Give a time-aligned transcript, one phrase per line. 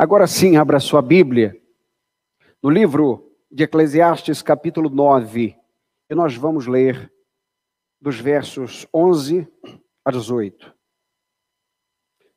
[0.00, 1.62] Agora sim, abra sua Bíblia
[2.62, 5.54] no livro de Eclesiastes, capítulo 9,
[6.08, 7.12] e nós vamos ler
[8.00, 9.46] dos versos 11
[10.02, 10.74] a 18.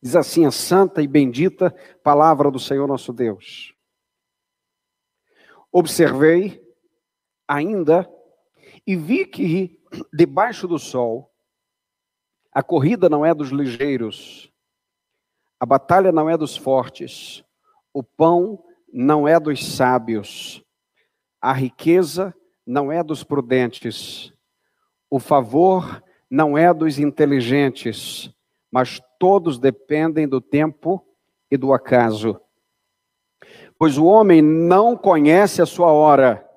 [0.02, 1.74] Diz assim a santa e bendita
[2.04, 3.74] palavra do Senhor nosso Deus.
[5.72, 6.62] Observei
[7.48, 8.12] ainda
[8.86, 9.82] e vi que
[10.14, 11.34] debaixo do sol
[12.52, 14.52] a corrida não é dos ligeiros,
[15.58, 17.42] a batalha não é dos fortes,
[17.94, 20.64] o pão não é dos sábios,
[21.40, 22.34] a riqueza
[22.66, 24.34] não é dos prudentes,
[25.10, 28.34] o favor não é dos inteligentes,
[28.72, 31.06] mas todos dependem do tempo
[31.52, 32.40] e do acaso.
[33.78, 36.48] Pois o homem não conhece a sua hora,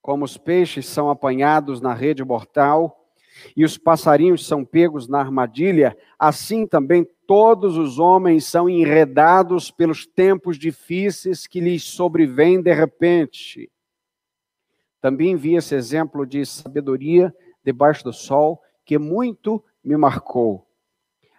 [0.00, 3.10] como os peixes são apanhados na rede mortal
[3.56, 10.06] e os passarinhos são pegos na armadilha, assim também todos os homens são enredados pelos
[10.06, 13.70] tempos difíceis que lhes sobrevêm de repente.
[14.98, 20.66] Também vi esse exemplo de sabedoria debaixo do sol, que muito me marcou.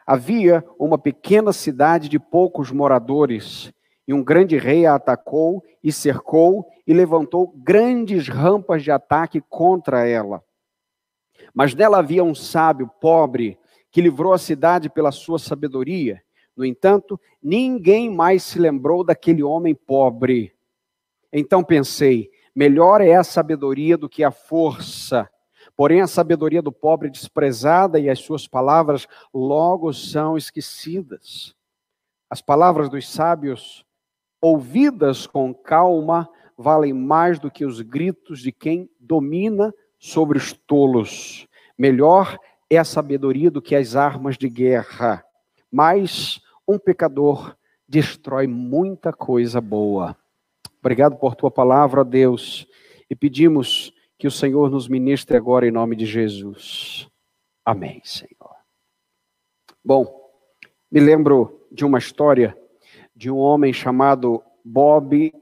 [0.05, 3.73] Havia uma pequena cidade de poucos moradores,
[4.07, 10.07] e um grande rei a atacou e cercou e levantou grandes rampas de ataque contra
[10.07, 10.43] ela.
[11.51, 13.57] Mas nela havia um sábio pobre
[13.91, 16.21] que livrou a cidade pela sua sabedoria.
[16.55, 20.53] No entanto, ninguém mais se lembrou daquele homem pobre.
[21.31, 25.29] Então pensei: melhor é a sabedoria do que a força.
[25.75, 31.55] Porém, a sabedoria do pobre é desprezada e as suas palavras logo são esquecidas.
[32.29, 33.85] As palavras dos sábios,
[34.41, 41.47] ouvidas com calma, valem mais do que os gritos de quem domina sobre os tolos.
[41.77, 42.37] Melhor
[42.69, 45.25] é a sabedoria do que as armas de guerra,
[45.71, 47.55] mas um pecador
[47.87, 50.15] destrói muita coisa boa.
[50.79, 52.67] Obrigado por tua palavra, Deus,
[53.09, 57.09] e pedimos que o Senhor nos ministre agora em nome de Jesus.
[57.65, 58.55] Amém, Senhor.
[59.83, 60.31] Bom,
[60.91, 62.55] me lembro de uma história
[63.15, 65.33] de um homem chamado Bob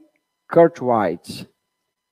[0.46, 1.48] Cartwright.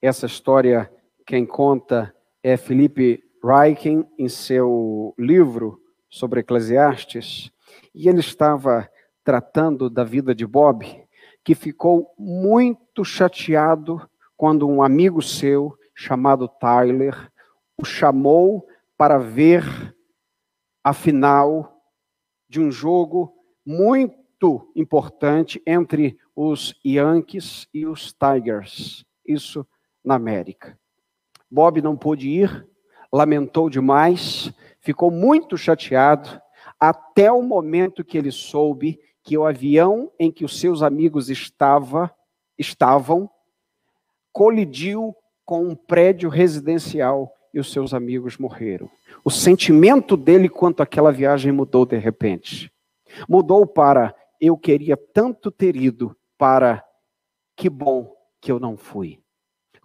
[0.00, 0.90] Essa história,
[1.26, 5.80] quem conta é Felipe Reichen em seu livro
[6.10, 7.52] sobre Eclesiastes,
[7.94, 8.90] e ele estava
[9.22, 10.84] tratando da vida de Bob,
[11.44, 14.04] que ficou muito chateado
[14.36, 17.30] quando um amigo seu, chamado Tyler,
[17.78, 19.94] o chamou para ver
[20.82, 21.80] a final
[22.48, 23.32] de um jogo
[23.64, 29.64] muito importante entre os Yankees e os Tigers, isso
[30.04, 30.76] na América.
[31.48, 32.66] Bob não pôde ir,
[33.12, 36.40] lamentou demais, ficou muito chateado,
[36.78, 42.14] até o momento que ele soube que o avião em que os seus amigos estava,
[42.58, 43.30] estavam
[44.32, 48.90] colidiu com um prédio residencial e os seus amigos morreram.
[49.24, 52.70] O sentimento dele quanto àquela viagem mudou de repente.
[53.26, 56.84] Mudou para eu queria tanto ter ido para
[57.56, 59.18] que bom que eu não fui.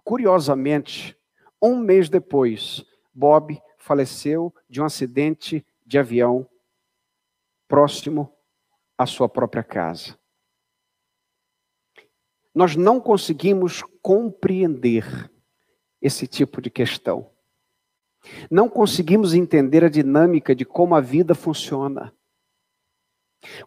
[0.04, 1.16] Curiosamente,
[1.62, 2.84] um mês depois,
[3.14, 6.48] Bob faleceu de um acidente de avião
[7.68, 8.34] próximo
[8.98, 10.18] à sua própria casa.
[12.54, 15.32] Nós não conseguimos compreender
[16.02, 17.30] esse tipo de questão.
[18.50, 22.14] Não conseguimos entender a dinâmica de como a vida funciona.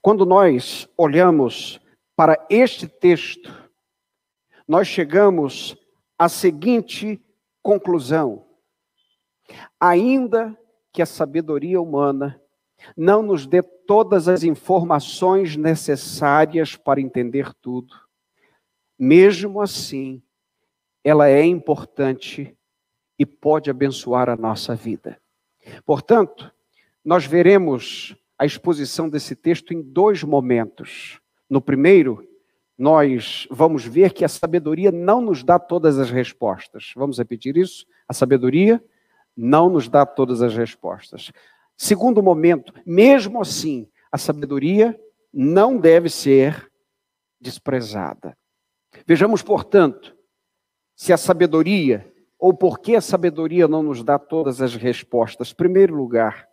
[0.00, 1.80] Quando nós olhamos
[2.14, 3.50] para este texto,
[4.68, 5.76] nós chegamos
[6.18, 7.20] à seguinte
[7.62, 8.46] conclusão:
[9.78, 10.56] ainda
[10.92, 12.40] que a sabedoria humana
[12.96, 17.94] não nos dê todas as informações necessárias para entender tudo,
[18.98, 20.22] mesmo assim,
[21.02, 22.56] ela é importante
[23.18, 25.20] e pode abençoar a nossa vida.
[25.84, 26.52] Portanto,
[27.04, 31.20] nós veremos a exposição desse texto em dois momentos.
[31.48, 32.26] No primeiro,
[32.76, 36.92] nós vamos ver que a sabedoria não nos dá todas as respostas.
[36.96, 37.86] Vamos repetir isso?
[38.08, 38.82] A sabedoria
[39.36, 41.32] não nos dá todas as respostas.
[41.76, 44.98] Segundo momento, mesmo assim, a sabedoria
[45.32, 46.70] não deve ser
[47.40, 48.36] desprezada.
[49.06, 50.16] Vejamos, portanto,
[50.94, 55.52] se a sabedoria, ou por que a sabedoria não nos dá todas as respostas.
[55.52, 56.46] Primeiro lugar,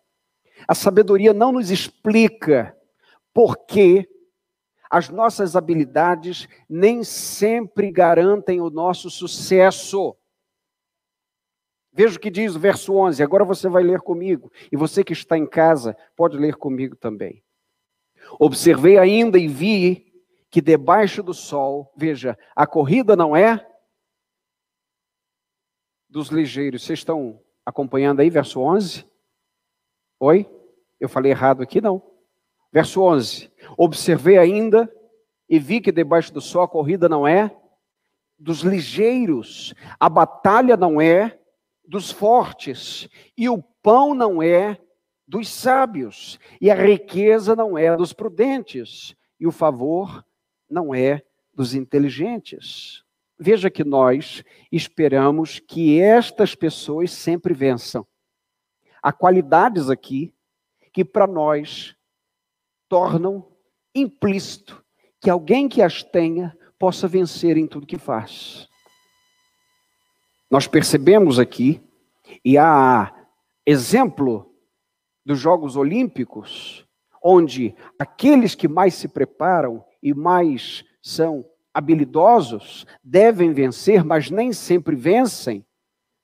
[0.67, 2.75] a sabedoria não nos explica
[3.33, 4.07] por que
[4.89, 10.15] as nossas habilidades nem sempre garantem o nosso sucesso.
[11.93, 13.21] Veja o que diz o verso 11.
[13.21, 14.51] Agora você vai ler comigo.
[14.71, 17.43] E você que está em casa, pode ler comigo também.
[18.39, 20.13] Observei ainda e vi
[20.49, 23.65] que debaixo do sol, veja, a corrida não é
[26.09, 26.83] dos ligeiros.
[26.83, 29.05] Vocês estão acompanhando aí, verso 11?
[30.19, 30.49] Oi?
[30.99, 31.81] Eu falei errado aqui?
[31.81, 32.01] Não.
[32.71, 33.51] Verso 11.
[33.77, 34.91] Observei ainda
[35.49, 37.55] e vi que debaixo do sol a corrida não é
[38.37, 41.39] dos ligeiros, a batalha não é
[41.85, 44.77] dos fortes, e o pão não é
[45.27, 50.25] dos sábios, e a riqueza não é dos prudentes, e o favor
[50.69, 51.23] não é
[51.53, 53.03] dos inteligentes.
[53.39, 58.05] Veja que nós esperamos que estas pessoas sempre vençam.
[59.01, 60.33] Há qualidades aqui
[60.93, 61.95] que para nós
[62.87, 63.47] tornam
[63.95, 64.83] implícito
[65.19, 68.67] que alguém que as tenha possa vencer em tudo que faz.
[70.51, 71.81] Nós percebemos aqui,
[72.43, 73.15] e há
[73.65, 74.53] exemplo
[75.25, 76.85] dos Jogos Olímpicos,
[77.23, 84.93] onde aqueles que mais se preparam e mais são habilidosos devem vencer, mas nem sempre
[84.93, 85.65] vencem,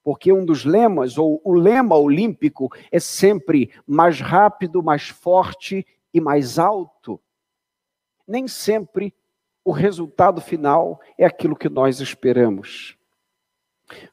[0.03, 6.19] porque um dos lemas, ou o lema olímpico, é sempre mais rápido, mais forte e
[6.19, 7.17] mais alto.
[8.27, 9.13] Nem sempre
[9.63, 12.96] o resultado final é aquilo que nós esperamos.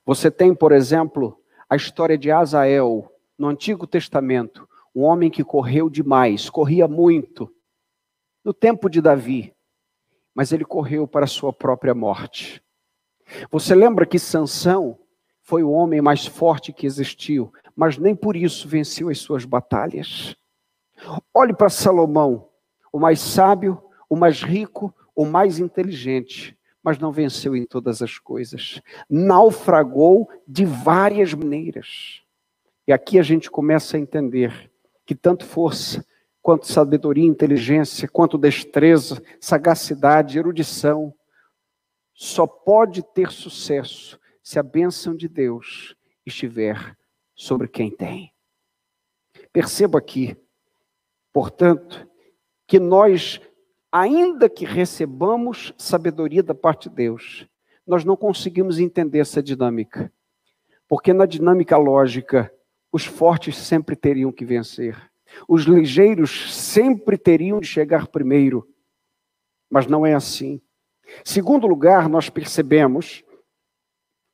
[0.04, 1.38] Você tem, por exemplo,
[1.68, 7.52] a história de Azael, no Antigo Testamento, um homem que correu demais, corria muito,
[8.44, 9.54] no tempo de Davi,
[10.34, 12.62] mas ele correu para a sua própria morte.
[13.50, 14.98] Você lembra que Sansão
[15.42, 20.36] foi o homem mais forte que existiu, mas nem por isso venceu as suas batalhas.
[21.32, 22.48] Olhe para Salomão,
[22.92, 28.18] o mais sábio, o mais rico, o mais inteligente, mas não venceu em todas as
[28.18, 28.82] coisas.
[29.08, 32.22] Naufragou de várias maneiras.
[32.86, 34.70] E aqui a gente começa a entender
[35.06, 36.06] que tanto força,
[36.42, 41.14] quanto sabedoria, inteligência, quanto destreza, sagacidade, erudição,
[42.12, 45.96] só pode ter sucesso se a bênção de Deus
[46.26, 46.94] estiver
[47.34, 48.30] sobre quem tem.
[49.50, 50.36] Perceba aqui,
[51.32, 52.06] portanto,
[52.66, 53.40] que nós
[53.94, 57.46] ainda que recebamos sabedoria da parte de Deus,
[57.86, 60.12] nós não conseguimos entender essa dinâmica.
[60.88, 62.52] Porque na dinâmica lógica,
[62.90, 65.00] os fortes sempre teriam que vencer.
[65.46, 68.68] Os ligeiros sempre teriam de chegar primeiro.
[69.70, 70.60] Mas não é assim.
[71.24, 73.22] Segundo lugar, nós percebemos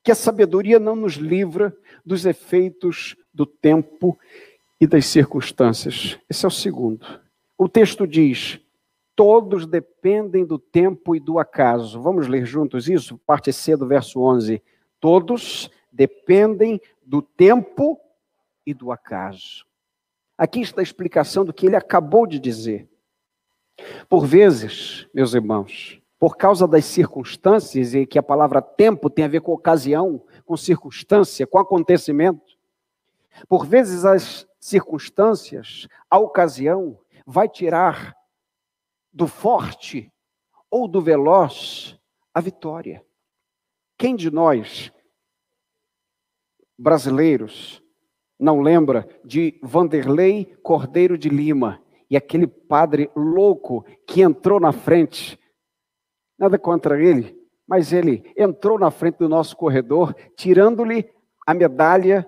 [0.02, 4.18] que a sabedoria não nos livra dos efeitos do tempo
[4.80, 6.18] e das circunstâncias.
[6.30, 7.06] Esse é o segundo.
[7.58, 8.58] O texto diz:
[9.20, 12.00] todos dependem do tempo e do acaso.
[12.00, 13.18] Vamos ler juntos isso?
[13.18, 14.62] Parte C do verso 11.
[14.98, 18.00] Todos dependem do tempo
[18.64, 19.66] e do acaso.
[20.38, 22.88] Aqui está a explicação do que ele acabou de dizer.
[24.08, 29.28] Por vezes, meus irmãos, por causa das circunstâncias, e que a palavra tempo tem a
[29.28, 32.56] ver com ocasião, com circunstância, com acontecimento,
[33.46, 38.18] por vezes as circunstâncias, a ocasião, vai tirar
[39.12, 40.12] do forte
[40.70, 41.98] ou do veloz
[42.32, 43.04] a vitória.
[43.98, 44.92] Quem de nós,
[46.78, 47.82] brasileiros,
[48.38, 55.38] não lembra de Vanderlei Cordeiro de Lima e aquele padre louco que entrou na frente?
[56.38, 61.12] Nada contra ele, mas ele entrou na frente do nosso corredor, tirando-lhe
[61.46, 62.26] a medalha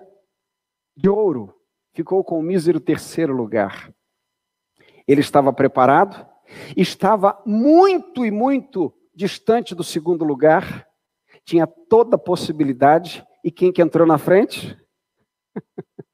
[0.95, 1.53] de ouro.
[1.93, 3.91] Ficou com o mísero terceiro lugar.
[5.07, 6.32] Ele estava preparado,
[6.75, 10.87] estava muito e muito distante do segundo lugar,
[11.45, 14.77] tinha toda a possibilidade, e quem que entrou na frente?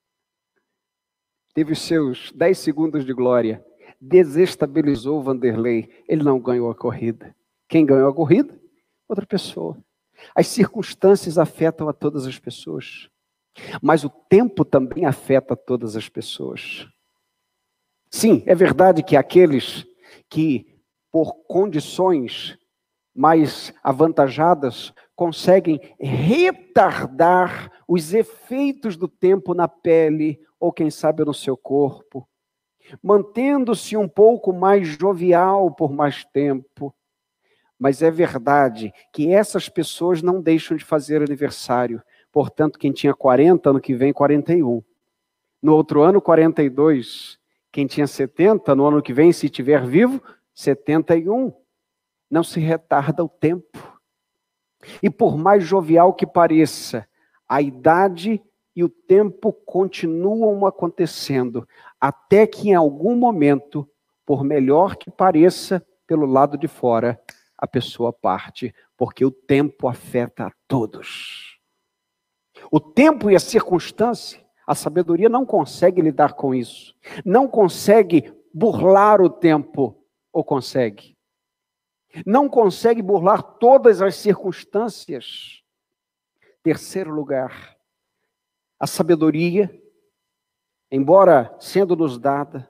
[1.53, 3.63] Teve os seus 10 segundos de glória,
[3.99, 7.35] desestabilizou Vanderlei, ele não ganhou a corrida.
[7.67, 8.59] Quem ganhou a corrida?
[9.07, 9.77] Outra pessoa.
[10.35, 13.09] As circunstâncias afetam a todas as pessoas,
[13.81, 16.87] mas o tempo também afeta todas as pessoas.
[18.09, 19.85] Sim, é verdade que aqueles
[20.29, 20.67] que,
[21.11, 22.57] por condições
[23.15, 31.57] mais avantajadas, conseguem retardar os efeitos do tempo na pele ou, quem sabe, no seu
[31.57, 32.27] corpo,
[33.01, 36.93] mantendo-se um pouco mais jovial por mais tempo.
[37.77, 42.01] Mas é verdade que essas pessoas não deixam de fazer aniversário.
[42.31, 44.83] Portanto, quem tinha 40, ano que vem, 41.
[45.61, 47.38] No outro ano, 42.
[47.71, 50.21] Quem tinha 70, no ano que vem, se estiver vivo,
[50.53, 51.53] 71.
[52.29, 53.99] Não se retarda o tempo.
[55.03, 57.07] E por mais jovial que pareça,
[57.47, 58.41] a idade
[58.75, 61.67] e o tempo continuam acontecendo,
[61.99, 63.89] até que em algum momento,
[64.25, 67.21] por melhor que pareça, pelo lado de fora,
[67.57, 71.59] a pessoa parte, porque o tempo afeta a todos.
[72.71, 76.95] O tempo e a circunstância, a sabedoria não consegue lidar com isso.
[77.25, 79.99] Não consegue burlar o tempo,
[80.31, 81.17] ou consegue?
[82.23, 85.63] Não consegue burlar todas as circunstâncias.
[86.61, 87.75] Terceiro lugar,
[88.79, 89.75] a sabedoria,
[90.91, 92.69] embora sendo nos dada,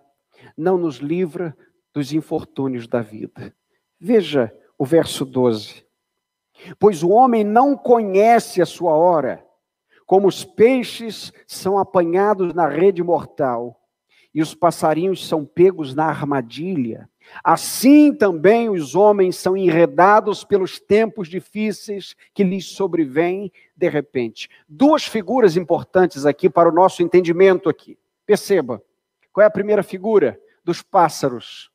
[0.56, 1.54] não nos livra
[1.94, 3.54] dos infortúnios da vida.
[4.00, 5.86] Veja o verso 12.
[6.80, 9.46] Pois o homem não conhece a sua hora,
[10.10, 13.80] como os peixes são apanhados na rede mortal,
[14.34, 17.08] e os passarinhos são pegos na armadilha.
[17.44, 24.50] Assim também os homens são enredados pelos tempos difíceis que lhes sobrevêm de repente.
[24.68, 27.96] Duas figuras importantes aqui para o nosso entendimento aqui.
[28.26, 28.82] Perceba.
[29.32, 30.42] Qual é a primeira figura?
[30.64, 31.70] Dos pássaros.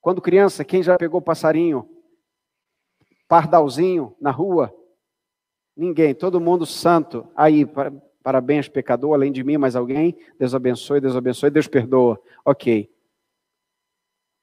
[0.00, 1.90] Quando criança, quem já pegou passarinho?
[3.26, 4.72] Pardalzinho na rua?
[5.80, 7.26] Ninguém, todo mundo santo.
[7.34, 7.66] Aí,
[8.22, 10.14] parabéns, pecador, além de mim, mais alguém?
[10.38, 12.20] Deus abençoe, Deus abençoe, Deus perdoa.
[12.44, 12.92] Ok.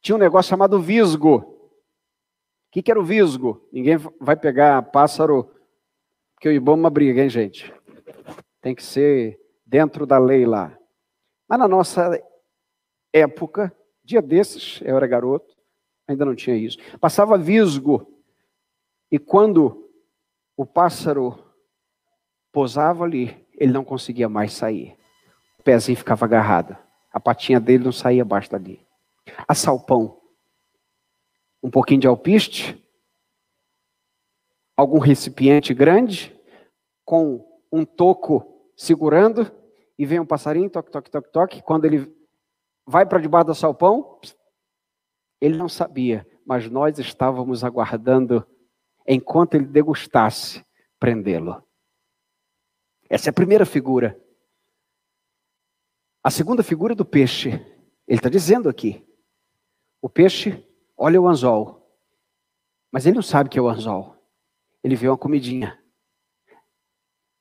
[0.01, 1.36] Tinha um negócio chamado visgo.
[1.36, 3.70] O que, que era o visgo?
[3.72, 5.53] Ninguém vai pegar pássaro,
[6.34, 7.72] porque o uma briga, hein, gente?
[8.60, 10.75] Tem que ser dentro da lei lá.
[11.48, 12.20] Mas na nossa
[13.13, 13.72] época,
[14.03, 15.56] dia desses, eu era garoto,
[16.08, 16.79] ainda não tinha isso.
[17.00, 18.12] Passava visgo.
[19.12, 19.87] E quando
[20.58, 21.38] o pássaro
[22.52, 24.98] posava ali, ele não conseguia mais sair.
[25.60, 26.76] O pezinho ficava agarrado.
[27.14, 28.86] A patinha dele não saía abaixo dali.
[29.48, 30.20] A salpão.
[31.62, 32.84] Um pouquinho de alpiste.
[34.76, 36.36] Algum recipiente grande.
[37.06, 39.52] Com um toco segurando.
[39.98, 41.62] E vem um passarinho, toque, toque, toque, toque.
[41.62, 42.12] Quando ele
[42.86, 44.20] vai para debaixo do salpão,
[45.40, 48.48] ele não sabia, mas nós estávamos aguardando
[49.08, 50.66] enquanto ele degustasse
[51.00, 51.64] prendê-lo.
[53.10, 54.20] Essa é a primeira figura.
[56.22, 57.50] A segunda figura é do peixe.
[58.08, 59.06] Ele está dizendo aqui:
[60.02, 60.64] o peixe
[60.98, 61.90] olha o anzol,
[62.92, 64.16] mas ele não sabe que é o anzol.
[64.84, 65.82] Ele vê uma comidinha.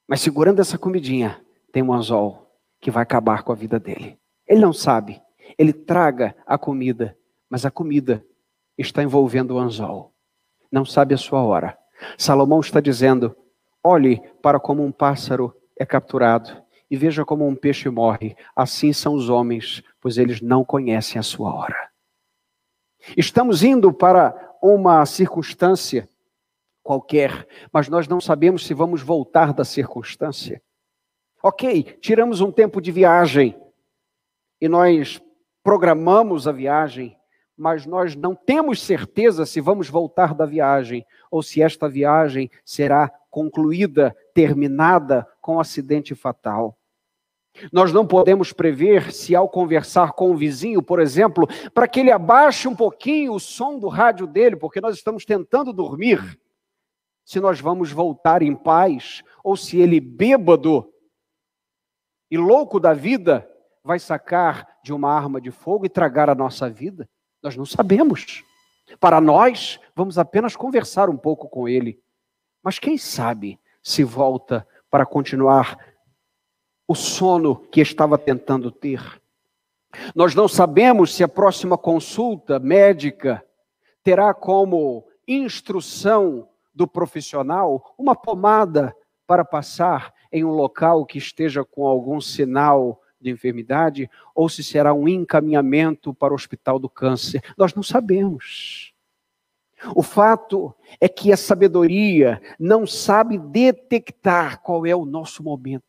[0.06, 2.46] Mas segurando essa comidinha, tem um anzol
[2.80, 4.18] que vai acabar com a vida dele.
[4.46, 5.20] Ele não sabe.
[5.58, 7.18] Ele traga a comida,
[7.49, 8.25] mas a comida
[8.78, 10.15] está envolvendo o anzol.
[10.70, 11.76] Não sabe a sua hora.
[12.18, 13.37] Salomão está dizendo:
[13.82, 18.37] olhe para como um pássaro é capturado e veja como um peixe morre.
[18.54, 21.90] Assim são os homens, pois eles não conhecem a sua hora.
[23.16, 26.08] Estamos indo para uma circunstância
[26.82, 30.62] qualquer, mas nós não sabemos se vamos voltar da circunstância.
[31.42, 33.61] Ok, tiramos um tempo de viagem
[34.61, 35.20] e nós
[35.62, 37.16] programamos a viagem,
[37.56, 43.08] mas nós não temos certeza se vamos voltar da viagem ou se esta viagem será
[43.30, 46.78] concluída, terminada com um acidente fatal.
[47.72, 52.10] Nós não podemos prever se, ao conversar com o vizinho, por exemplo, para que ele
[52.10, 56.38] abaixe um pouquinho o som do rádio dele, porque nós estamos tentando dormir,
[57.25, 60.92] se nós vamos voltar em paz, ou se ele, bêbado
[62.30, 63.48] e louco da vida,
[63.82, 67.08] vai sacar de uma arma de fogo e tragar a nossa vida.
[67.46, 68.42] Nós não sabemos.
[68.98, 72.02] Para nós, vamos apenas conversar um pouco com ele.
[72.60, 75.78] Mas quem sabe se volta para continuar
[76.88, 79.00] o sono que estava tentando ter.
[80.12, 83.44] Nós não sabemos se a próxima consulta médica
[84.02, 88.92] terá como instrução do profissional uma pomada
[89.24, 94.95] para passar em um local que esteja com algum sinal de enfermidade ou se será
[94.95, 97.42] um encaminhamento para o hospital do câncer.
[97.56, 98.95] Nós não sabemos.
[99.95, 105.85] O fato é que a sabedoria não sabe detectar qual é o nosso momento.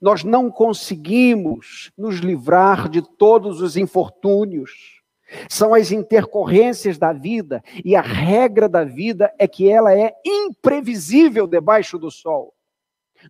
[0.00, 5.02] Nós não conseguimos nos livrar de todos os infortúnios.
[5.48, 11.46] São as intercorrências da vida, e a regra da vida é que ela é imprevisível
[11.46, 12.54] debaixo do sol.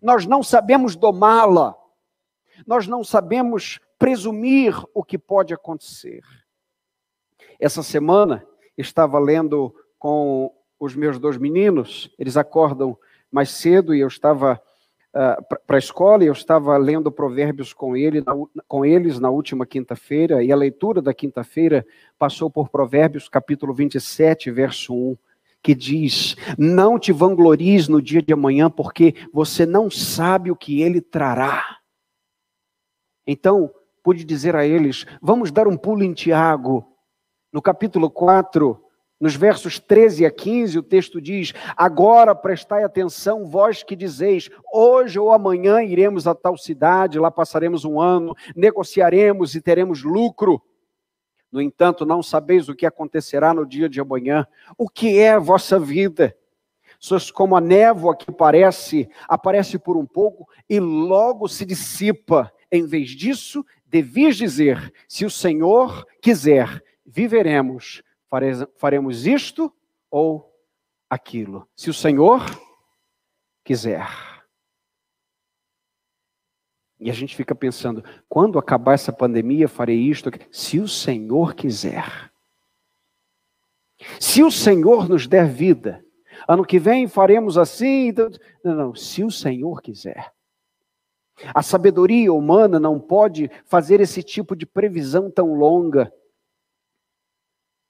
[0.01, 1.75] Nós não sabemos domá-la,
[2.65, 6.21] nós não sabemos presumir o que pode acontecer.
[7.59, 8.45] Essa semana
[8.77, 12.97] estava lendo com os meus dois meninos, eles acordam
[13.31, 14.61] mais cedo e eu estava
[15.13, 18.33] uh, para a escola e eu estava lendo provérbios com, ele, na,
[18.67, 21.85] com eles na última quinta-feira, e a leitura da quinta-feira
[22.17, 25.17] passou por Provérbios capítulo 27, verso 1,
[25.63, 30.81] que diz: Não te vanglories no dia de amanhã, porque você não sabe o que
[30.81, 31.76] ele trará.
[33.27, 33.69] Então,
[34.01, 36.87] pude dizer a eles: Vamos dar um pulo em Tiago,
[37.51, 38.81] No capítulo 4,
[39.19, 45.19] nos versos 13 a 15, o texto diz: Agora prestai atenção, vós que dizeis, hoje
[45.19, 50.61] ou amanhã iremos a tal cidade, lá passaremos um ano, negociaremos e teremos lucro.
[51.51, 54.45] No entanto, não sabeis o que acontecerá no dia de amanhã.
[54.77, 56.35] O que é a vossa vida?
[56.99, 62.51] Sois como a névoa que parece, aparece por um pouco e logo se dissipa.
[62.71, 68.03] Em vez disso, devias dizer: se o Senhor quiser, viveremos,
[68.75, 69.73] faremos isto
[70.11, 70.53] ou
[71.09, 71.67] aquilo.
[71.75, 72.41] Se o Senhor
[73.63, 74.07] quiser.
[76.99, 80.31] E a gente fica pensando, quando acabar essa pandemia, farei isto.
[80.51, 82.31] Se o Senhor quiser.
[84.19, 86.03] Se o Senhor nos der vida,
[86.47, 88.07] ano que vem faremos assim.
[88.07, 88.29] Então,
[88.63, 90.33] não, não, se o Senhor quiser.
[91.53, 96.11] A sabedoria humana não pode fazer esse tipo de previsão tão longa.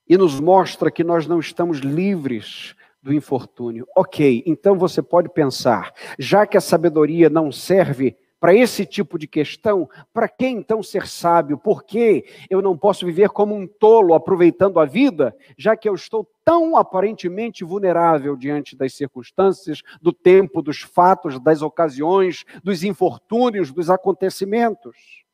[0.08, 3.88] E nos mostra que nós não estamos livres do infortúnio.
[3.96, 9.27] Ok, então você pode pensar, já que a sabedoria não serve para esse tipo de
[9.27, 11.58] questão, para que então ser sábio?
[11.58, 15.96] Por que eu não posso viver como um tolo aproveitando a vida, já que eu
[15.96, 23.72] estou tão aparentemente vulnerável diante das circunstâncias, do tempo, dos fatos, das ocasiões, dos infortúnios,
[23.72, 25.25] dos acontecimentos?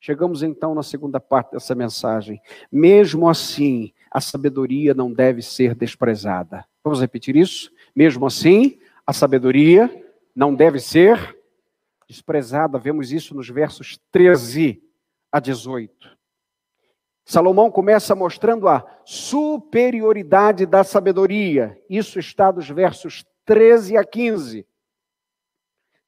[0.00, 2.40] Chegamos então na segunda parte dessa mensagem.
[2.72, 6.64] Mesmo assim, a sabedoria não deve ser desprezada.
[6.82, 7.70] Vamos repetir isso?
[7.94, 9.88] Mesmo assim, a sabedoria
[10.34, 11.41] não deve ser desprezada.
[12.78, 14.82] Vemos isso nos versos 13
[15.30, 16.18] a 18.
[17.24, 21.80] Salomão começa mostrando a superioridade da sabedoria.
[21.88, 24.66] Isso está dos versos 13 a 15.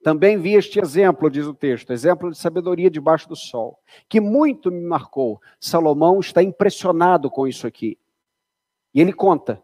[0.02, 4.70] Também vi este exemplo, diz o texto, exemplo de sabedoria debaixo do sol, que muito
[4.70, 5.40] me marcou.
[5.58, 7.98] Salomão está impressionado com isso aqui.
[8.92, 9.62] E ele conta: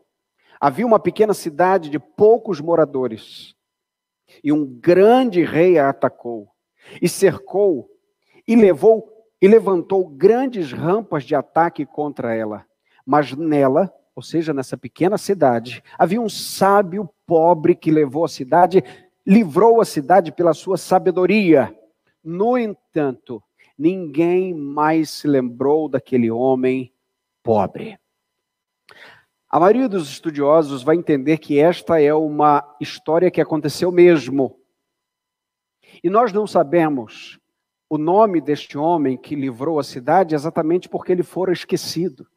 [0.59, 3.55] havia uma pequena cidade de poucos moradores,
[4.43, 6.49] e um grande rei a atacou,
[7.01, 7.89] e cercou,
[8.47, 9.09] e levou
[9.41, 12.67] e levantou grandes rampas de ataque contra ela.
[13.07, 18.85] Mas nela, ou seja, nessa pequena cidade, havia um sábio pobre que levou a cidade,
[19.27, 21.75] livrou a cidade pela sua sabedoria.
[22.23, 23.43] No entanto,
[23.79, 26.93] ninguém mais se lembrou daquele homem
[27.43, 27.99] pobre.
[29.51, 34.57] A maioria dos estudiosos vai entender que esta é uma história que aconteceu mesmo.
[36.05, 37.41] E nós não sabemos
[37.89, 42.29] o nome deste homem que livrou a cidade exatamente porque ele fora esquecido.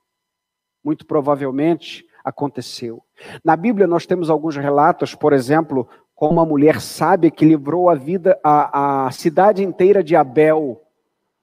[0.84, 3.04] Muito provavelmente aconteceu.
[3.44, 7.94] Na Bíblia nós temos alguns relatos, por exemplo, como uma mulher sábia que livrou a
[7.94, 10.82] vida, a, a cidade inteira de Abel,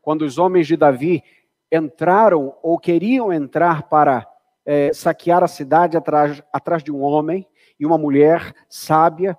[0.02, 1.22] quando os homens de Davi
[1.70, 4.26] entraram ou queriam entrar para
[4.70, 7.44] é, saquear a cidade atrás, atrás de um homem,
[7.76, 9.36] e uma mulher sábia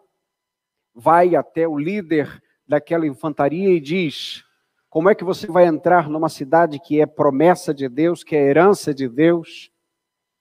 [0.94, 4.44] vai até o líder daquela infantaria e diz:
[4.90, 8.46] Como é que você vai entrar numa cidade que é promessa de Deus, que é
[8.46, 9.72] herança de Deus?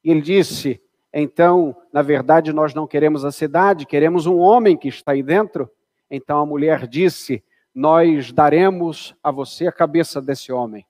[0.02, 0.82] E ele disse:
[1.14, 5.70] Então, na verdade, nós não queremos a cidade, queremos um homem que está aí dentro.
[6.10, 10.84] Então a mulher disse: Nós daremos a você a cabeça desse homem.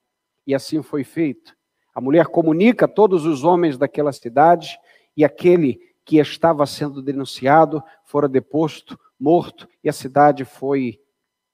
[0.47, 1.60] E assim foi feito.
[2.01, 4.81] A mulher comunica a todos os homens daquela cidade
[5.15, 10.99] e aquele que estava sendo denunciado fora deposto, morto, e a cidade foi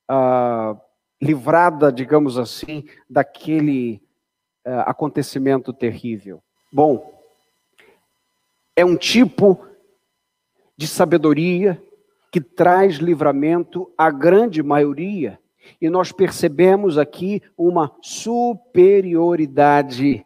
[0.08, 0.76] ah,
[1.20, 4.00] livrada, digamos assim, daquele
[4.64, 6.40] ah, acontecimento terrível.
[6.72, 7.12] Bom,
[8.76, 9.66] é um tipo
[10.76, 11.82] de sabedoria
[12.30, 15.40] que traz livramento à grande maioria.
[15.80, 20.24] E nós percebemos aqui uma superioridade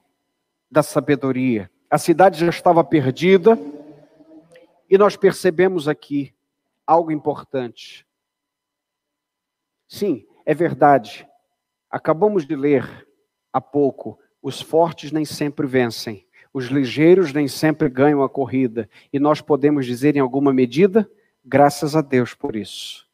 [0.70, 1.70] da sabedoria.
[1.90, 3.58] A cidade já estava perdida
[4.88, 6.34] e nós percebemos aqui
[6.86, 8.06] algo importante.
[9.88, 11.26] Sim, é verdade.
[11.90, 13.06] Acabamos de ler
[13.52, 18.88] há pouco: os fortes nem sempre vencem, os ligeiros nem sempre ganham a corrida.
[19.12, 21.10] E nós podemos dizer, em alguma medida,
[21.44, 23.08] graças a Deus por isso.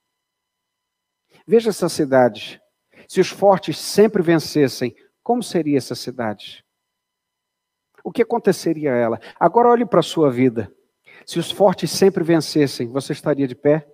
[1.47, 2.61] Veja essa cidade.
[3.09, 6.66] Se os fortes sempre vencessem, como seria essa cidade?
[8.07, 9.21] O que aconteceria a ela?
[9.39, 10.73] Agora olhe para a sua vida.
[11.27, 13.85] Se os fortes sempre vencessem, você estaria de pé?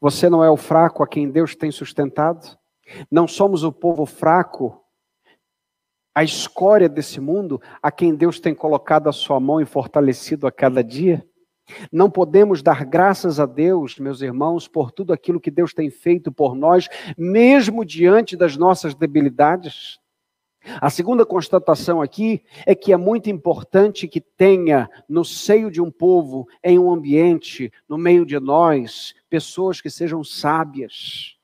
[0.00, 2.58] Você não é o fraco a quem Deus tem sustentado?
[3.08, 4.82] Não somos o povo fraco,
[6.12, 10.50] a escória desse mundo, a quem Deus tem colocado a sua mão e fortalecido a
[10.50, 11.24] cada dia?
[11.92, 16.32] Não podemos dar graças a Deus, meus irmãos, por tudo aquilo que Deus tem feito
[16.32, 20.00] por nós, mesmo diante das nossas debilidades?
[20.80, 25.90] A segunda constatação aqui é que é muito importante que tenha no seio de um
[25.90, 31.36] povo, em um ambiente, no meio de nós, pessoas que sejam sábias.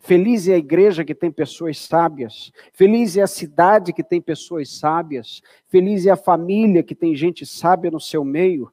[0.00, 2.50] Feliz é a igreja que tem pessoas sábias.
[2.72, 5.42] Feliz é a cidade que tem pessoas sábias.
[5.68, 8.72] Feliz é a família que tem gente sábia no seu meio.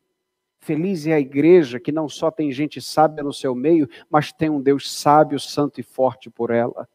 [0.60, 4.50] Feliz é a igreja que não só tem gente sábia no seu meio, mas tem
[4.50, 6.88] um Deus sábio, santo e forte por ela.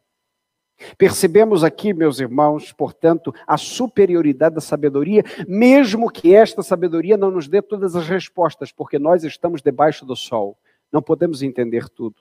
[0.97, 7.47] Percebemos aqui, meus irmãos, portanto, a superioridade da sabedoria, mesmo que esta sabedoria não nos
[7.47, 10.57] dê todas as respostas, porque nós estamos debaixo do sol,
[10.91, 12.15] não podemos entender tudo.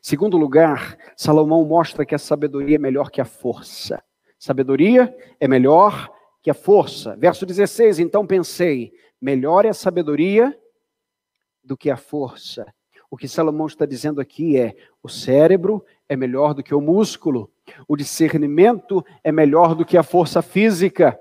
[0.00, 4.02] Segundo lugar, Salomão mostra que a sabedoria é melhor que a força.
[4.38, 7.16] Sabedoria é melhor que a força.
[7.16, 10.54] Verso 16: Então pensei, melhor é a sabedoria
[11.62, 12.66] do que a força.
[13.10, 17.50] O que Salomão está dizendo aqui é: o cérebro é melhor do que o músculo,
[17.88, 21.18] o discernimento é melhor do que a força física.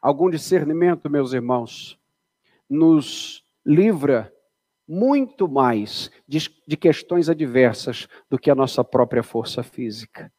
[0.00, 1.98] Algum discernimento, meus irmãos,
[2.68, 4.32] nos livra
[4.86, 10.32] muito mais de, de, questões adversas do que a nossa própria força física.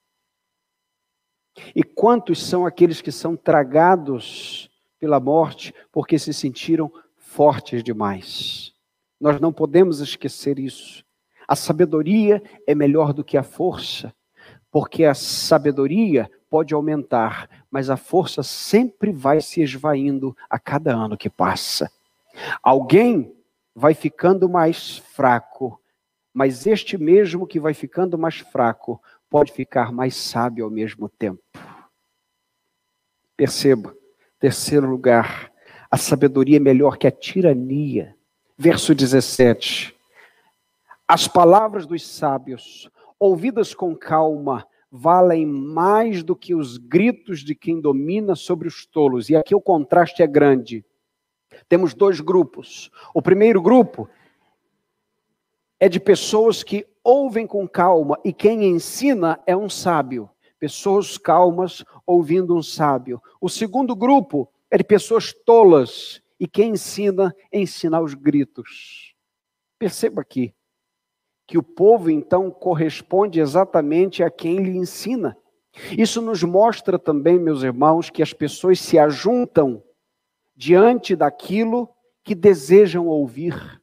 [1.76, 8.74] E quantos são aqueles que são tragados pela morte porque se sentiram fortes demais?
[9.20, 11.06] Nós não podemos esquecer isso.
[11.52, 14.16] A sabedoria é melhor do que a força,
[14.72, 21.18] porque a sabedoria pode aumentar, mas a força sempre vai se esvaindo a cada ano
[21.18, 21.92] que passa.
[22.64, 23.36] Alguém
[23.76, 25.78] vai ficando mais fraco,
[26.34, 31.44] mas este mesmo que vai ficando mais fraco pode ficar mais sábio ao mesmo tempo.
[33.36, 33.94] Perceba,
[34.40, 35.52] terceiro lugar,
[35.92, 38.16] a sabedoria é melhor que a tirania.
[38.58, 40.00] Verso 17.
[41.08, 47.80] As palavras dos sábios, ouvidas com calma, valem mais do que os gritos de quem
[47.80, 49.30] domina sobre os tolos.
[49.30, 50.86] E aqui o contraste é grande.
[51.70, 52.92] Temos dois grupos.
[53.14, 54.10] O primeiro grupo
[55.80, 60.30] é de pessoas que ouvem com calma e quem ensina é um sábio.
[60.60, 63.22] Pessoas calmas ouvindo um sábio.
[63.40, 69.16] O segundo grupo é de pessoas tolas e quem ensina ensina aos gritos.
[69.80, 70.54] Perceba aqui
[71.52, 75.36] que o povo então corresponde exatamente a quem lhe ensina.
[75.98, 79.84] Isso nos mostra também, meus irmãos, que as pessoas se ajuntam
[80.56, 81.90] diante daquilo
[82.24, 83.82] que desejam ouvir.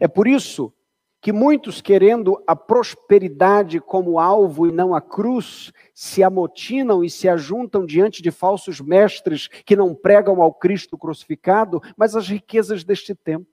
[0.00, 0.72] É por isso
[1.20, 7.28] que muitos, querendo a prosperidade como alvo e não a cruz, se amotinam e se
[7.28, 13.14] ajuntam diante de falsos mestres que não pregam ao Cristo crucificado, mas as riquezas deste
[13.14, 13.51] tempo.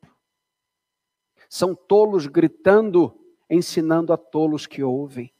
[1.49, 3.11] São tolos gritando,
[3.49, 5.33] ensinando a tolos que ouvem.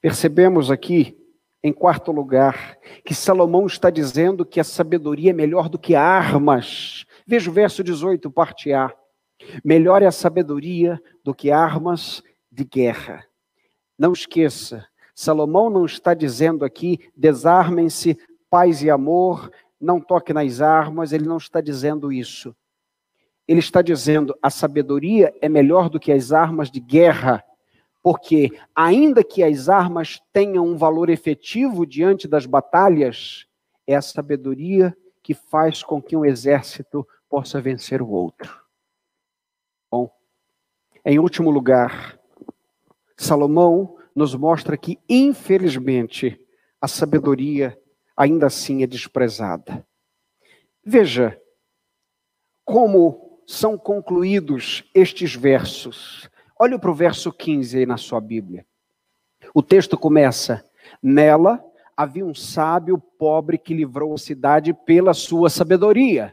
[0.00, 1.16] Percebemos aqui,
[1.62, 7.06] em quarto lugar, que Salomão está dizendo que a sabedoria é melhor do que armas.
[7.24, 8.92] Veja o verso 18, parte A.
[9.64, 13.24] Melhor é a sabedoria do que armas de guerra.
[13.96, 14.84] Não esqueça,
[15.14, 21.36] Salomão não está dizendo aqui desarmem-se, paz e amor, não toque nas armas, ele não
[21.36, 22.54] está dizendo isso
[23.50, 27.44] ele está dizendo: a sabedoria é melhor do que as armas de guerra,
[28.00, 33.48] porque, ainda que as armas tenham um valor efetivo diante das batalhas,
[33.88, 38.62] é a sabedoria que faz com que um exército possa vencer o outro.
[39.90, 40.08] Bom,
[41.04, 42.20] em último lugar,
[43.16, 46.38] Salomão nos mostra que, infelizmente,
[46.80, 47.76] a sabedoria
[48.16, 49.84] ainda assim é desprezada.
[50.84, 51.36] Veja
[52.64, 56.30] como são concluídos estes versos.
[56.56, 58.64] Olhe para o verso 15 aí na sua Bíblia.
[59.52, 60.64] O texto começa:
[61.02, 61.62] Nela
[61.96, 66.32] havia um sábio pobre que livrou a cidade pela sua sabedoria.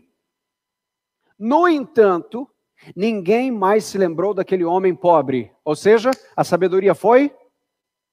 [1.39, 2.47] No entanto,
[2.95, 7.33] ninguém mais se lembrou daquele homem pobre, ou seja, a sabedoria foi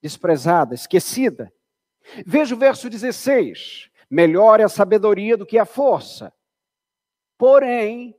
[0.01, 1.53] desprezada, esquecida.
[2.25, 6.33] Veja o verso 16: Melhor é a sabedoria do que a força.
[7.37, 8.17] Porém,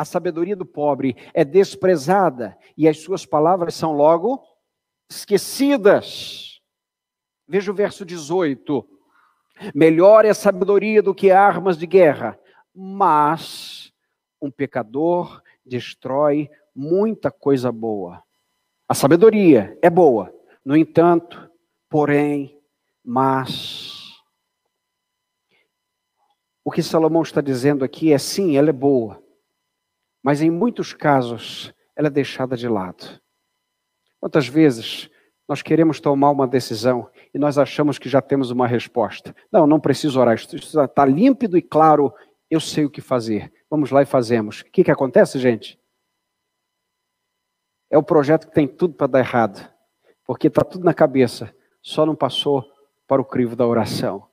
[0.00, 4.42] a sabedoria do pobre é desprezada e as suas palavras são logo
[5.10, 6.58] esquecidas.
[7.46, 8.88] Veja o verso 18.
[9.74, 12.40] Melhor é a sabedoria do que armas de guerra,
[12.74, 13.92] mas
[14.40, 18.24] um pecador destrói muita coisa boa.
[18.88, 20.34] A sabedoria é boa,
[20.64, 21.50] no entanto,
[21.90, 22.58] porém,
[23.04, 24.14] mas.
[26.64, 29.22] O que Salomão está dizendo aqui é sim, ela é boa,
[30.22, 33.20] mas em muitos casos ela é deixada de lado.
[34.20, 35.10] Quantas vezes
[35.48, 39.34] nós queremos tomar uma decisão e nós achamos que já temos uma resposta.
[39.50, 42.14] Não, não preciso orar, isso está límpido e claro,
[42.48, 43.52] eu sei o que fazer.
[43.68, 44.60] Vamos lá e fazemos.
[44.60, 45.80] O que, que acontece, gente?
[47.90, 49.68] É o projeto que tem tudo para dar errado,
[50.24, 51.52] porque está tudo na cabeça,
[51.82, 52.64] só não passou
[53.08, 54.28] para o crivo da oração.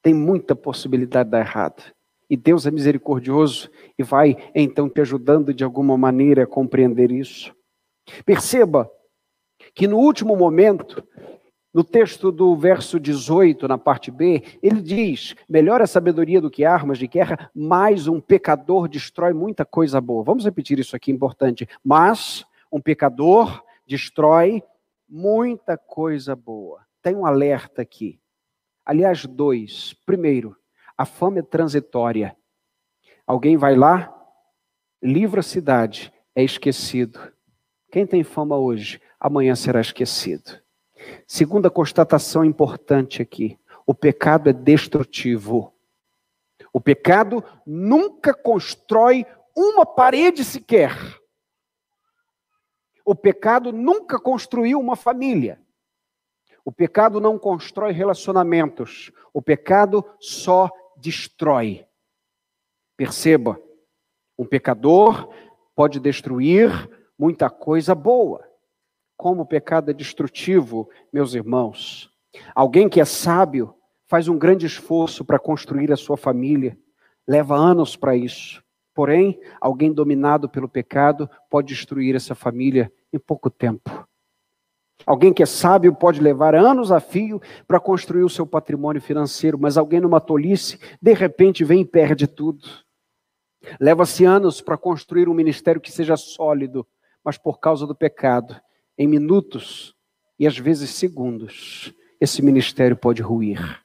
[0.00, 1.94] Tem muita possibilidade de dar errado.
[2.28, 7.54] E Deus é misericordioso e vai então te ajudando de alguma maneira a compreender isso.
[8.24, 8.90] Perceba
[9.74, 11.02] que no último momento,
[11.72, 16.64] no texto do verso 18, na parte B, ele diz: melhor a sabedoria do que
[16.64, 20.22] armas de guerra, mas um pecador destrói muita coisa boa.
[20.22, 21.68] Vamos repetir isso aqui, importante.
[21.82, 24.62] Mas um pecador destrói
[25.08, 26.80] muita coisa boa.
[27.02, 28.18] Tem um alerta aqui.
[28.84, 29.94] Aliás, dois.
[30.06, 30.56] Primeiro,
[30.96, 32.36] a fama é transitória.
[33.26, 34.14] Alguém vai lá,
[35.02, 37.32] livra a cidade, é esquecido.
[37.90, 40.60] Quem tem fama hoje, amanhã será esquecido.
[41.26, 45.72] Segunda constatação importante aqui: o pecado é destrutivo.
[46.72, 49.26] O pecado nunca constrói
[49.56, 50.92] uma parede sequer.
[53.04, 55.60] O pecado nunca construiu uma família.
[56.64, 59.12] O pecado não constrói relacionamentos.
[59.32, 60.70] O pecado só
[61.04, 61.84] destrói.
[62.96, 63.60] Perceba,
[64.38, 65.28] um pecador
[65.74, 66.70] pode destruir
[67.18, 68.42] muita coisa boa.
[69.16, 72.10] Como o pecado é destrutivo, meus irmãos.
[72.54, 73.74] Alguém que é sábio
[74.06, 76.78] faz um grande esforço para construir a sua família,
[77.28, 78.62] leva anos para isso.
[78.94, 84.08] Porém, alguém dominado pelo pecado pode destruir essa família em pouco tempo.
[85.06, 89.58] Alguém que é sábio pode levar anos a fio para construir o seu patrimônio financeiro,
[89.58, 92.66] mas alguém numa tolice, de repente vem e perde tudo.
[93.80, 96.86] Leva-se anos para construir um ministério que seja sólido,
[97.24, 98.58] mas por causa do pecado,
[98.96, 99.94] em minutos
[100.38, 103.80] e às vezes segundos, esse ministério pode ruir.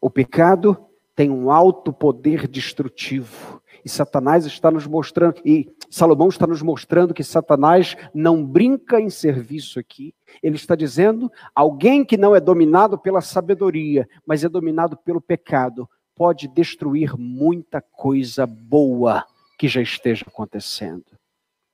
[0.00, 0.76] O pecado
[1.14, 3.61] tem um alto poder destrutivo.
[3.84, 9.10] E Satanás está nos mostrando, e Salomão está nos mostrando que Satanás não brinca em
[9.10, 10.14] serviço aqui.
[10.42, 15.88] Ele está dizendo: alguém que não é dominado pela sabedoria, mas é dominado pelo pecado,
[16.14, 19.26] pode destruir muita coisa boa
[19.58, 21.04] que já esteja acontecendo.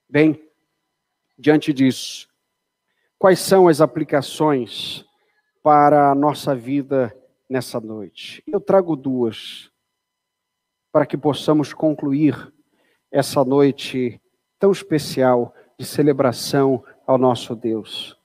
[0.08, 0.42] Bem,
[1.38, 2.28] diante disso,
[3.18, 5.04] quais são as aplicações
[5.62, 7.14] para a nossa vida
[7.48, 8.42] nessa noite?
[8.46, 9.70] Eu trago duas
[10.92, 12.52] para que possamos concluir
[13.10, 14.20] essa noite
[14.58, 18.18] tão especial de celebração ao nosso Deus.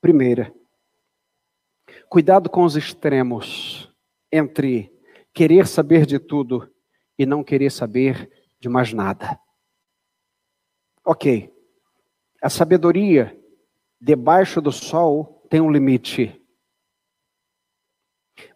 [0.00, 0.54] Primeira,
[2.08, 3.92] cuidado com os extremos
[4.32, 4.92] entre
[5.34, 6.70] querer saber de tudo
[7.18, 9.38] e não querer saber de mais nada.
[11.04, 11.52] Ok,
[12.42, 13.36] a sabedoria
[14.00, 16.39] debaixo do sol tem um limite.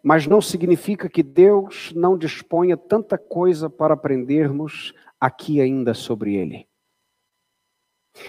[0.03, 6.67] Mas não significa que Deus não disponha tanta coisa para aprendermos aqui ainda sobre ele.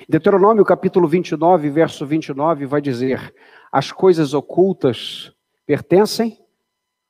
[0.09, 3.35] Deuteronômio capítulo 29, verso 29 vai dizer:
[3.71, 5.33] As coisas ocultas
[5.64, 6.38] pertencem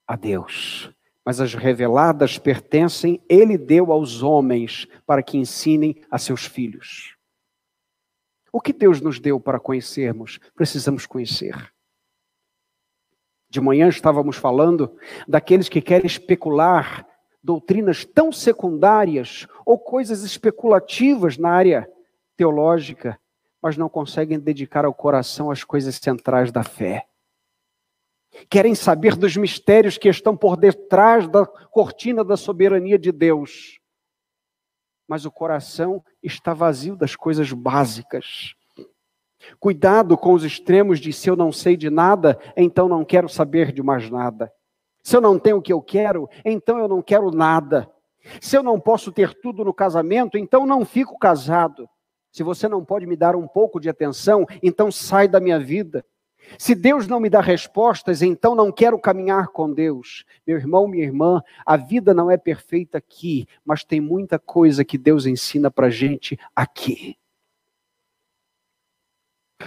[0.06, 0.92] a Deus,
[1.24, 7.16] mas as reveladas pertencem, ele deu aos homens para que ensinem a seus filhos.
[8.52, 11.72] O que Deus nos deu para conhecermos, precisamos conhecer.
[13.48, 17.06] De manhã estávamos falando daqueles que querem especular
[17.42, 21.88] doutrinas tão secundárias ou coisas especulativas na área
[22.36, 23.18] teológica,
[23.62, 27.06] mas não conseguem dedicar ao coração as coisas centrais da fé.
[28.50, 33.78] Querem saber dos mistérios que estão por detrás da cortina da soberania de Deus,
[35.08, 38.54] mas o coração está vazio das coisas básicas.
[39.58, 43.72] Cuidado com os extremos de se eu não sei de nada, então não quero saber
[43.72, 44.52] de mais nada.
[45.02, 47.88] Se eu não tenho o que eu quero, então eu não quero nada.
[48.40, 51.88] Se eu não posso ter tudo no casamento, então não fico casado.
[52.32, 56.04] Se você não pode me dar um pouco de atenção, então sai da minha vida.
[56.58, 60.24] Se Deus não me dá respostas, então não quero caminhar com Deus.
[60.46, 64.98] Meu irmão, minha irmã, a vida não é perfeita aqui, mas tem muita coisa que
[64.98, 67.16] Deus ensina para gente aqui.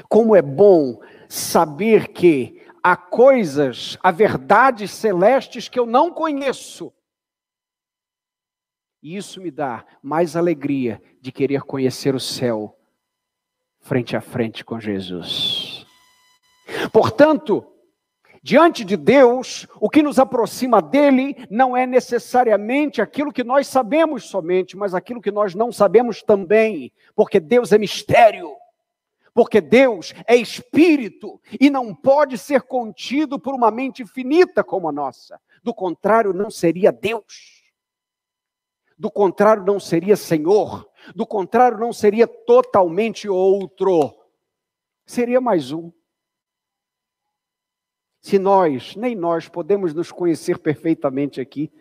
[0.08, 6.94] Como é bom saber que há coisas, há verdades celestes que eu não conheço.
[9.02, 12.78] E isso me dá mais alegria de querer conhecer o céu
[13.80, 15.86] frente a frente com Jesus.
[16.92, 17.66] Portanto,
[18.44, 24.26] diante de Deus, o que nos aproxima dele não é necessariamente aquilo que nós sabemos
[24.26, 28.59] somente, mas aquilo que nós não sabemos também, porque Deus é mistério.
[29.34, 34.92] Porque Deus é espírito e não pode ser contido por uma mente finita como a
[34.92, 35.40] nossa.
[35.64, 37.64] Do contrário, não seria Deus.
[38.98, 40.90] Do contrário, não seria Senhor.
[41.16, 44.14] Do contrário, não seria totalmente outro.
[45.06, 45.92] Seria mais um.
[48.22, 51.72] Se nós, nem nós, podemos nos conhecer perfeitamente aqui,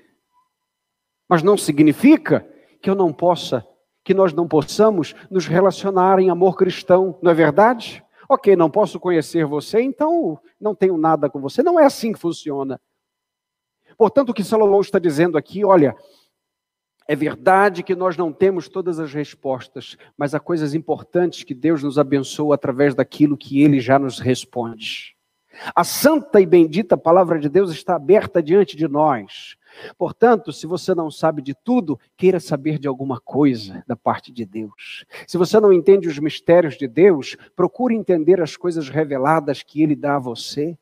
[1.29, 2.49] mas não significa
[2.81, 3.67] que eu não possa,
[4.09, 8.03] que nós não possamos nos relacionar em amor cristão, não é verdade?
[8.27, 11.63] Ok, não posso conhecer você, então não tenho nada com você.
[11.63, 12.81] Não é assim que funciona.
[13.99, 15.95] Portanto, o que Salomão está dizendo aqui, olha,
[17.07, 21.83] é verdade que nós não temos todas as respostas, mas há coisas importantes que Deus
[21.83, 25.15] nos abençoa através daquilo que Ele já nos responde.
[25.75, 29.58] A santa e bendita palavra de Deus está aberta diante de nós.
[29.97, 34.45] Portanto, se você não sabe de tudo, queira saber de alguma coisa da parte de
[34.45, 35.05] Deus.
[35.27, 39.97] Se você não entende os mistérios de Deus, procure entender as coisas reveladas que Ele
[39.97, 40.77] dá a você.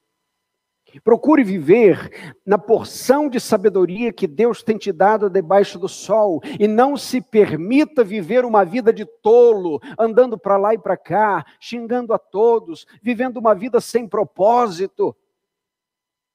[1.02, 6.66] Procure viver na porção de sabedoria que Deus tem te dado debaixo do sol e
[6.66, 12.14] não se permita viver uma vida de tolo, andando para lá e para cá, xingando
[12.14, 15.14] a todos, vivendo uma vida sem propósito.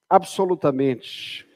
[0.10, 1.47] Absolutamente.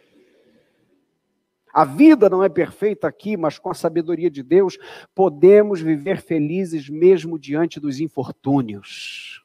[1.75, 4.77] A vida não é perfeita aqui, mas com a sabedoria de Deus
[5.13, 9.43] podemos viver felizes mesmo diante dos infortúnios.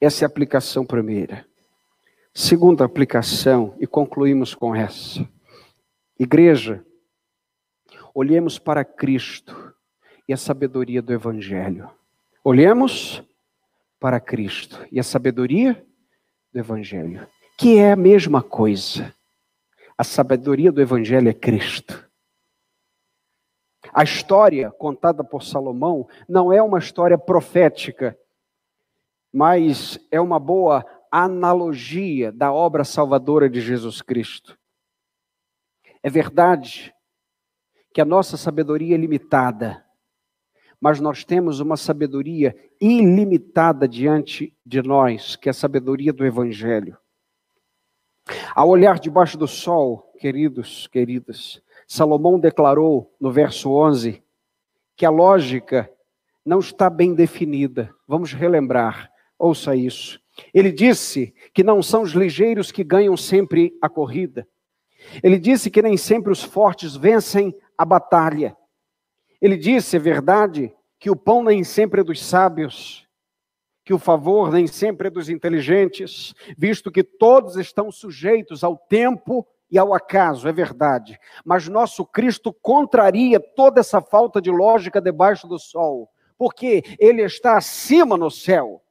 [0.00, 1.46] Essa é a aplicação primeira.
[2.32, 5.28] Segunda aplicação, e concluímos com essa.
[6.18, 6.82] Igreja,
[8.14, 9.74] olhemos para Cristo
[10.26, 11.90] e a sabedoria do Evangelho.
[12.42, 13.22] Olhemos
[14.00, 15.84] para Cristo e a sabedoria
[16.50, 19.14] do Evangelho, que é a mesma coisa.
[20.02, 22.10] A sabedoria do Evangelho é Cristo.
[23.94, 28.18] A história contada por Salomão não é uma história profética,
[29.32, 34.58] mas é uma boa analogia da obra salvadora de Jesus Cristo.
[36.02, 36.92] É verdade
[37.94, 39.86] que a nossa sabedoria é limitada,
[40.80, 46.98] mas nós temos uma sabedoria ilimitada diante de nós, que é a sabedoria do Evangelho.
[48.54, 54.22] Ao olhar debaixo do sol, queridos, queridas, Salomão declarou no verso 11
[54.96, 55.90] que a lógica
[56.44, 57.94] não está bem definida.
[58.06, 60.20] Vamos relembrar, ouça isso.
[60.54, 64.46] Ele disse que não são os ligeiros que ganham sempre a corrida.
[65.22, 68.56] Ele disse que nem sempre os fortes vencem a batalha.
[69.40, 73.01] Ele disse, é verdade, que o pão nem sempre é dos sábios,
[73.84, 79.46] que o favor nem sempre é dos inteligentes, visto que todos estão sujeitos ao tempo
[79.70, 81.18] e ao acaso, é verdade.
[81.44, 87.56] Mas nosso Cristo contraria toda essa falta de lógica debaixo do sol, porque ele está
[87.56, 88.82] acima no céu.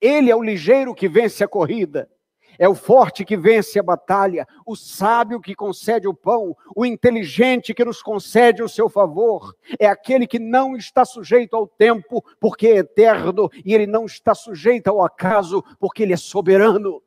[0.00, 2.10] Ele é o ligeiro que vence a corrida.
[2.58, 7.74] É o forte que vence a batalha, o sábio que concede o pão, o inteligente
[7.74, 9.54] que nos concede o seu favor.
[9.78, 14.34] É aquele que não está sujeito ao tempo, porque é eterno, e ele não está
[14.34, 17.02] sujeito ao acaso, porque ele é soberano.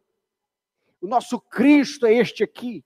[1.02, 2.84] O nosso Cristo é este aqui.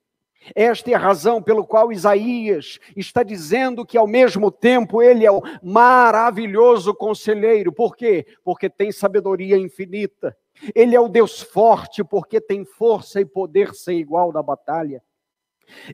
[0.53, 5.31] Esta é a razão pelo qual Isaías está dizendo que ao mesmo tempo ele é
[5.31, 7.71] o maravilhoso conselheiro.
[7.71, 8.25] Por quê?
[8.43, 10.35] Porque tem sabedoria infinita.
[10.73, 15.01] Ele é o Deus forte porque tem força e poder sem igual na batalha.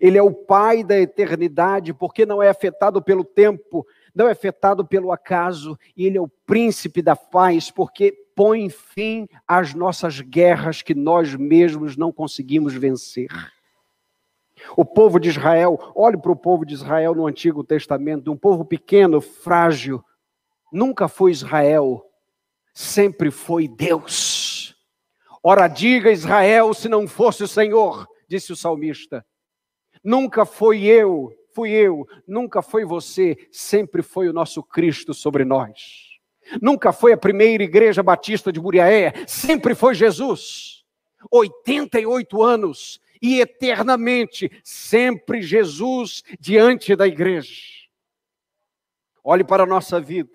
[0.02, 4.86] Ele é o Pai da eternidade porque não é afetado pelo tempo, não é afetado
[4.86, 10.82] pelo acaso, e ele é o príncipe da paz porque põe fim às nossas guerras
[10.82, 13.28] que nós mesmos não conseguimos vencer.
[14.76, 18.66] O povo de Israel, olhe para o povo de Israel no Antigo Testamento, um povo
[18.66, 20.04] pequeno, frágil,
[20.72, 22.06] nunca foi Israel,
[22.74, 24.39] sempre foi Deus.
[25.44, 29.26] Ora, diga Israel se não fosse o Senhor, disse o salmista.
[30.04, 36.10] Nunca foi eu, fui eu, nunca foi você, sempre foi o nosso Cristo sobre nós.
[36.62, 40.84] Nunca foi a primeira igreja batista de Buriaé, sempre foi Jesus.
[41.32, 47.54] 88 anos e eternamente, sempre Jesus diante da igreja.
[49.24, 50.32] Olhe para a nossa vida.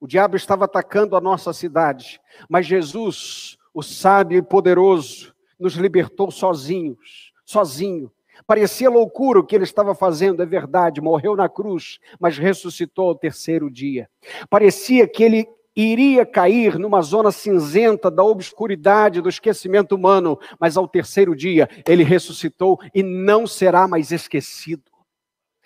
[0.00, 6.30] O diabo estava atacando a nossa cidade, mas Jesus, o sábio e poderoso, nos libertou
[6.30, 8.10] sozinhos, sozinho.
[8.46, 13.14] Parecia loucura o que ele estava fazendo, é verdade, morreu na cruz, mas ressuscitou ao
[13.14, 14.08] terceiro dia.
[14.48, 15.46] Parecia que ele
[15.76, 22.02] iria cair numa zona cinzenta da obscuridade, do esquecimento humano, mas ao terceiro dia ele
[22.02, 24.90] ressuscitou e não será mais esquecido.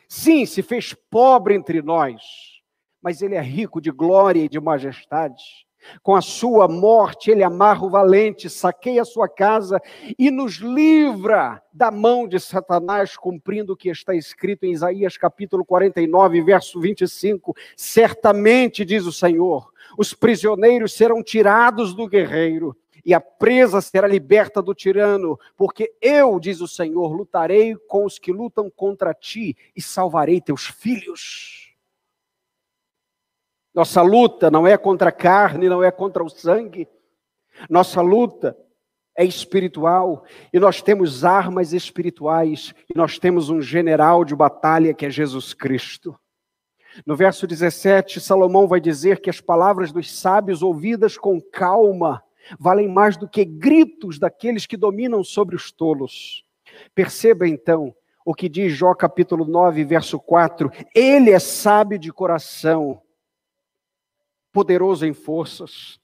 [0.09, 2.21] Sim, se fez pobre entre nós,
[3.01, 5.70] mas ele é rico de glória e de majestade.
[6.03, 9.81] Com a sua morte, ele amarra o valente, saqueia a sua casa
[10.19, 15.65] e nos livra da mão de Satanás, cumprindo o que está escrito em Isaías capítulo
[15.65, 17.55] 49, verso 25.
[17.77, 24.63] Certamente, diz o Senhor, os prisioneiros serão tirados do guerreiro e a presa será liberta
[24.63, 29.81] do tirano, porque eu, diz o Senhor, lutarei com os que lutam contra ti e
[29.81, 31.60] salvarei teus filhos.
[33.75, 36.89] Nossa luta não é contra a carne, não é contra o sangue.
[37.69, 38.57] Nossa luta
[39.17, 45.07] é espiritual e nós temos armas espirituais e nós temos um general de batalha que
[45.07, 46.19] é Jesus Cristo.
[47.07, 52.23] No verso 17, Salomão vai dizer que as palavras dos sábios ouvidas com calma
[52.59, 56.45] valem mais do que gritos daqueles que dominam sobre os tolos.
[56.95, 57.95] Perceba então
[58.25, 63.01] o que diz Jó capítulo 9, verso 4: Ele é sábio de coração
[64.53, 65.99] poderoso em forças.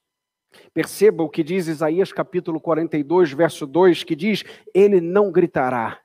[0.73, 4.45] Perceba o que diz Isaías capítulo 42, verso 2, que diz:
[4.75, 6.01] Ele não gritará,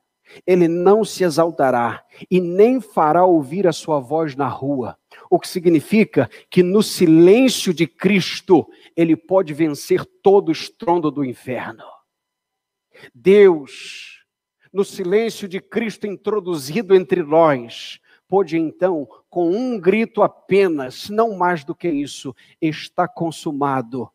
[0.45, 4.97] ele não se exaltará e nem fará ouvir a sua voz na rua.
[5.29, 11.23] O que significa que no silêncio de Cristo ele pode vencer todo o estrondo do
[11.23, 11.83] inferno.
[13.13, 14.25] Deus,
[14.71, 17.99] no silêncio de Cristo introduzido entre nós,
[18.32, 24.09] pôde então, com um grito apenas, não mais do que isso, está consumado,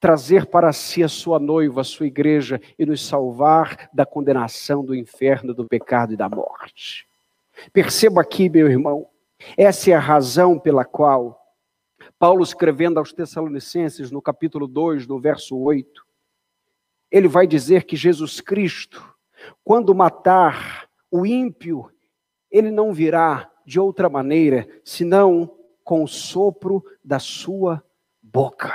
[0.00, 4.92] trazer para si a sua noiva, a sua igreja e nos salvar da condenação do
[4.92, 7.06] inferno, do pecado e da morte.
[7.72, 9.08] Perceba aqui, meu irmão,
[9.56, 11.40] essa é a razão pela qual
[12.18, 16.04] Paulo, escrevendo aos Tessalonicenses, no capítulo 2, no verso 8,
[17.08, 19.14] ele vai dizer que Jesus Cristo,
[19.62, 21.88] quando matar o ímpio
[22.50, 25.50] ele não virá de outra maneira senão
[25.82, 27.82] com o sopro da sua
[28.22, 28.74] boca.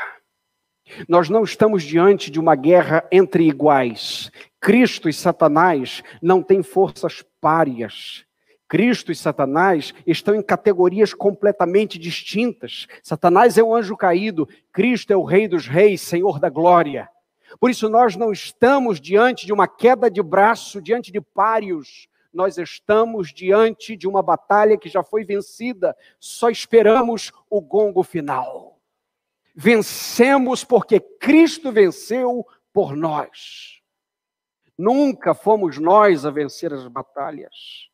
[1.07, 4.31] Nós não estamos diante de uma guerra entre iguais.
[4.59, 8.25] Cristo e Satanás não têm forças párias.
[8.67, 12.87] Cristo e Satanás estão em categorias completamente distintas.
[13.03, 17.09] Satanás é o anjo caído, Cristo é o Rei dos Reis, Senhor da glória.
[17.59, 22.57] Por isso, nós não estamos diante de uma queda de braço, diante de páreos, nós
[22.57, 28.79] estamos diante de uma batalha que já foi vencida, só esperamos o gongo final.
[29.55, 33.81] Vencemos porque Cristo venceu por nós.
[34.77, 37.89] Nunca fomos nós a vencer as batalhas.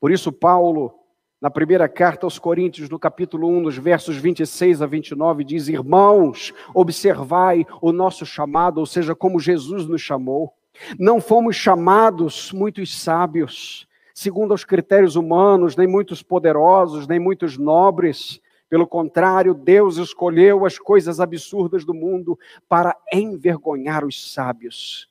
[0.00, 0.92] Por isso, Paulo,
[1.40, 6.52] na primeira carta aos Coríntios, no capítulo 1, nos versos 26 a 29, diz: Irmãos,
[6.74, 10.54] observai o nosso chamado, ou seja, como Jesus nos chamou.
[10.98, 18.40] Não fomos chamados muitos sábios, segundo os critérios humanos, nem muitos poderosos, nem muitos nobres.
[18.68, 25.08] Pelo contrário, Deus escolheu as coisas absurdas do mundo para envergonhar os sábios.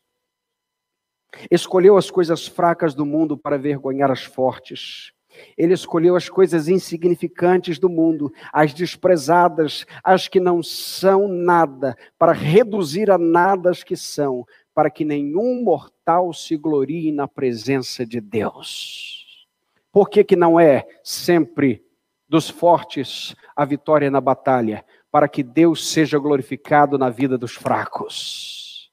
[1.51, 5.13] Escolheu as coisas fracas do mundo para vergonhar as fortes.
[5.57, 12.31] Ele escolheu as coisas insignificantes do mundo, as desprezadas, as que não são nada, para
[12.31, 14.45] reduzir a nada as que são,
[14.75, 19.47] para que nenhum mortal se glorie na presença de Deus.
[19.89, 21.81] Por que, que não é sempre
[22.27, 24.85] dos fortes a vitória na batalha?
[25.09, 28.91] Para que Deus seja glorificado na vida dos fracos.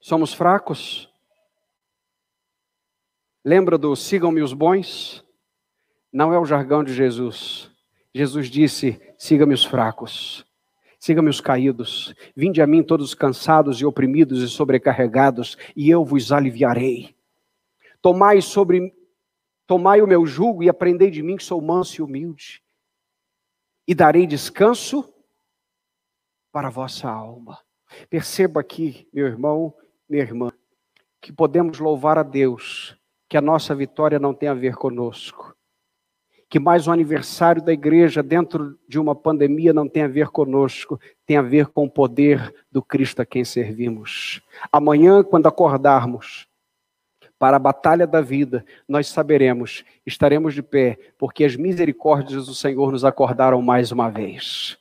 [0.00, 1.12] Somos fracos?
[3.44, 5.22] Lembra do sigam-me os bons?
[6.10, 7.70] Não é o jargão de Jesus.
[8.14, 10.46] Jesus disse: siga-me os fracos.
[11.02, 16.04] Siga-me os caídos, vinde a mim todos os cansados e oprimidos e sobrecarregados, e eu
[16.04, 17.16] vos aliviarei.
[18.00, 18.94] Tomai sobre
[19.66, 22.62] tomai o meu jugo e aprendei de mim que sou manso e humilde,
[23.84, 25.12] e darei descanso
[26.52, 27.58] para a vossa alma.
[28.08, 29.74] Perceba aqui, meu irmão,
[30.08, 30.52] minha irmã,
[31.20, 32.96] que podemos louvar a Deus,
[33.28, 35.51] que a nossa vitória não tem a ver conosco
[36.52, 41.00] que mais um aniversário da igreja dentro de uma pandemia não tem a ver conosco,
[41.24, 44.42] tem a ver com o poder do Cristo a quem servimos.
[44.70, 46.46] Amanhã, quando acordarmos
[47.38, 52.92] para a batalha da vida, nós saberemos, estaremos de pé, porque as misericórdias do Senhor
[52.92, 54.76] nos acordaram mais uma vez.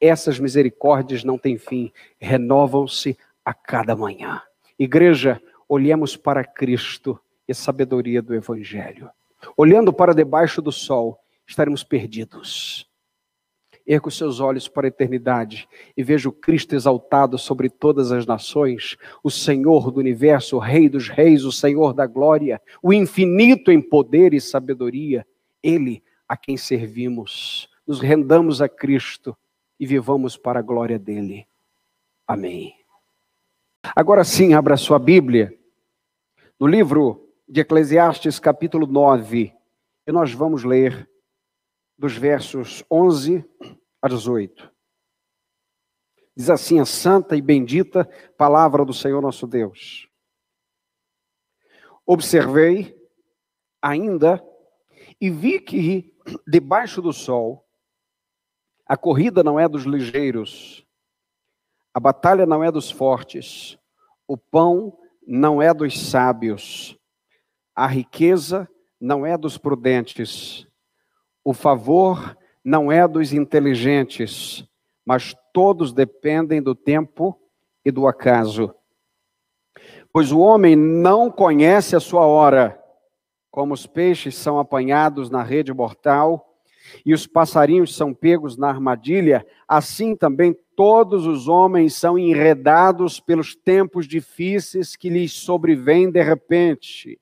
[0.00, 4.42] Essas misericórdias não têm fim, renovam-se a cada manhã.
[4.76, 7.16] Igreja, olhemos para Cristo
[7.46, 9.08] e a sabedoria do Evangelho.
[9.56, 12.88] Olhando para debaixo do sol, estaremos perdidos.
[13.86, 18.24] Erga os seus olhos para a eternidade e veja o Cristo exaltado sobre todas as
[18.24, 23.72] nações, o Senhor do universo, o Rei dos reis, o Senhor da glória, o infinito
[23.72, 25.26] em poder e sabedoria.
[25.62, 29.36] Ele a quem servimos, nos rendamos a Cristo
[29.78, 31.46] e vivamos para a glória dele.
[32.26, 32.74] Amém.
[33.96, 35.58] Agora sim, abra sua Bíblia
[36.62, 39.54] no livro de Eclesiastes, capítulo 9,
[40.06, 41.06] e nós vamos ler
[41.98, 43.44] dos versos 11
[44.00, 44.72] a 18.
[46.34, 50.08] Diz assim a santa e bendita palavra do Senhor nosso Deus.
[52.06, 52.98] Observei
[53.82, 54.42] ainda
[55.20, 56.16] e vi que
[56.48, 57.68] debaixo do sol
[58.86, 60.86] a corrida não é dos ligeiros,
[61.92, 63.78] a batalha não é dos fortes,
[64.26, 66.98] o pão não é dos sábios,
[67.74, 68.68] a riqueza
[69.00, 70.66] não é dos prudentes,
[71.44, 74.64] o favor não é dos inteligentes,
[75.04, 77.38] mas todos dependem do tempo
[77.84, 78.74] e do acaso.
[80.12, 82.78] Pois o homem não conhece a sua hora,
[83.50, 86.48] como os peixes são apanhados na rede mortal
[87.04, 93.54] e os passarinhos são pegos na armadilha, assim também todos os homens são enredados pelos
[93.54, 97.18] tempos difíceis que lhes sobrevêm de repente.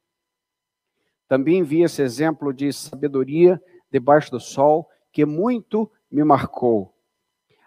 [1.30, 6.92] Também vi esse exemplo de sabedoria debaixo do sol que muito me marcou.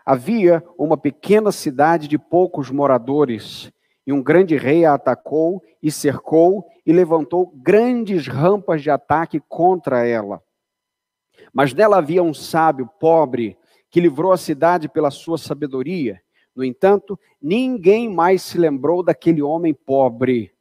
[0.05, 3.71] Havia uma pequena cidade de poucos moradores,
[4.05, 10.05] e um grande rei a atacou e cercou e levantou grandes rampas de ataque contra
[10.05, 10.43] ela.
[11.53, 13.57] Mas nela havia um sábio pobre
[13.89, 16.21] que livrou a cidade pela sua sabedoria.
[16.53, 20.51] No entanto, ninguém mais se lembrou daquele homem pobre.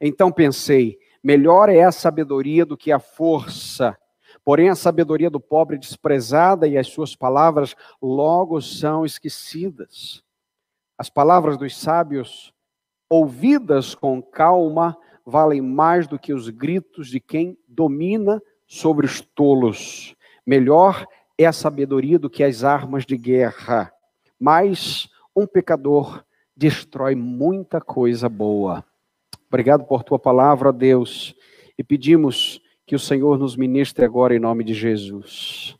[0.00, 3.96] Então pensei: melhor é a sabedoria do que a força.
[4.44, 10.22] Porém, a sabedoria do pobre é desprezada e as suas palavras logo são esquecidas.
[10.98, 12.52] As palavras dos sábios,
[13.08, 20.16] ouvidas com calma, valem mais do que os gritos de quem domina sobre os tolos.
[20.46, 21.06] Melhor
[21.38, 23.92] é a sabedoria do que as armas de guerra.
[24.38, 26.24] Mas um pecador
[26.56, 28.84] destrói muita coisa boa.
[29.52, 31.36] Obrigado por tua palavra, Deus,
[31.76, 35.76] e pedimos que o Senhor nos ministre agora em nome de Jesus.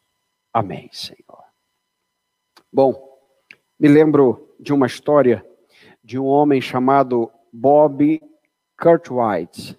[0.53, 1.43] Amém, Senhor.
[2.71, 3.19] Bom,
[3.81, 5.43] me lembro de uma história
[6.05, 8.21] de um homem chamado Bob
[8.77, 9.79] Cartwright.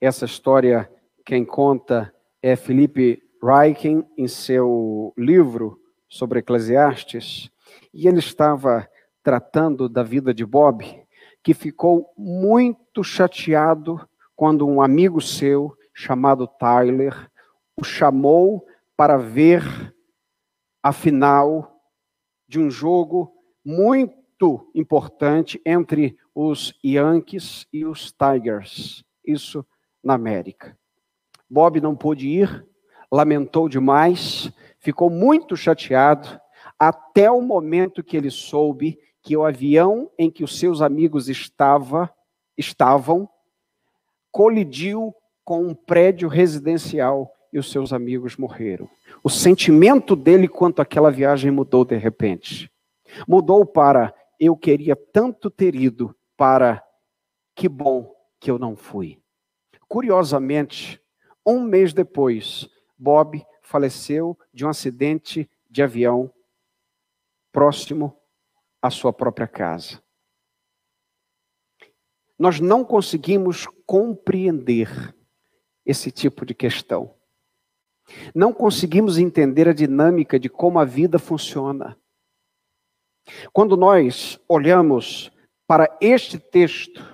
[0.00, 0.90] Essa história,
[1.24, 2.12] quem conta
[2.42, 7.48] é Felipe Reichen, em seu livro sobre Eclesiastes,
[7.94, 8.90] e ele estava
[9.22, 10.84] tratando da vida de Bob,
[11.42, 14.00] que ficou muito chateado
[14.36, 17.30] quando um amigo seu chamado Tyler,
[17.76, 18.66] o chamou
[18.96, 19.62] para ver
[20.82, 21.78] a final
[22.48, 23.32] de um jogo
[23.64, 29.64] muito importante entre os Yankees e os Tigers, isso
[30.02, 30.76] na América.
[31.48, 32.66] Bob não pôde ir,
[33.12, 36.40] lamentou demais, ficou muito chateado,
[36.78, 42.12] até o momento que ele soube que o avião em que os seus amigos estava,
[42.56, 43.28] estavam
[44.30, 45.14] colidiu
[45.44, 48.88] com um prédio residencial e os seus amigos morreram.
[49.22, 52.70] O sentimento dele quanto àquela viagem mudou de repente.
[53.26, 56.82] Mudou para eu queria tanto ter ido para
[57.54, 59.20] que bom que eu não fui.
[59.86, 61.02] Curiosamente,
[61.44, 66.32] um mês depois, Bob faleceu de um acidente de avião
[67.52, 68.16] próximo
[68.82, 70.02] à sua própria casa.
[72.38, 75.14] Nós não conseguimos compreender
[75.84, 77.14] esse tipo de questão.
[78.34, 81.98] Não conseguimos entender a dinâmica de como a vida funciona.
[83.52, 85.30] Quando nós olhamos
[85.66, 87.04] para este texto,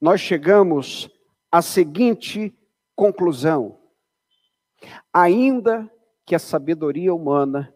[0.00, 1.10] nós chegamos
[1.50, 2.56] à seguinte
[2.94, 3.78] conclusão:
[5.12, 5.90] ainda
[6.24, 7.74] que a sabedoria humana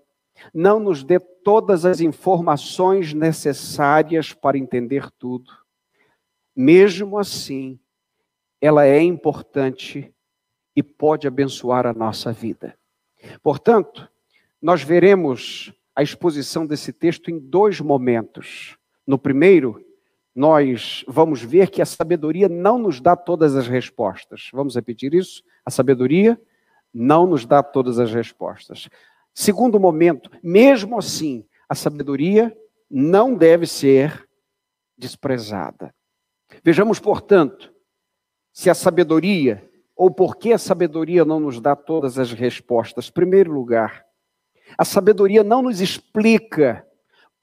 [0.53, 5.53] não nos dê todas as informações necessárias para entender tudo,
[6.55, 7.79] mesmo assim,
[8.61, 10.13] ela é importante
[10.75, 12.77] e pode abençoar a nossa vida.
[13.43, 14.09] Portanto,
[14.61, 18.77] nós veremos a exposição desse texto em dois momentos.
[19.07, 19.85] No primeiro,
[20.35, 24.51] nós vamos ver que a sabedoria não nos dá todas as respostas.
[24.53, 25.43] Vamos repetir isso?
[25.65, 26.39] A sabedoria
[26.93, 28.89] não nos dá todas as respostas.
[29.39, 32.57] Segundo momento, mesmo assim, a sabedoria
[32.91, 34.27] não deve ser
[34.97, 35.95] desprezada.
[36.65, 37.71] Vejamos, portanto,
[38.51, 43.11] se a sabedoria, ou por que a sabedoria não nos dá todas as respostas.
[43.11, 44.07] Primeiro lugar,
[44.79, 46.87] a sabedoria não nos explica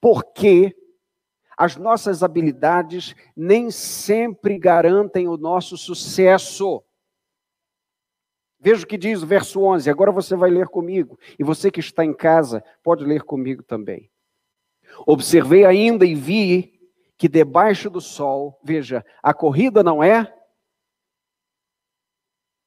[0.01, 0.75] por que
[1.55, 6.83] as nossas habilidades nem sempre garantem o nosso sucesso.
[8.63, 9.89] Veja o que diz o verso 11.
[9.89, 11.19] Agora você vai ler comigo.
[11.37, 14.09] E você que está em casa, pode ler comigo também.
[15.05, 16.79] Observei ainda e vi
[17.17, 20.33] que debaixo do sol, veja, a corrida não é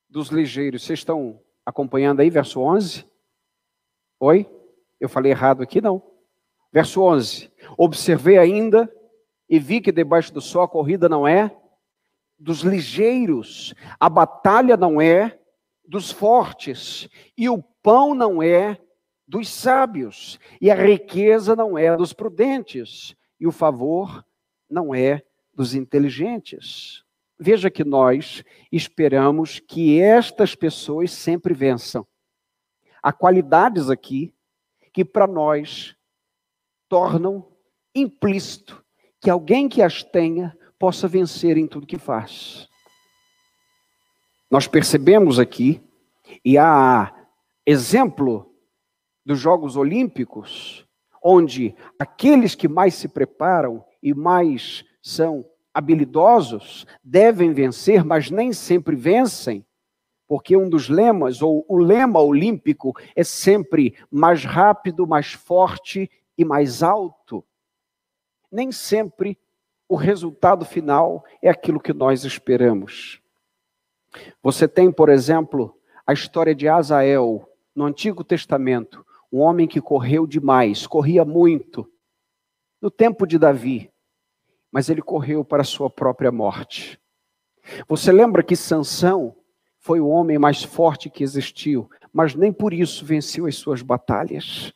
[0.06, 0.84] dos ligeiros.
[0.84, 3.06] Vocês estão acompanhando aí, verso 11?
[4.20, 4.46] Oi?
[5.00, 5.80] Eu falei errado aqui?
[5.80, 6.02] Não.
[6.70, 7.50] Verso 11.
[7.78, 8.92] Observei ainda
[9.48, 11.56] e vi que debaixo do sol a corrida não é
[12.38, 15.38] dos ligeiros, a batalha não é
[15.86, 18.80] dos fortes, e o pão não é
[19.26, 24.24] dos sábios, e a riqueza não é dos prudentes, e o favor
[24.68, 25.22] não é
[25.54, 27.04] dos inteligentes.
[27.38, 32.06] Veja que nós esperamos que estas pessoas sempre vençam.
[33.02, 34.34] Há qualidades aqui
[34.92, 35.94] que para nós
[36.88, 37.46] tornam
[37.94, 38.84] implícito
[39.20, 42.68] que alguém que as tenha possa vencer em tudo que faz.
[44.50, 45.82] Nós percebemos aqui,
[46.44, 47.12] e há
[47.64, 48.52] exemplo
[49.24, 50.86] dos Jogos Olímpicos,
[51.22, 55.44] onde aqueles que mais se preparam e mais são
[55.74, 59.66] habilidosos devem vencer, mas nem sempre vencem,
[60.28, 66.44] porque um dos lemas, ou o lema olímpico, é sempre mais rápido, mais forte e
[66.44, 67.44] mais alto.
[68.50, 69.36] Nem sempre
[69.88, 73.20] o resultado final é aquilo que nós esperamos.
[74.42, 80.26] Você tem, por exemplo, a história de Azael, no Antigo Testamento, um homem que correu
[80.26, 81.90] demais, corria muito,
[82.80, 83.90] no tempo de Davi,
[84.70, 87.00] mas ele correu para a sua própria morte.
[87.88, 89.34] Você lembra que Sansão
[89.78, 94.72] foi o homem mais forte que existiu, mas nem por isso venceu as suas batalhas.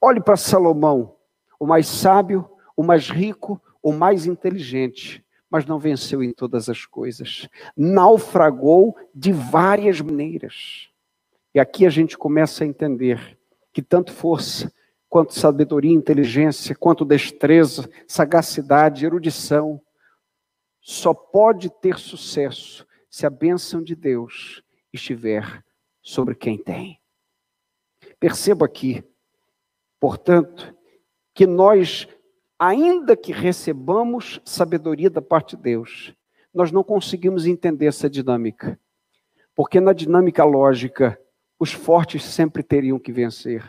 [0.00, 1.16] Olhe para Salomão,
[1.58, 5.24] o mais sábio, o mais rico, o mais inteligente,
[5.56, 7.48] mas não venceu em todas as coisas.
[7.74, 10.90] Naufragou de várias maneiras.
[11.54, 13.38] E aqui a gente começa a entender
[13.72, 14.70] que tanto força,
[15.08, 19.80] quanto sabedoria, inteligência, quanto destreza, sagacidade, erudição,
[20.78, 25.64] só pode ter sucesso se a bênção de Deus estiver
[26.02, 27.00] sobre quem tem.
[28.20, 29.02] Perceba aqui,
[29.98, 30.76] portanto,
[31.32, 32.06] que nós
[32.58, 36.14] ainda que recebamos sabedoria da parte de Deus,
[36.52, 38.78] nós não conseguimos entender essa dinâmica.
[39.54, 41.18] Porque na dinâmica lógica,
[41.58, 43.64] os fortes sempre teriam que vencer.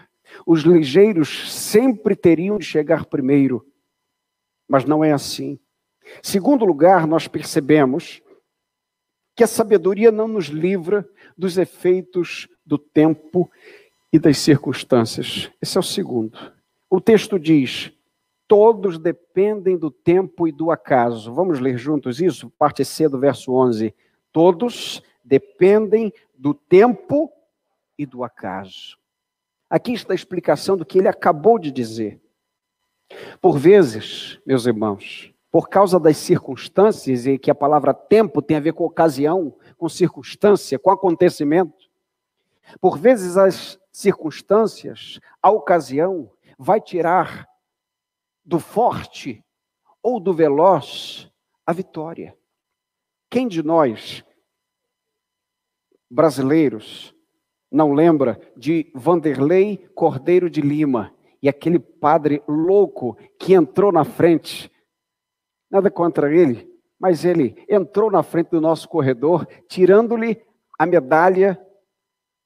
[0.45, 3.65] Os ligeiros sempre teriam de chegar primeiro.
[4.67, 5.59] Mas não é assim.
[6.21, 8.21] Segundo lugar, nós percebemos
[9.35, 11.07] que a sabedoria não nos livra
[11.37, 13.49] dos efeitos do tempo
[14.11, 15.51] e das circunstâncias.
[15.61, 16.37] Esse é o segundo.
[16.89, 17.91] O texto diz:
[18.47, 21.33] todos dependem do tempo e do acaso.
[21.33, 22.49] Vamos ler juntos isso?
[22.51, 23.93] Parte C do verso 11.
[24.31, 27.31] Todos dependem do tempo
[27.97, 28.97] e do acaso.
[29.69, 32.21] Aqui está a explicação do que ele acabou de dizer.
[33.41, 38.61] Por vezes, meus irmãos, por causa das circunstâncias, e que a palavra tempo tem a
[38.61, 41.87] ver com ocasião, com circunstância, com acontecimento,
[42.79, 47.47] por vezes as circunstâncias, a ocasião, vai tirar
[48.47, 49.43] do forte
[50.01, 51.29] ou do veloz
[51.65, 52.33] a vitória.
[53.29, 54.23] Quem de nós,
[56.09, 57.13] brasileiros,
[57.69, 64.71] não lembra de Vanderlei Cordeiro de Lima e aquele padre louco que entrou na frente?
[65.69, 70.41] Nada contra ele, mas ele entrou na frente do nosso corredor, tirando-lhe
[70.79, 71.59] a medalha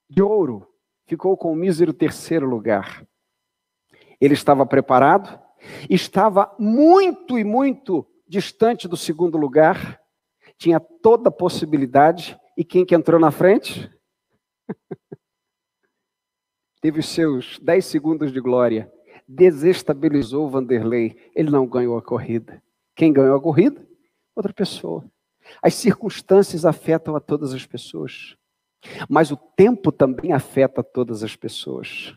[0.09, 0.67] de ouro.
[1.05, 3.05] Ficou com o mísero terceiro lugar.
[4.19, 5.40] Ele estava preparado,
[5.89, 9.99] Estava muito e muito distante do segundo lugar,
[10.57, 13.91] tinha toda a possibilidade, e quem que entrou na frente?
[16.81, 18.91] Teve os seus 10 segundos de glória,
[19.27, 22.61] desestabilizou o Vanderlei, ele não ganhou a corrida.
[22.95, 23.85] Quem ganhou a corrida?
[24.35, 25.05] Outra pessoa.
[25.61, 28.35] As circunstâncias afetam a todas as pessoas,
[29.09, 32.15] mas o tempo também afeta todas as pessoas.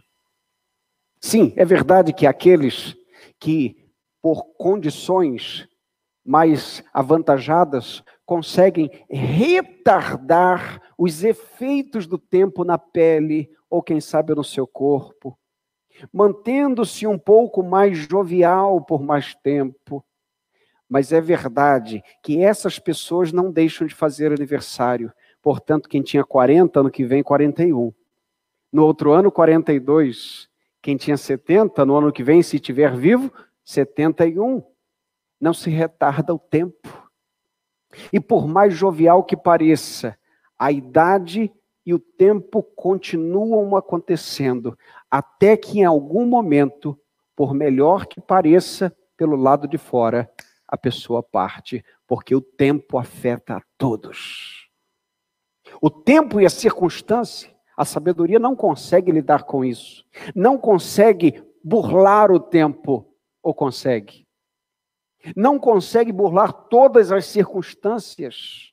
[1.21, 2.97] Sim, é verdade que aqueles
[3.45, 3.77] que,
[4.23, 5.69] por condições
[6.25, 14.67] mais avantajadas, conseguem retardar os efeitos do tempo na pele ou, quem sabe, no seu
[14.67, 15.39] corpo,
[16.11, 20.03] mantendo-se um pouco mais jovial por mais tempo.
[20.89, 25.13] Mas é verdade que essas pessoas não deixam de fazer aniversário.
[25.43, 27.93] Portanto, quem tinha 40, ano que vem, 41.
[28.73, 30.49] No outro ano, 42.
[30.85, 33.33] Quem tinha 70, no ano que vem, se estiver vivo,
[33.65, 34.63] 71.
[35.41, 37.11] Não se retarda o tempo.
[38.13, 40.15] E por mais jovial que pareça,
[40.59, 41.51] a idade
[41.87, 44.79] e o tempo continuam acontecendo,
[45.11, 47.01] até que em algum momento,
[47.35, 50.31] por melhor que pareça, pelo lado de fora,
[50.69, 54.69] a pessoa parte, porque o tempo afeta a todos.
[55.81, 60.05] O tempo e a circunstância, a sabedoria não consegue lidar com isso,
[60.35, 63.13] não consegue burlar o tempo,
[63.43, 64.27] ou consegue?
[65.35, 68.73] Não consegue burlar todas as circunstâncias.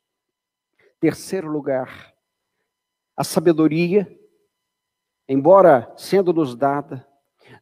[0.99, 2.13] Terceiro lugar,
[3.15, 4.07] a sabedoria,
[5.27, 7.07] embora sendo nos dada,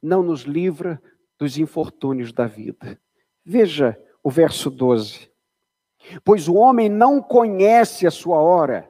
[0.02, 1.02] não nos livra
[1.38, 3.00] dos infortúnios da vida.
[3.46, 5.32] Veja o verso 12.
[6.24, 8.89] Pois o homem não conhece a sua hora,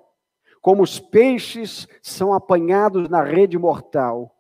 [0.61, 4.35] como os peixes são apanhados na rede mortal,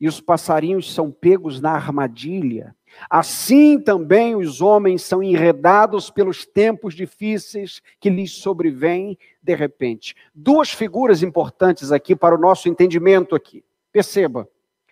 [0.00, 2.74] e os passarinhos são pegos na armadilha.
[3.08, 10.16] Assim também os homens são enredados pelos tempos difíceis que lhes sobrevêm de repente.
[10.34, 13.62] Duas figuras importantes aqui para o nosso entendimento aqui.
[13.92, 14.48] Perceba,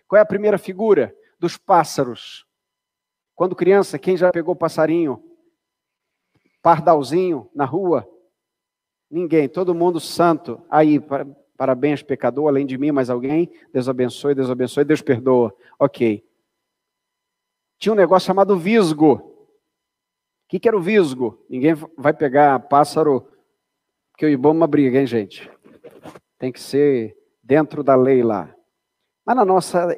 [0.07, 1.13] qual é a primeira figura?
[1.39, 2.45] Dos pássaros.
[3.35, 5.23] Quando criança, quem já pegou passarinho?
[6.61, 8.07] Pardalzinho na rua?
[9.09, 10.61] Ninguém, todo mundo santo.
[10.69, 10.99] Aí,
[11.57, 13.51] parabéns, pecador, além de mim, mais alguém?
[13.73, 15.53] Deus abençoe, Deus abençoe, Deus perdoa.
[15.79, 16.23] Ok
[17.79, 19.13] tinha um negócio chamado visgo.
[19.13, 21.43] O que, que era o visgo?
[21.49, 23.31] Ninguém vai pegar pássaro,
[24.11, 25.49] porque o Ibama briga, hein, gente?
[26.37, 28.53] Tem que ser dentro da lei lá.
[29.25, 29.97] Mas na nossa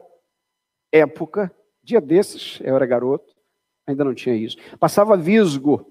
[0.92, 1.52] época,
[1.82, 3.34] dia desses, eu era garoto,
[3.88, 4.58] ainda não tinha isso.
[4.78, 5.90] Passava visgo.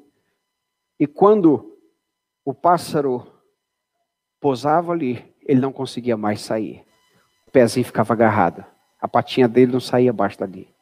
[0.99, 1.80] E quando
[2.45, 3.27] o pássaro
[4.41, 6.85] posava ali, ele não conseguia mais sair.
[7.47, 8.65] O pezinho ficava agarrado.
[9.01, 10.75] A patinha dele não saía abaixo dali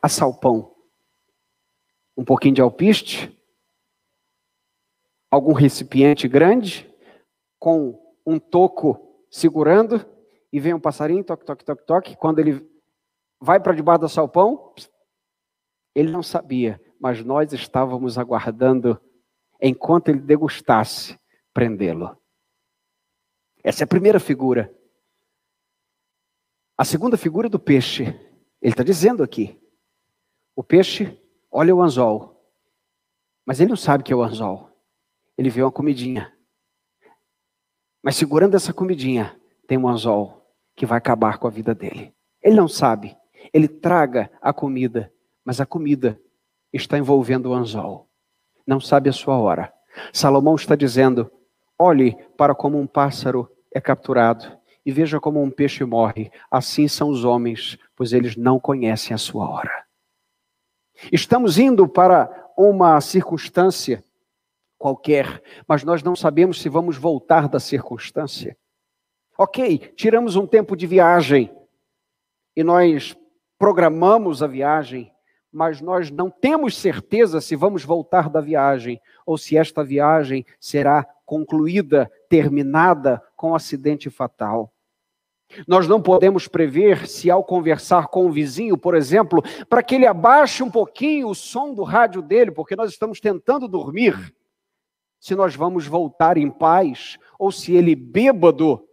[0.00, 0.74] a salpão,
[2.16, 3.36] um pouquinho de alpiste,
[5.30, 6.90] algum recipiente grande,
[7.58, 10.04] com um toco segurando,
[10.52, 12.16] e vem um passarinho, toque, toque, toque, toque.
[12.16, 12.66] Quando ele
[13.40, 14.72] vai para debaixo do salpão,
[15.94, 19.00] ele não sabia, mas nós estávamos aguardando,
[19.60, 21.18] enquanto ele degustasse,
[21.52, 22.16] prendê-lo.
[23.62, 24.72] Essa é a primeira figura.
[26.78, 28.04] A segunda figura é do peixe.
[28.60, 29.60] Ele está dizendo aqui:
[30.54, 31.18] o peixe
[31.50, 32.36] olha o anzol,
[33.44, 34.70] mas ele não sabe que é o anzol.
[35.36, 36.32] Ele vê uma comidinha.
[38.02, 40.46] Mas segurando essa comidinha, tem um anzol
[40.76, 42.14] que vai acabar com a vida dele.
[42.42, 43.16] Ele não sabe.
[43.52, 45.12] Ele traga a comida,
[45.44, 46.20] mas a comida
[46.72, 48.08] está envolvendo o anzol.
[48.66, 49.72] Não sabe a sua hora.
[50.12, 51.30] Salomão está dizendo:
[51.78, 56.30] olhe para como um pássaro é capturado e veja como um peixe morre.
[56.50, 59.84] Assim são os homens, pois eles não conhecem a sua hora.
[61.12, 64.02] Estamos indo para uma circunstância
[64.78, 68.56] qualquer, mas nós não sabemos se vamos voltar da circunstância.
[69.36, 71.54] Ok, tiramos um tempo de viagem
[72.54, 73.16] e nós
[73.58, 75.12] programamos a viagem,
[75.52, 81.04] mas nós não temos certeza se vamos voltar da viagem ou se esta viagem será
[81.24, 84.72] concluída, terminada com um acidente fatal.
[85.66, 90.06] Nós não podemos prever se, ao conversar com o vizinho, por exemplo, para que ele
[90.06, 94.34] abaixe um pouquinho o som do rádio dele, porque nós estamos tentando dormir,
[95.20, 98.86] se nós vamos voltar em paz, ou se ele, bêbado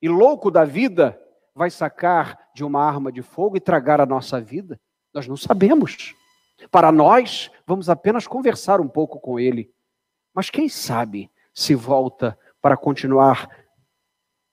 [0.00, 1.18] e louco da vida,
[1.54, 4.78] vai sacar de uma arma de fogo e tragar a nossa vida.
[5.12, 6.14] Nós não sabemos.
[6.70, 9.72] Para nós, vamos apenas conversar um pouco com ele.
[10.34, 13.48] Mas quem sabe se volta para continuar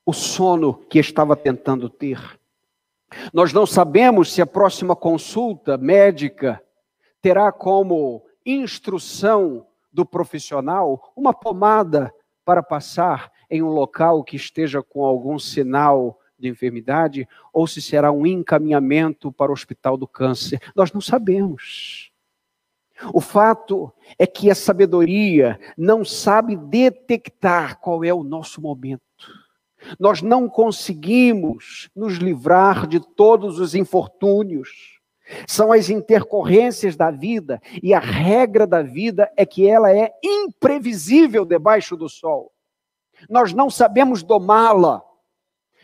[0.05, 2.20] o sono que estava tentando ter.
[3.34, 6.62] Nós não sabemos se a próxima consulta médica
[7.22, 15.03] terá como instrução do profissional uma pomada para passar em um local que esteja com
[15.03, 20.59] algum sinal de enfermidade ou se será um encaminhamento para o hospital do câncer.
[20.75, 22.11] Nós não sabemos.
[23.13, 29.01] O fato é que a sabedoria não sabe detectar qual é o nosso momento.
[29.97, 34.99] Nós não conseguimos nos livrar de todos os infortúnios.
[35.47, 41.45] São as intercorrências da vida, e a regra da vida é que ela é imprevisível
[41.45, 42.51] debaixo do sol.
[43.29, 45.01] Nós não sabemos domá-la,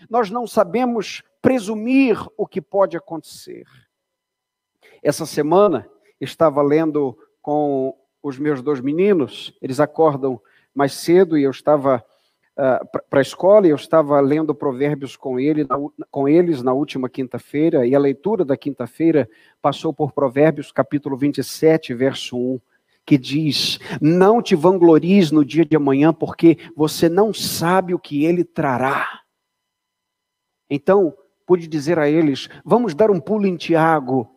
[0.10, 3.66] nós não sabemos presumir o que pode acontecer.
[5.04, 5.88] Essa semana
[6.20, 10.42] estava lendo com os meus dois meninos, eles acordam
[10.74, 15.16] mais cedo e eu estava uh, ah, para a escola, e eu estava lendo provérbios
[15.16, 15.78] com, ele, na,
[16.10, 19.30] com eles na última quinta-feira, e a leitura da quinta-feira
[19.62, 22.60] passou por provérbios capítulo 27, verso 1,
[23.06, 28.26] que diz: Não te vanglories no dia de amanhã, porque você não sabe o que
[28.26, 29.22] ele trará.
[30.70, 34.30] Então, pude dizer a eles: Vamos dar um pulo em Tiago,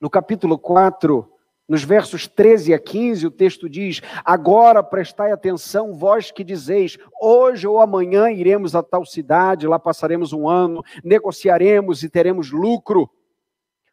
[0.00, 1.30] no capítulo 4,
[1.70, 7.64] nos versos 13 a 15, o texto diz: Agora prestai atenção, vós que dizeis, hoje
[7.64, 13.08] ou amanhã iremos a tal cidade, lá passaremos um ano, negociaremos e teremos lucro.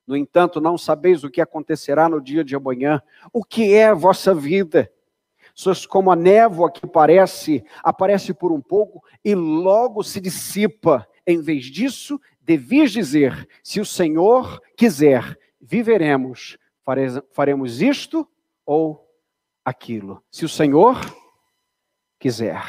[0.08, 3.00] No entanto, não sabeis o que acontecerá no dia de amanhã.
[3.32, 4.90] O que é a vossa vida?
[5.54, 11.08] Sois como a névoa que parece, aparece por um pouco e logo se dissipa.
[11.28, 16.58] Em vez disso, devias dizer: se o Senhor quiser, viveremos,
[17.32, 18.26] faremos isto
[18.66, 19.06] ou
[19.66, 20.24] aquilo.
[20.32, 20.98] Se o Senhor
[22.18, 22.64] quiser.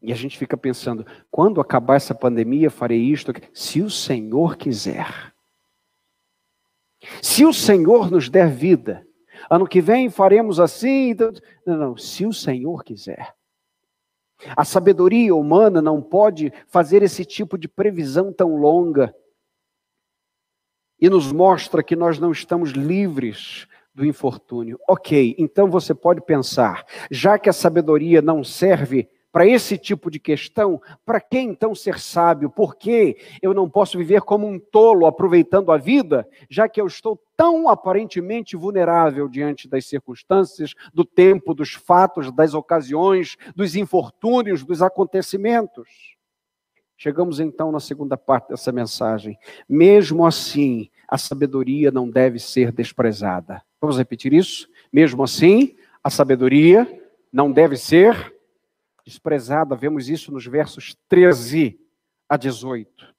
[0.00, 3.32] E a gente fica pensando, quando acabar essa pandemia, farei isto.
[3.52, 5.34] Se o Senhor quiser.
[7.22, 9.06] Se o Senhor nos der vida,
[9.50, 11.10] ano que vem faremos assim.
[11.10, 11.32] Então,
[11.66, 13.34] não, não, se o Senhor quiser.
[14.56, 19.14] A sabedoria humana não pode fazer esse tipo de previsão tão longa.
[21.00, 24.78] E nos mostra que nós não estamos livres do infortúnio.
[24.88, 30.20] Ok, então você pode pensar, já que a sabedoria não serve para esse tipo de
[30.20, 32.48] questão, para que então ser sábio?
[32.48, 36.86] Por que eu não posso viver como um tolo aproveitando a vida, já que eu
[36.86, 44.62] estou tão aparentemente vulnerável diante das circunstâncias, do tempo, dos fatos, das ocasiões, dos infortúnios,
[44.62, 46.14] dos acontecimentos?
[46.96, 49.36] Chegamos então na segunda parte dessa mensagem.
[49.68, 53.62] Mesmo assim, a sabedoria não deve ser desprezada.
[53.80, 54.68] Vamos repetir isso?
[54.92, 55.74] Mesmo assim,
[56.04, 56.86] a sabedoria
[57.32, 58.33] não deve ser
[59.04, 59.76] desprezada.
[59.76, 61.78] Vemos isso nos versos 13
[62.28, 63.14] a 18.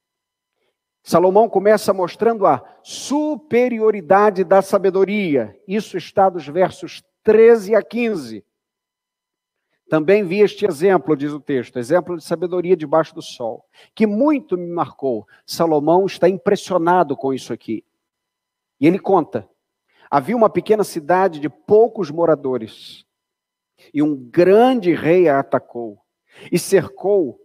[1.03, 5.55] Salomão começa mostrando a superioridade da sabedoria.
[5.67, 8.43] Isso está dos versos 13 a 15.
[9.87, 13.63] Também vi este exemplo, diz o texto, exemplo de sabedoria debaixo do sol,
[13.93, 15.27] que muito me marcou.
[15.45, 17.85] Salomão está impressionado com isso aqui.
[18.79, 19.47] E ele conta:
[20.09, 23.04] havia uma pequena cidade de poucos moradores,
[23.93, 25.97] e um grande rei a atacou,
[26.51, 27.39] e cercou,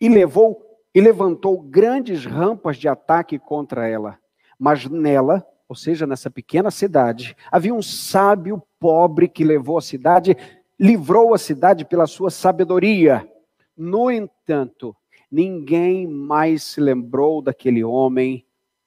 [0.00, 0.64] e levou
[0.94, 4.18] e levantou grandes rampas de ataque contra ela.
[4.58, 10.36] Mas nela, ou seja, nessa pequena cidade, havia um sábio pobre que levou a cidade,
[10.78, 13.28] livrou a cidade pela sua sabedoria.
[13.76, 14.96] No entanto,
[15.30, 18.44] ninguém mais se lembrou daquele homem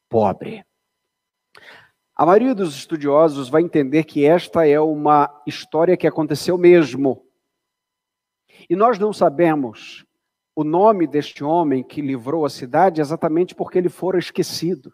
[0.09, 0.65] pobre.
[2.21, 7.25] A maioria dos estudiosos vai entender que esta é uma história que aconteceu mesmo.
[8.69, 10.05] E nós não sabemos
[10.55, 14.93] o nome deste homem que livrou a cidade exatamente porque ele fora esquecido.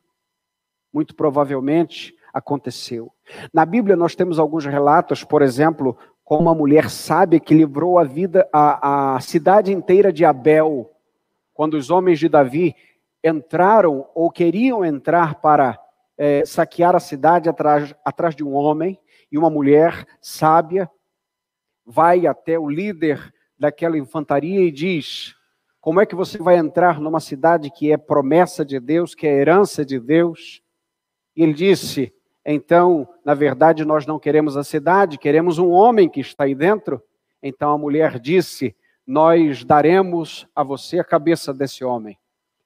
[0.93, 3.11] Muito provavelmente aconteceu.
[3.53, 8.05] Na Bíblia nós temos alguns relatos, por exemplo, com uma mulher sábia que livrou a
[8.05, 10.89] vida, a, a cidade inteira de Abel,
[11.53, 12.73] quando os homens de Davi
[13.21, 15.77] entraram ou queriam entrar para
[16.17, 18.99] é, saquear a cidade atrás, atrás de um homem
[19.31, 20.89] e uma mulher sábia
[21.85, 25.35] vai até o líder daquela infantaria e diz:
[25.79, 29.39] Como é que você vai entrar numa cidade que é promessa de Deus, que é
[29.39, 30.61] herança de Deus?
[31.35, 32.13] E ele disse:
[32.45, 37.01] Então, na verdade, nós não queremos a cidade, queremos um homem que está aí dentro.
[37.41, 42.17] Então a mulher disse: Nós daremos a você a cabeça desse homem.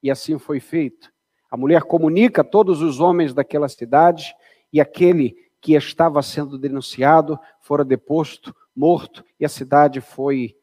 [0.01, 1.11] E assim foi feito.
[1.51, 4.33] A mulher comunica a todos os homens daquela cidade
[4.71, 10.55] e aquele que estava sendo denunciado fora deposto, morto, e a cidade foi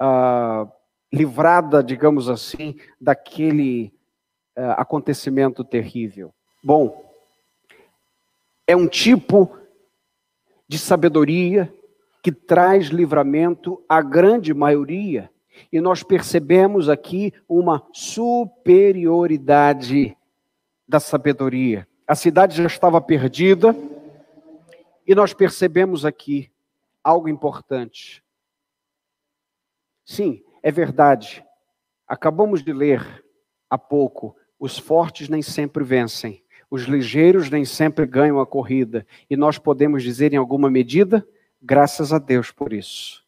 [0.00, 0.66] ah,
[1.12, 3.92] livrada, digamos assim, daquele
[4.56, 6.32] ah, acontecimento terrível.
[6.64, 7.12] Bom,
[8.66, 9.54] é um tipo
[10.66, 11.70] de sabedoria
[12.22, 15.30] que traz livramento à grande maioria.
[15.70, 20.16] E nós percebemos aqui uma superioridade
[20.92, 21.88] da sabedoria.
[22.06, 23.74] A cidade já estava perdida
[25.06, 26.52] e nós percebemos aqui
[27.02, 28.22] algo importante.
[30.04, 31.42] Sim, é verdade.
[32.06, 33.24] Acabamos de ler
[33.70, 39.06] há pouco: os fortes nem sempre vencem, os ligeiros nem sempre ganham a corrida.
[39.30, 41.26] E nós podemos dizer, em alguma medida,
[41.60, 43.24] graças a Deus por isso.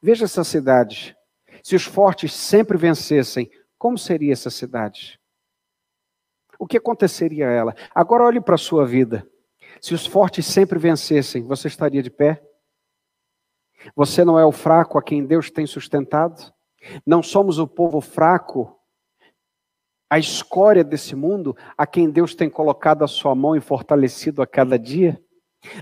[0.00, 1.14] Veja essa cidade.
[1.62, 5.20] Se os fortes sempre vencessem, como seria essa cidade?
[6.58, 7.74] O que aconteceria a ela?
[7.94, 9.26] Agora olhe para a sua vida.
[9.80, 12.42] Se os fortes sempre vencessem, você estaria de pé?
[13.94, 16.52] Você não é o fraco a quem Deus tem sustentado?
[17.06, 18.76] Não somos o povo fraco
[20.08, 24.46] a escória desse mundo, a quem Deus tem colocado a sua mão e fortalecido a
[24.46, 25.20] cada dia?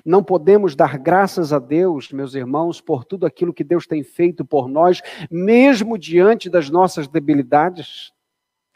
[0.04, 4.44] Não podemos dar graças a Deus, meus irmãos, por tudo aquilo que Deus tem feito
[4.44, 8.13] por nós, mesmo diante das nossas debilidades?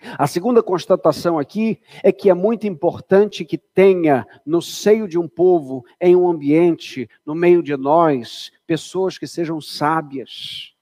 [0.00, 5.26] A segunda constatação aqui é que é muito importante que tenha no seio de um
[5.26, 10.72] povo, em um ambiente, no meio de nós, pessoas que sejam sábias.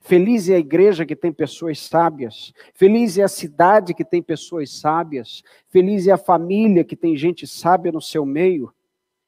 [0.00, 2.52] Feliz é a igreja que tem pessoas sábias.
[2.74, 5.42] Feliz é a cidade que tem pessoas sábias.
[5.68, 8.72] Feliz é a família que tem gente sábia no seu meio.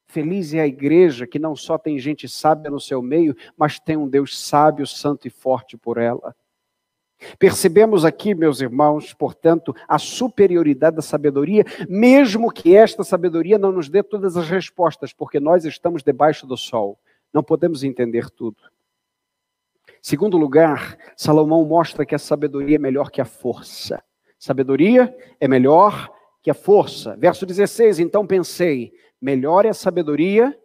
[0.07, 3.95] Feliz é a igreja que não só tem gente sábia no seu meio, mas tem
[3.95, 6.35] um Deus sábio, santo e forte por ela.
[7.37, 13.89] Percebemos aqui, meus irmãos, portanto, a superioridade da sabedoria, mesmo que esta sabedoria não nos
[13.89, 16.97] dê todas as respostas, porque nós estamos debaixo do sol,
[17.33, 18.57] não podemos entender tudo.
[20.01, 24.01] Segundo lugar, Salomão mostra que a sabedoria é melhor que a força.
[24.37, 26.09] Sabedoria é melhor
[26.41, 27.17] que a força.
[27.17, 30.57] Verso 16: Então pensei, Melhor é a sabedoria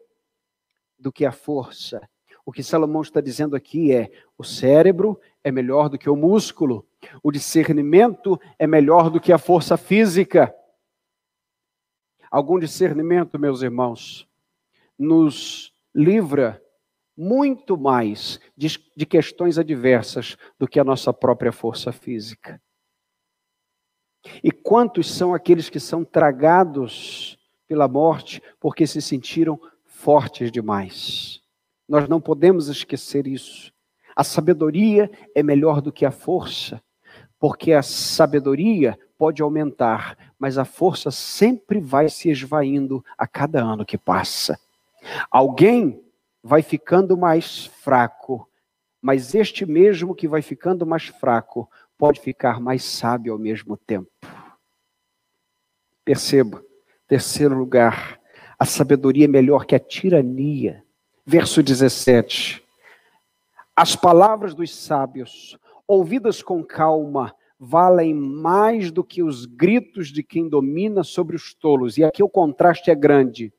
[0.98, 2.08] do que a força.
[2.46, 6.86] O que Salomão está dizendo aqui é: o cérebro é melhor do que o músculo,
[7.22, 10.54] o discernimento é melhor do que a força física.
[12.30, 14.28] Algum discernimento, meus irmãos,
[14.98, 16.60] nos livra
[17.16, 22.60] muito mais de, de questões adversas do que a nossa própria força física.
[24.42, 27.38] E quantos são aqueles que são tragados
[27.68, 31.43] pela morte porque se sentiram fortes demais.
[31.88, 33.72] Nós não podemos esquecer isso.
[34.16, 36.82] A sabedoria é melhor do que a força,
[37.38, 43.84] porque a sabedoria pode aumentar, mas a força sempre vai se esvaindo a cada ano
[43.84, 44.58] que passa.
[45.30, 46.02] Alguém
[46.42, 48.48] vai ficando mais fraco,
[49.00, 51.68] mas este mesmo que vai ficando mais fraco
[51.98, 54.10] pode ficar mais sábio ao mesmo tempo.
[56.04, 56.62] Perceba,
[57.06, 58.18] Terceiro lugar,
[58.58, 60.83] a sabedoria é melhor que a tirania.
[61.26, 62.62] Verso 17.
[63.74, 70.48] As palavras dos sábios, ouvidas com calma, valem mais do que os gritos de quem
[70.48, 71.96] domina sobre os tolos.
[71.96, 73.52] E aqui o contraste é grande.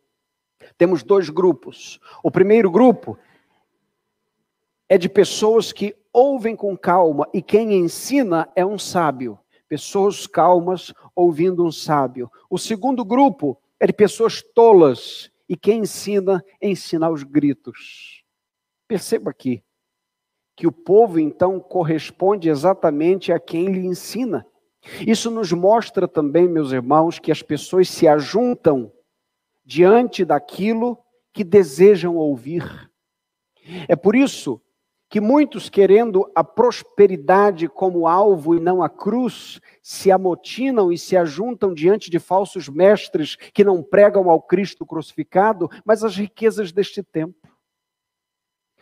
[0.78, 1.99] Temos dois grupos.
[2.24, 3.18] O primeiro grupo
[4.88, 10.93] é de pessoas que ouvem com calma e quem ensina é um sábio pessoas calmas
[11.16, 12.32] ouvindo um sábio.
[12.49, 18.24] O segundo grupo é de pessoas tolas e quem ensina, ensina aos gritos.
[18.88, 19.64] Perceba aqui
[20.56, 24.46] que o povo então corresponde exatamente a quem lhe ensina.
[25.06, 28.91] Isso nos mostra também, meus irmãos, que as pessoas se ajuntam
[29.66, 30.98] diante daquilo
[31.34, 32.89] que desejam ouvir.
[33.88, 34.62] É por isso
[35.10, 41.16] que muitos, querendo a prosperidade como alvo e não a cruz, se amotinam e se
[41.16, 47.03] ajuntam diante de falsos mestres que não pregam ao Cristo crucificado, mas as riquezas deste
[47.03, 47.47] tempo.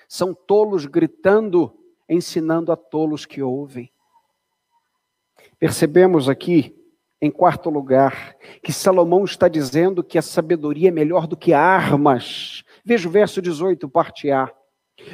[0.07, 1.75] São tolos gritando,
[2.07, 3.91] ensinando a tolos que ouvem.
[5.59, 6.75] Percebemos aqui,
[7.21, 12.63] em quarto lugar, que Salomão está dizendo que a sabedoria é melhor do que armas.
[12.83, 14.51] Veja o verso 18, parte A.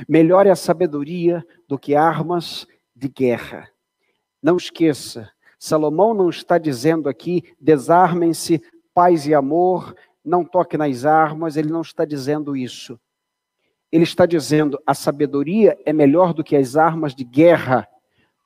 [0.07, 3.69] Melhor é a sabedoria do que armas de guerra.
[4.41, 8.61] Não esqueça, Salomão não está dizendo aqui desarmem-se,
[8.93, 12.97] paz e amor, não toque nas armas, ele não está dizendo isso.
[13.91, 17.87] Ele está dizendo a sabedoria é melhor do que as armas de guerra,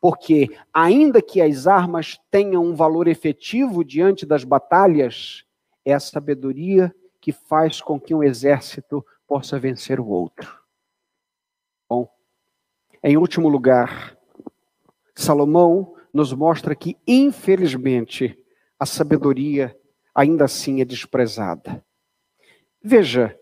[0.02, 5.44] porque ainda que as armas tenham um valor efetivo diante das batalhas,
[5.86, 10.63] é a sabedoria que faz com que um exército possa vencer o outro.
[11.90, 12.10] Bom,
[13.04, 14.18] em último lugar,
[15.16, 18.38] Salomão nos mostra que, infelizmente,
[18.80, 19.78] a sabedoria
[20.14, 21.84] ainda assim é desprezada.
[22.82, 23.38] Veja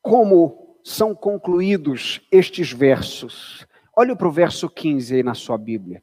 [0.00, 3.66] como são concluídos estes versos.
[3.96, 6.02] Olhe para o verso 15 aí na sua Bíblia.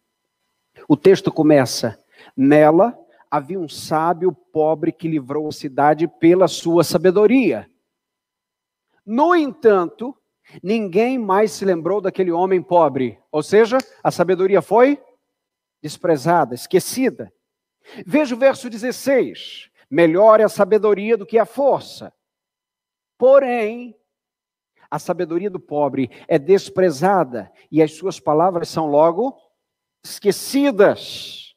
[0.88, 1.98] O texto começa:
[2.36, 2.98] Nela
[3.30, 7.70] havia um sábio pobre que livrou a cidade pela sua sabedoria.
[9.06, 10.16] No entanto,
[10.64, 15.02] Ninguém mais se lembrou daquele homem pobre, ou seja, a sabedoria foi
[15.82, 17.32] desprezada, esquecida.
[18.06, 22.14] Veja o verso 16: melhor é a sabedoria do que a força.
[23.18, 23.95] Porém,
[24.89, 29.38] a sabedoria do pobre é desprezada e as suas palavras são logo
[30.04, 31.56] esquecidas.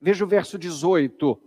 [0.00, 1.40] Veja o verso 18: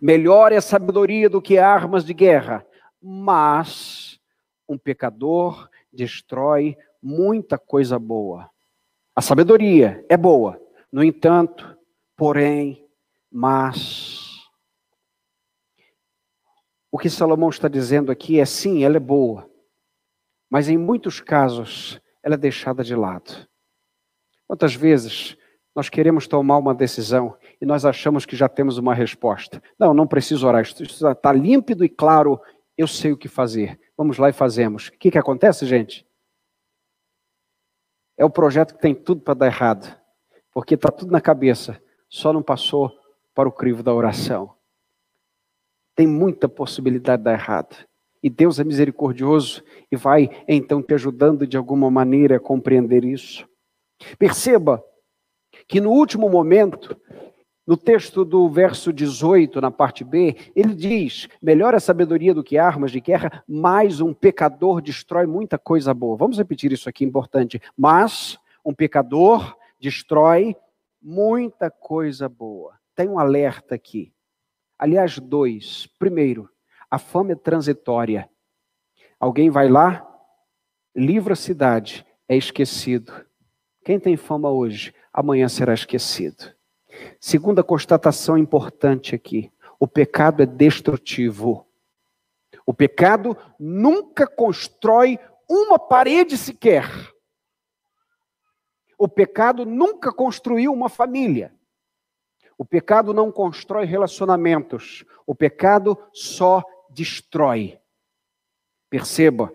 [0.00, 2.64] melhor é a sabedoria do que armas de guerra,
[3.00, 4.20] mas
[4.68, 8.50] um pecador destrói muita coisa boa.
[9.14, 11.76] A sabedoria é boa, no entanto,
[12.16, 12.86] porém,
[13.30, 14.22] Mas
[16.90, 19.50] o que Salomão está dizendo aqui é sim, ela é boa,
[20.50, 23.48] mas em muitos casos ela é deixada de lado.
[24.46, 25.34] Quantas vezes
[25.74, 29.62] nós queremos tomar uma decisão e nós achamos que já temos uma resposta?
[29.78, 32.38] Não, não preciso orar, isso está límpido e claro,
[32.82, 33.78] eu sei o que fazer.
[33.96, 34.88] Vamos lá e fazemos.
[34.88, 36.06] O que, que acontece, gente?
[38.16, 39.98] É o projeto que tem tudo para dar errado,
[40.52, 42.92] porque está tudo na cabeça, só não passou
[43.34, 44.54] para o crivo da oração.
[45.94, 47.86] Tem muita possibilidade de dar errado.
[48.22, 53.48] E Deus é misericordioso e vai então te ajudando de alguma maneira a compreender isso.
[54.18, 54.84] Perceba
[55.66, 56.96] que no último momento,
[57.66, 62.58] no texto do verso 18, na parte B, ele diz: melhor a sabedoria do que
[62.58, 66.16] armas de guerra, mas um pecador destrói muita coisa boa.
[66.16, 67.62] Vamos repetir isso aqui, importante.
[67.76, 70.56] Mas um pecador destrói
[71.00, 72.74] muita coisa boa.
[72.96, 74.12] Tem um alerta aqui.
[74.78, 75.88] Aliás, dois.
[75.98, 76.48] Primeiro,
[76.90, 78.28] a fama é transitória.
[79.20, 80.04] Alguém vai lá,
[80.96, 83.12] livra a cidade, é esquecido.
[83.84, 86.52] Quem tem fama hoje, amanhã será esquecido.
[87.20, 91.66] Segunda constatação importante aqui: o pecado é destrutivo.
[92.64, 95.18] O pecado nunca constrói
[95.48, 96.88] uma parede sequer.
[98.96, 101.52] O pecado nunca construiu uma família.
[102.56, 105.04] O pecado não constrói relacionamentos.
[105.26, 107.80] O pecado só destrói.
[108.88, 109.52] Perceba,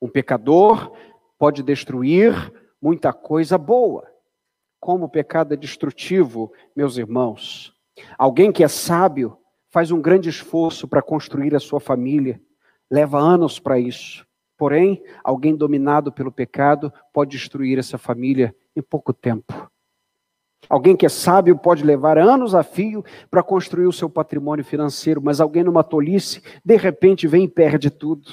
[0.00, 0.96] um pecador
[1.38, 2.32] pode destruir
[2.80, 4.11] muita coisa boa.
[4.82, 7.72] Como o pecado é destrutivo, meus irmãos.
[8.18, 9.38] Alguém que é sábio
[9.70, 12.42] faz um grande esforço para construir a sua família,
[12.90, 14.26] leva anos para isso.
[14.58, 19.70] Porém, alguém dominado pelo pecado pode destruir essa família em pouco tempo.
[20.68, 25.22] Alguém que é sábio pode levar anos a fio para construir o seu patrimônio financeiro,
[25.22, 28.32] mas alguém numa tolice, de repente vem e perde tudo.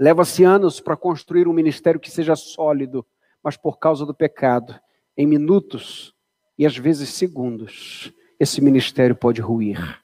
[0.00, 3.06] Leva-se anos para construir um ministério que seja sólido,
[3.40, 4.74] mas por causa do pecado,
[5.18, 6.14] em minutos
[6.56, 10.00] e às vezes segundos, esse ministério pode ruir.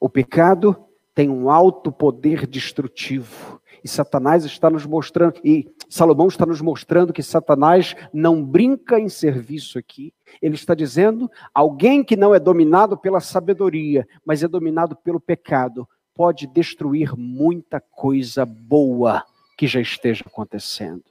[0.00, 0.74] O pecado
[1.14, 3.60] tem um alto poder destrutivo.
[3.84, 9.08] E Satanás está nos mostrando, e Salomão está nos mostrando que Satanás não brinca em
[9.08, 10.12] serviço aqui.
[10.42, 15.88] Ele está dizendo: alguém que não é dominado pela sabedoria, mas é dominado pelo pecado,
[16.14, 19.24] pode destruir muita coisa boa
[19.56, 21.04] que já esteja acontecendo.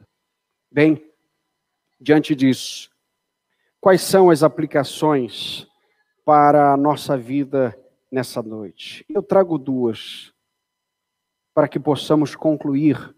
[0.72, 1.02] Bem,
[2.00, 2.90] diante disso,
[3.86, 5.68] quais são as aplicações
[6.26, 7.80] para a nossa vida
[8.12, 9.06] nessa noite?
[9.08, 10.34] Eu trago duas
[11.54, 13.16] para que possamos concluir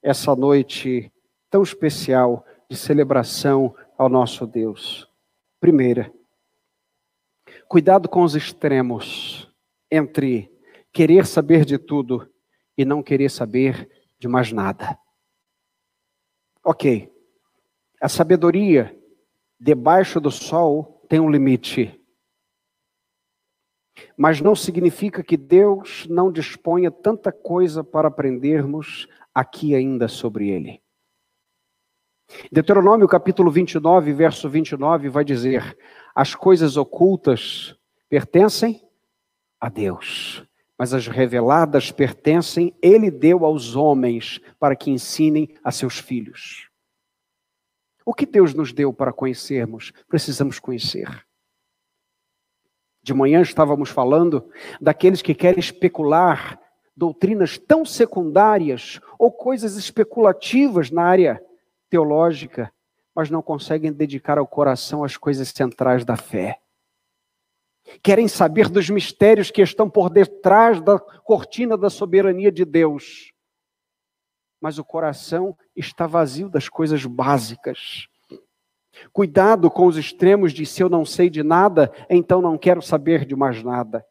[0.00, 1.12] essa noite
[1.50, 5.10] tão especial de celebração ao nosso Deus.
[5.58, 6.14] Primeira,
[7.66, 9.52] cuidado com os extremos
[9.90, 10.48] entre
[10.92, 12.32] querer saber de tudo
[12.78, 14.96] e não querer saber de mais nada.
[16.64, 17.12] Ok,
[18.00, 18.96] a sabedoria
[19.58, 22.00] debaixo do sol tem um limite.
[24.16, 30.82] Mas não significa que Deus não disponha tanta coisa para aprendermos aqui ainda sobre ele.
[32.50, 35.76] Deuteronômio capítulo 29, verso 29 vai dizer:
[36.14, 37.76] As coisas ocultas
[38.08, 38.82] pertencem
[39.60, 40.44] a Deus,
[40.78, 46.68] mas as reveladas pertencem, ele deu aos homens para que ensinem a seus filhos.
[48.04, 51.24] O que Deus nos deu para conhecermos, precisamos conhecer.
[53.02, 54.50] De manhã estávamos falando
[54.80, 56.58] daqueles que querem especular
[56.96, 61.42] doutrinas tão secundárias ou coisas especulativas na área
[61.90, 62.72] teológica,
[63.14, 66.60] mas não conseguem dedicar ao coração as coisas centrais da fé.
[68.02, 73.33] Querem saber dos mistérios que estão por detrás da cortina da soberania de Deus,
[74.64, 78.08] mas o coração está vazio das coisas básicas.
[79.12, 83.26] Cuidado com os extremos de se eu não sei de nada, então não quero saber
[83.26, 84.02] de mais nada.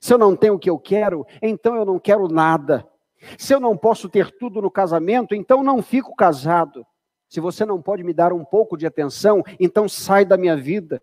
[0.00, 2.88] Se eu não tenho o que eu quero, então eu não quero nada.
[3.36, 6.86] Se eu não posso ter tudo no casamento, então não fico casado.
[7.28, 11.02] Se você não pode me dar um pouco de atenção, então sai da minha vida.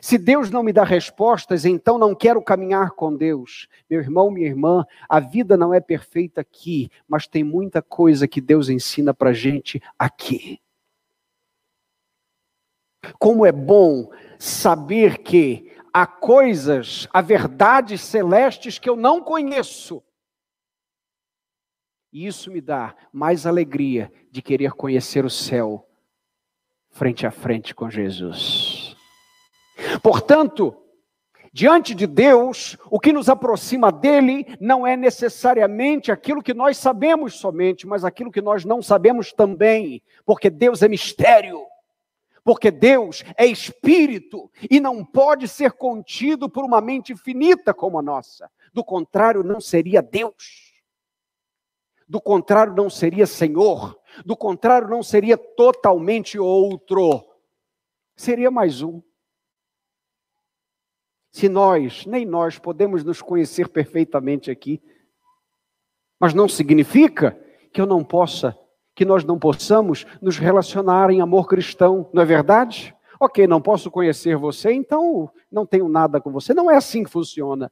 [0.00, 3.68] Se Deus não me dá respostas, então não quero caminhar com Deus.
[3.88, 8.40] Meu irmão, minha irmã, a vida não é perfeita aqui, mas tem muita coisa que
[8.40, 10.60] Deus ensina para gente aqui.
[13.18, 20.02] Como é bom saber que há coisas, há verdades celestes que eu não conheço.
[22.12, 25.88] E isso me dá mais alegria de querer conhecer o céu
[26.90, 28.73] frente a frente com Jesus.
[30.02, 30.76] Portanto,
[31.56, 37.34] Diante de Deus, o que nos aproxima dele não é necessariamente aquilo que nós sabemos
[37.34, 41.64] somente, mas aquilo que nós não sabemos também, porque Deus é mistério.
[42.42, 48.02] Porque Deus é espírito e não pode ser contido por uma mente finita como a
[48.02, 48.50] nossa.
[48.72, 50.74] Do contrário, não seria Deus.
[52.08, 53.96] Do contrário, não seria Senhor.
[54.26, 57.24] Do contrário, não seria totalmente outro.
[58.16, 59.00] Seria mais um.
[61.34, 64.80] Se nós, nem nós, podemos nos conhecer perfeitamente aqui,
[66.16, 67.36] mas não significa
[67.72, 68.56] que eu não possa,
[68.94, 72.94] que nós não possamos nos relacionar em amor cristão, não é verdade?
[73.18, 76.54] Ok, não posso conhecer você, então não tenho nada com você.
[76.54, 77.68] Não é assim que funciona.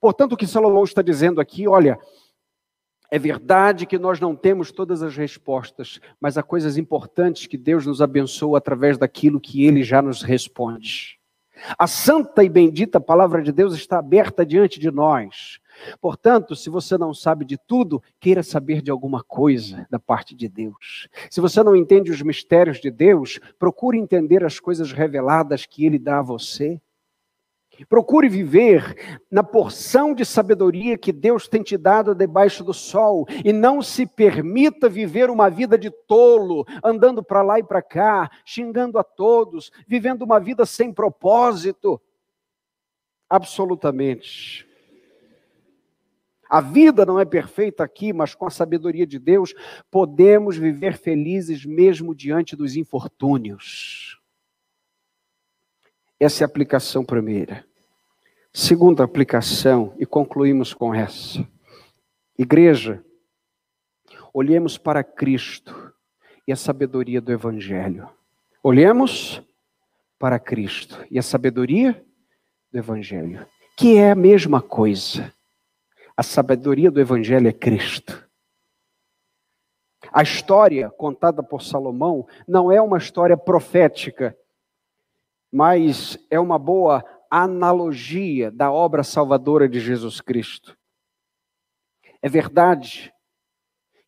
[0.00, 1.98] Portanto, o que Salomão está dizendo aqui, olha,
[3.10, 7.84] é verdade que nós não temos todas as respostas, mas há coisas importantes que Deus
[7.84, 11.18] nos abençoa através daquilo que Ele já nos responde.
[11.78, 15.58] A santa e bendita palavra de Deus está aberta diante de nós.
[16.00, 20.48] Portanto, se você não sabe de tudo, queira saber de alguma coisa da parte de
[20.48, 21.08] Deus.
[21.30, 25.98] Se você não entende os mistérios de Deus, procure entender as coisas reveladas que Ele
[25.98, 26.80] dá a você.
[27.84, 33.52] Procure viver na porção de sabedoria que Deus tem te dado debaixo do sol e
[33.52, 38.98] não se permita viver uma vida de tolo, andando para lá e para cá, xingando
[38.98, 42.00] a todos, vivendo uma vida sem propósito.
[43.28, 44.66] Absolutamente.
[46.48, 49.52] A vida não é perfeita aqui, mas com a sabedoria de Deus
[49.90, 54.15] podemos viver felizes mesmo diante dos infortúnios.
[56.18, 57.64] Essa é a aplicação primeira.
[58.52, 61.46] Segunda aplicação, e concluímos com essa.
[62.38, 63.04] Igreja,
[64.32, 65.92] olhemos para Cristo
[66.48, 68.08] e a sabedoria do Evangelho.
[68.62, 69.42] Olhemos
[70.18, 72.02] para Cristo e a sabedoria
[72.72, 75.32] do Evangelho, que é a mesma coisa.
[76.16, 78.26] A sabedoria do Evangelho é Cristo.
[80.10, 84.34] A história contada por Salomão não é uma história profética,
[85.56, 90.76] mas é uma boa analogia da obra salvadora de Jesus Cristo.
[92.20, 93.10] É verdade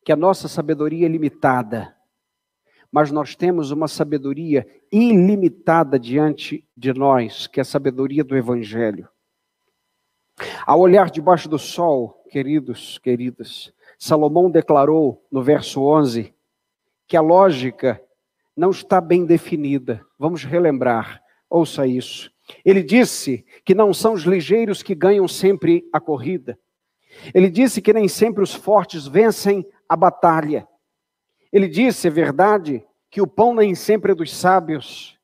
[0.05, 1.97] que a nossa sabedoria é limitada,
[2.93, 9.09] mas nós temos uma sabedoria ilimitada diante de nós, que é a sabedoria do Evangelho.
[10.67, 16.35] Ao olhar debaixo do sol, queridos, queridas, Salomão declarou no verso 11
[17.07, 17.99] que a lógica
[18.55, 20.05] não está bem definida.
[20.19, 22.31] Vamos relembrar, ouça isso.
[22.65, 26.59] Ele disse que não são os ligeiros que ganham sempre a corrida.
[27.35, 30.67] Ele disse que nem sempre os fortes vencem a batalha.
[31.53, 35.19] Ele disse, é verdade, que o pão nem sempre é dos sábios,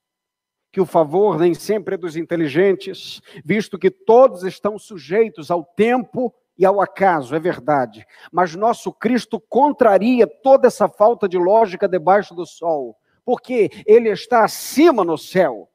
[0.73, 6.35] que o favor nem sempre é dos inteligentes, visto que todos estão sujeitos ao tempo
[6.57, 8.07] e ao acaso, é verdade.
[8.33, 14.45] Mas nosso Cristo contraria toda essa falta de lógica debaixo do sol, porque ele está
[14.45, 15.69] acima no céu.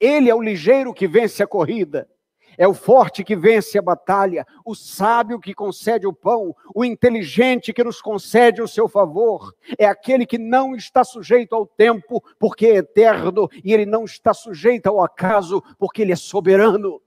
[0.00, 2.08] Ele é o ligeiro que vence a corrida,
[2.56, 7.72] é o forte que vence a batalha, o sábio que concede o pão, o inteligente
[7.72, 12.66] que nos concede o seu favor, é aquele que não está sujeito ao tempo, porque
[12.66, 17.00] é eterno, e ele não está sujeito ao acaso, porque ele é soberano.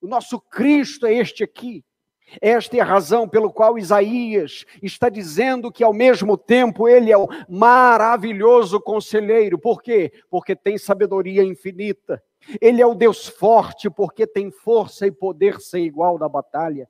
[0.00, 1.84] O nosso Cristo é este aqui.
[2.40, 7.18] Esta é a razão pelo qual Isaías está dizendo que ao mesmo tempo ele é
[7.18, 9.58] o maravilhoso conselheiro.
[9.58, 10.12] Por quê?
[10.30, 12.22] Porque tem sabedoria infinita.
[12.60, 16.88] Ele é o Deus forte porque tem força e poder sem igual na batalha.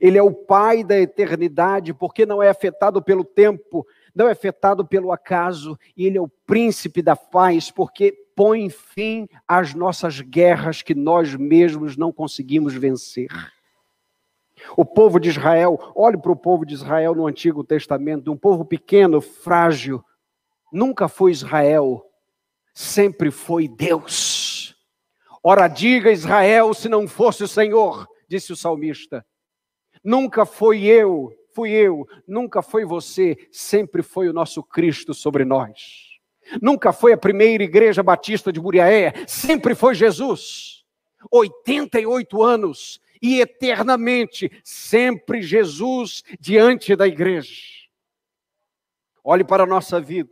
[0.00, 4.86] Ele é o Pai da eternidade porque não é afetado pelo tempo, não é afetado
[4.86, 10.82] pelo acaso, e ele é o príncipe da paz porque põe fim às nossas guerras
[10.82, 13.28] que nós mesmos não conseguimos vencer.
[14.76, 18.64] O povo de Israel, olhe para o povo de Israel no Antigo Testamento, um povo
[18.64, 20.02] pequeno, frágil,
[20.72, 22.04] nunca foi Israel,
[22.74, 24.76] sempre foi Deus.
[25.42, 29.24] Ora, diga Israel se não fosse o Senhor, disse o salmista.
[30.02, 36.14] Nunca foi eu, fui eu, nunca foi você, sempre foi o nosso Cristo sobre nós.
[36.60, 40.84] Nunca foi a primeira igreja batista de Muriaé, sempre foi Jesus.
[41.30, 47.54] 88 anos, e eternamente, sempre Jesus diante da igreja.
[49.24, 50.28] Olhe para a nossa vida.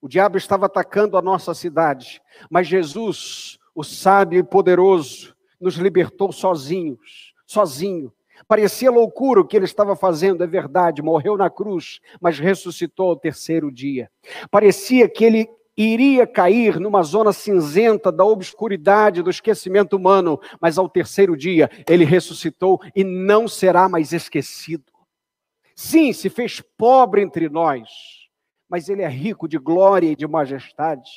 [0.00, 6.30] O diabo estava atacando a nossa cidade, mas Jesus, o sábio e poderoso, nos libertou
[6.30, 8.12] sozinhos, sozinho.
[8.46, 13.16] Parecia loucura o que ele estava fazendo, é verdade, morreu na cruz, mas ressuscitou ao
[13.16, 14.08] terceiro dia.
[14.48, 20.88] Parecia que ele iria cair numa zona cinzenta da obscuridade, do esquecimento humano, mas ao
[20.88, 24.92] terceiro dia ele ressuscitou e não será mais esquecido.
[25.74, 27.88] Sim, se fez pobre entre nós,
[28.68, 31.10] mas ele é rico de glória e de majestade.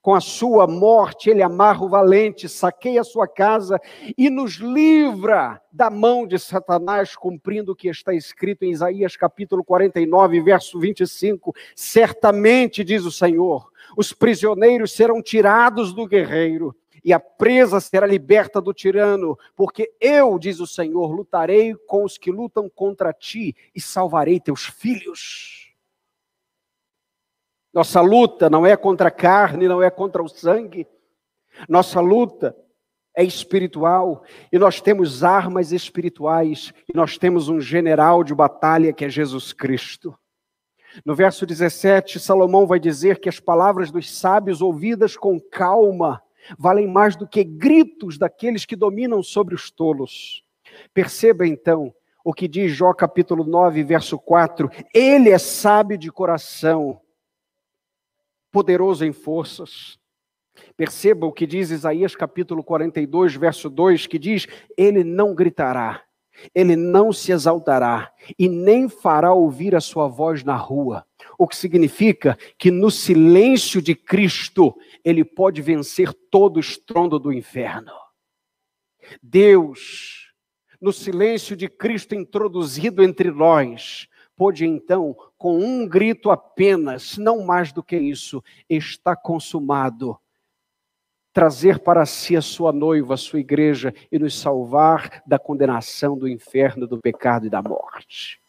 [0.00, 3.78] Com a sua morte, ele amarra o valente, saqueia a sua casa
[4.16, 9.62] e nos livra da mão de Satanás, cumprindo o que está escrito em Isaías capítulo
[9.62, 11.54] 49, verso 25.
[11.76, 18.60] Certamente, diz o Senhor, os prisioneiros serão tirados do guerreiro e a presa será liberta
[18.60, 23.80] do tirano, porque eu, diz o Senhor, lutarei com os que lutam contra ti e
[23.80, 25.74] salvarei teus filhos.
[27.74, 30.86] Nossa luta não é contra a carne, não é contra o sangue.
[31.68, 32.56] Nossa luta
[33.14, 39.04] é espiritual e nós temos armas espirituais e nós temos um general de batalha que
[39.04, 40.16] é Jesus Cristo.
[41.02, 46.22] No verso 17, Salomão vai dizer que as palavras dos sábios ouvidas com calma
[46.58, 50.44] valem mais do que gritos daqueles que dominam sobre os tolos.
[50.92, 51.94] Perceba então
[52.24, 57.00] o que diz Jó capítulo 9, verso 4: Ele é sábio de coração
[58.52, 59.98] poderoso em forças.
[60.76, 64.46] Perceba o que diz Isaías capítulo 42, verso 2, que diz:
[64.76, 66.02] Ele não gritará,
[66.54, 71.06] ele não se exaltará e nem fará ouvir a sua voz na rua.
[71.38, 74.74] O que significa que no silêncio de Cristo
[75.04, 77.92] ele pode vencer todo o estrondo do inferno.
[79.22, 80.32] Deus,
[80.80, 87.72] no silêncio de Cristo introduzido entre nós, pôde então, com um grito apenas, não mais
[87.72, 90.18] do que isso, está consumado,
[91.34, 96.26] trazer para si a sua noiva, a sua igreja e nos salvar da condenação do
[96.26, 98.40] inferno, do pecado e da morte.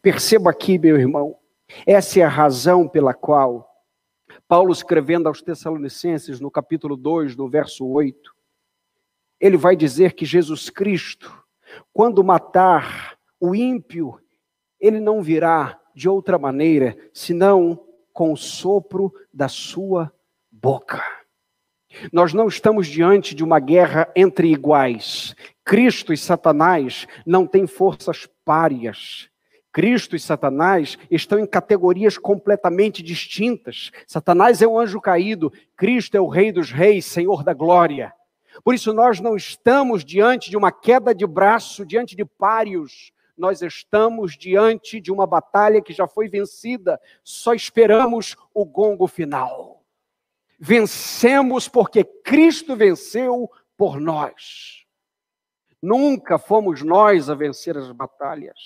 [0.00, 1.36] Perceba aqui, meu irmão,
[1.84, 3.68] essa é a razão pela qual
[4.46, 8.32] Paulo, escrevendo aos Tessalonicenses, no capítulo 2, no verso 8,
[9.38, 11.44] ele vai dizer que Jesus Cristo,
[11.92, 14.20] quando matar o ímpio
[14.80, 20.12] ele não virá de outra maneira senão com o sopro da sua
[20.50, 21.02] boca.
[22.12, 25.34] Nós não estamos diante de uma guerra entre iguais.
[25.64, 29.28] Cristo e Satanás não têm forças párias.
[29.72, 33.90] Cristo e Satanás estão em categorias completamente distintas.
[34.06, 38.12] Satanás é o anjo caído, Cristo é o Rei dos Reis, Senhor da glória.
[38.64, 43.62] Por isso, nós não estamos diante de uma queda de braço, diante de páreos, nós
[43.62, 49.79] estamos diante de uma batalha que já foi vencida, só esperamos o gongo final.
[50.60, 54.84] Vencemos porque Cristo venceu por nós.
[55.82, 58.58] Nunca fomos nós a vencer as batalhas.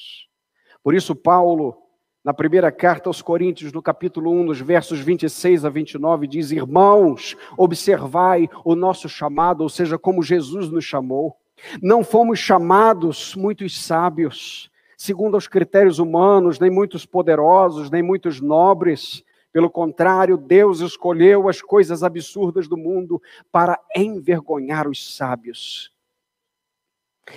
[0.83, 1.81] Por isso, Paulo,
[2.25, 7.37] na primeira carta aos Coríntios, no capítulo 1, nos versos 26 a 29, diz: Irmãos,
[7.57, 11.37] observai o nosso chamado, ou seja, como Jesus nos chamou.
[11.81, 19.24] Não fomos chamados muitos sábios, segundo os critérios humanos, nem muitos poderosos, nem muitos nobres.
[19.55, 23.23] Pelo contrário, Deus escolheu as coisas absurdas do mundo
[23.53, 25.93] para envergonhar os sábios.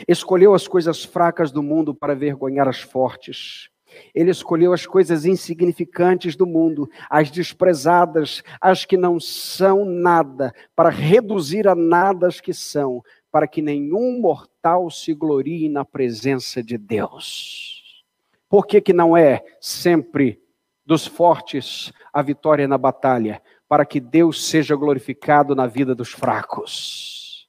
[0.08, 3.70] Escolheu as coisas fracas do mundo para vergonhar as fortes.
[4.16, 10.90] Ele escolheu as coisas insignificantes do mundo, as desprezadas, as que não são nada, para
[10.90, 16.80] reduzir a nada as que são, para que nenhum mortal se glorie na presença de
[16.80, 18.04] Deus.
[18.50, 20.42] Por que, que não é sempre
[20.88, 23.44] dos fortes a vitória na batalha?
[23.68, 27.48] Para que Deus seja glorificado na vida dos fracos.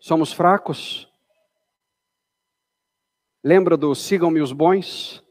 [0.00, 1.08] Somos fracos?
[3.42, 5.22] Lembra do sigam-me os bons?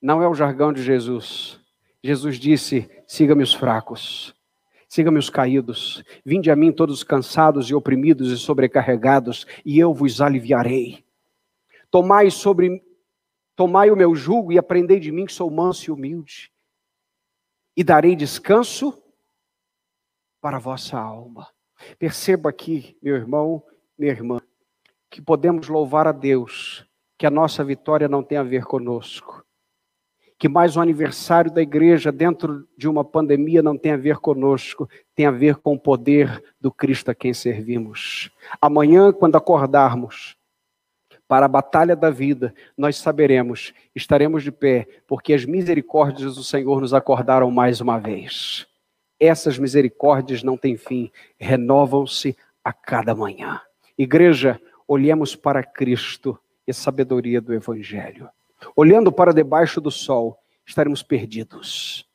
[0.00, 1.60] Não é o jargão de Jesus.
[2.02, 4.34] Jesus disse: siga-me os fracos.
[4.88, 10.20] Siga-me os caídos, vinde a mim todos cansados e oprimidos e sobrecarregados, e eu vos
[10.20, 11.04] aliviarei.
[11.90, 12.82] Tomai sobre
[13.56, 16.52] tomai o meu jugo e aprendei de mim que sou manso e humilde,
[17.74, 19.02] e darei descanso
[20.40, 21.48] para a vossa alma.
[21.98, 23.62] Perceba aqui, meu irmão,
[23.98, 24.40] minha irmã,
[25.10, 26.86] que podemos louvar a Deus,
[27.18, 29.44] que a nossa vitória não tem a ver conosco,
[30.38, 34.88] que mais um aniversário da igreja dentro de uma pandemia não tem a ver conosco,
[35.14, 38.30] tem a ver com o poder do Cristo a quem servimos.
[38.60, 40.35] Amanhã, quando acordarmos
[41.28, 46.80] para a batalha da vida, nós saberemos, estaremos de pé, porque as misericórdias do Senhor
[46.80, 48.66] nos acordaram mais uma vez.
[49.18, 53.60] Essas misericórdias não têm fim, renovam-se a cada manhã.
[53.98, 58.28] Igreja, olhemos para Cristo e a sabedoria do Evangelho
[58.74, 62.05] olhando para debaixo do sol, estaremos perdidos.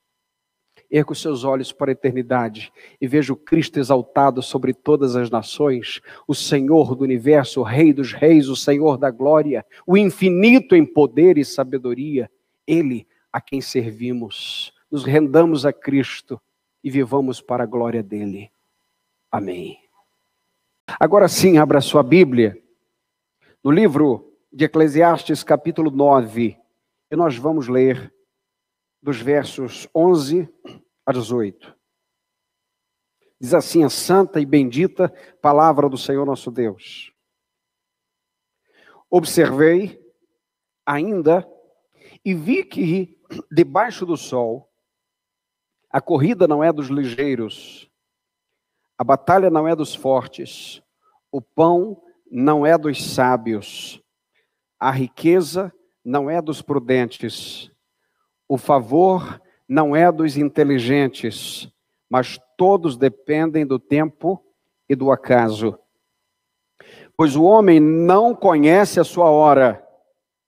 [0.91, 5.29] Erga os seus olhos para a eternidade e veja o Cristo exaltado sobre todas as
[5.29, 10.75] nações, o Senhor do universo, o Rei dos reis, o Senhor da glória, o infinito
[10.75, 12.29] em poder e sabedoria,
[12.67, 14.73] Ele a quem servimos.
[14.91, 16.41] Nos rendamos a Cristo
[16.83, 18.51] e vivamos para a glória dele.
[19.31, 19.77] Amém.
[20.99, 22.61] Agora sim, abra sua Bíblia
[23.63, 26.57] no livro de Eclesiastes, capítulo 9,
[27.09, 28.11] e nós vamos ler
[29.01, 30.47] dos versos 11
[31.05, 31.75] a 18.
[33.39, 35.09] Diz assim a santa e bendita
[35.41, 37.11] palavra do Senhor nosso Deus.
[39.09, 39.99] Observei
[40.85, 41.47] ainda
[42.23, 43.19] e vi que
[43.51, 44.71] debaixo do sol
[45.89, 47.89] a corrida não é dos ligeiros,
[48.97, 50.81] a batalha não é dos fortes,
[51.31, 54.01] o pão não é dos sábios,
[54.79, 55.73] a riqueza
[56.05, 57.70] não é dos prudentes,
[58.51, 61.71] o favor não é dos inteligentes,
[62.09, 64.43] mas todos dependem do tempo
[64.89, 65.79] e do acaso.
[67.15, 69.81] Pois o homem não conhece a sua hora,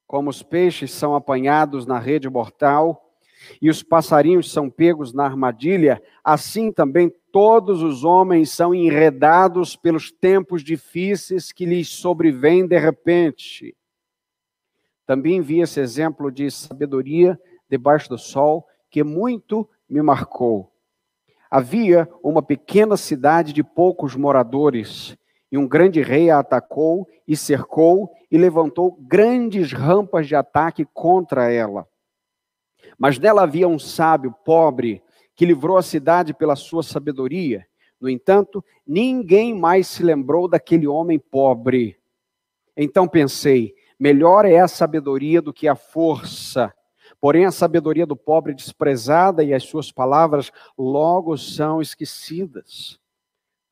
[0.05, 3.15] como os peixes são apanhados na rede mortal
[3.61, 10.11] e os passarinhos são pegos na armadilha, assim também todos os homens são enredados pelos
[10.11, 13.73] tempos difíceis que lhes sobrevêm de repente.
[15.05, 17.39] Também vi esse exemplo de sabedoria
[17.73, 20.71] debaixo do sol, que muito me marcou.
[21.49, 25.17] Havia uma pequena cidade de poucos moradores,
[25.51, 31.51] e um grande rei a atacou e cercou e levantou grandes rampas de ataque contra
[31.51, 31.87] ela.
[32.97, 35.01] Mas nela havia um sábio pobre
[35.35, 37.65] que livrou a cidade pela sua sabedoria.
[37.99, 41.97] No entanto, ninguém mais se lembrou daquele homem pobre.
[42.77, 46.71] Então pensei: melhor é a sabedoria do que a força
[47.23, 52.99] Porém, a sabedoria do pobre é desprezada e as suas palavras logo são esquecidas.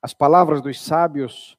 [0.02, 1.57] As palavras dos sábios,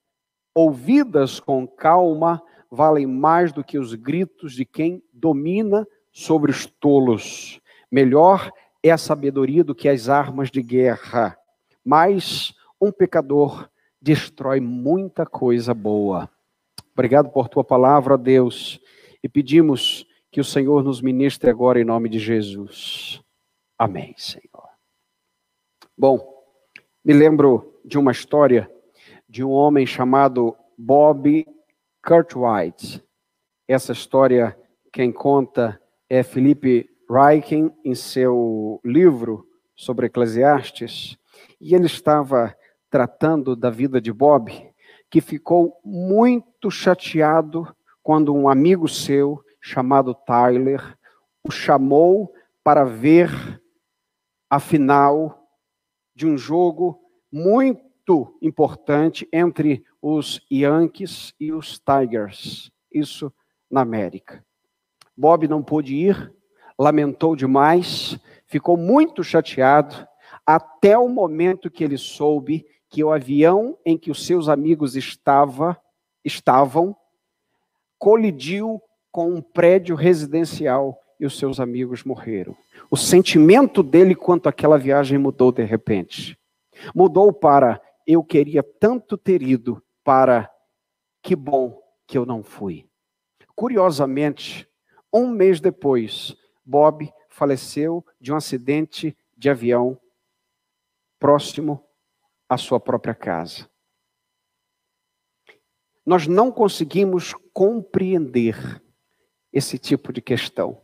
[0.55, 7.61] ouvidas com calma, valem mais do que os gritos de quem domina sobre os tolos.
[7.91, 8.51] Melhor
[8.83, 11.37] é a sabedoria do que as armas de guerra.
[11.85, 13.69] Mas um pecador
[14.01, 16.27] destrói muita coisa boa.
[16.95, 18.81] Obrigado por tua palavra, Deus,
[19.23, 23.23] e pedimos que o Senhor nos ministre agora em nome de Jesus.
[23.79, 24.67] Amém, Senhor.
[25.97, 26.43] Bom,
[27.05, 28.71] me lembro de uma história
[29.29, 31.47] de um homem chamado Bob
[32.01, 33.05] Cartwright.
[33.69, 34.59] Essa história,
[34.91, 35.79] quem conta
[36.09, 39.47] é Felipe Reichen, em seu livro
[39.77, 41.19] sobre Eclesiastes,
[41.61, 42.57] e ele estava
[42.89, 44.51] tratando da vida de Bob,
[45.11, 47.69] que ficou muito chateado
[48.03, 50.99] quando um amigo seu chamado Tyler
[51.45, 53.31] o chamou para ver
[54.51, 55.49] a final
[56.15, 57.01] de um jogo
[57.33, 63.33] muito importante entre os Yankees e os Tigers, isso
[63.71, 64.45] na América.
[65.17, 66.35] Bob não pôde ir,
[66.79, 70.07] lamentou demais, ficou muito chateado,
[70.45, 75.81] até o momento que ele soube que o avião em que os seus amigos estava,
[76.25, 76.97] estavam
[77.99, 78.83] colidiu
[79.13, 82.57] com um prédio residencial e os seus amigos morreram.
[82.91, 86.37] O sentimento dele quanto àquela viagem mudou de repente.
[86.95, 90.51] Mudou para eu queria tanto ter ido para
[91.23, 92.89] que bom que eu não fui.
[93.55, 94.69] Curiosamente,
[95.13, 96.35] um mês depois,
[96.65, 99.99] Bob faleceu de um acidente de avião
[101.19, 101.85] próximo
[102.49, 103.71] à sua própria casa.
[106.05, 108.83] Nós não conseguimos compreender
[109.53, 110.81] esse tipo de questão.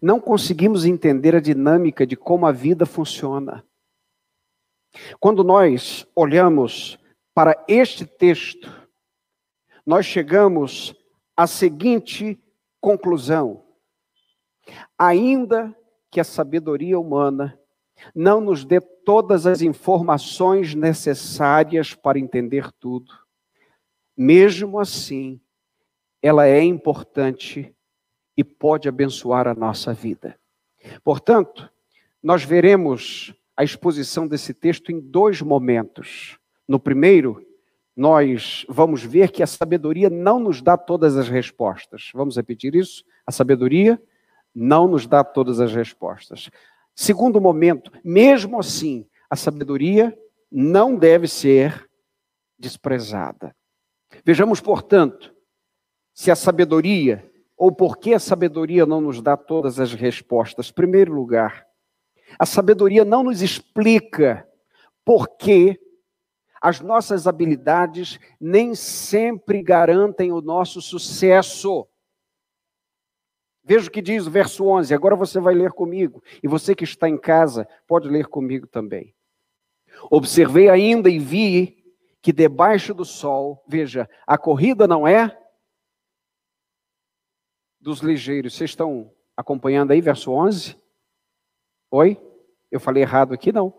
[0.00, 3.64] Não conseguimos entender a dinâmica de como a vida funciona.
[5.18, 6.98] Quando nós olhamos
[7.34, 8.70] para este texto,
[9.86, 10.94] nós chegamos
[11.36, 12.38] à seguinte
[12.80, 13.64] conclusão:
[14.98, 15.74] ainda
[16.10, 17.58] que a sabedoria humana
[18.14, 23.12] não nos dê todas as informações necessárias para entender tudo,
[24.16, 25.40] mesmo assim,
[26.22, 27.74] ela é importante
[28.36, 30.38] e pode abençoar a nossa vida.
[31.04, 31.70] Portanto,
[32.22, 36.38] nós veremos a exposição desse texto em dois momentos.
[36.66, 37.44] No primeiro,
[37.94, 42.10] nós vamos ver que a sabedoria não nos dá todas as respostas.
[42.14, 43.04] Vamos repetir isso?
[43.26, 44.00] A sabedoria
[44.54, 46.50] não nos dá todas as respostas.
[46.94, 50.16] Segundo momento, mesmo assim, a sabedoria
[50.50, 51.88] não deve ser
[52.58, 53.54] desprezada.
[54.24, 55.34] Vejamos, portanto,
[56.14, 60.70] se a sabedoria, ou por que a sabedoria não nos dá todas as respostas.
[60.70, 61.66] Primeiro lugar,
[62.38, 64.46] A sabedoria não nos explica
[65.04, 65.78] por que
[66.60, 71.86] as nossas habilidades nem sempre garantem o nosso sucesso.
[73.64, 74.94] Veja o que diz o verso 11.
[74.94, 76.22] Agora você vai ler comigo.
[76.42, 79.14] E você que está em casa, pode ler comigo também.
[80.10, 81.84] Observei ainda e vi
[82.20, 85.36] que debaixo do sol, veja, a corrida não é
[87.82, 88.54] dos ligeiros.
[88.54, 90.76] Vocês estão acompanhando aí, verso 11?
[91.90, 92.18] Oi?
[92.70, 93.52] Eu falei errado aqui?
[93.52, 93.74] Não.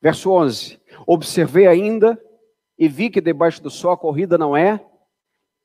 [0.00, 0.80] Verso 11.
[1.06, 2.22] Observei ainda
[2.78, 4.86] e vi que debaixo do sol a corrida não é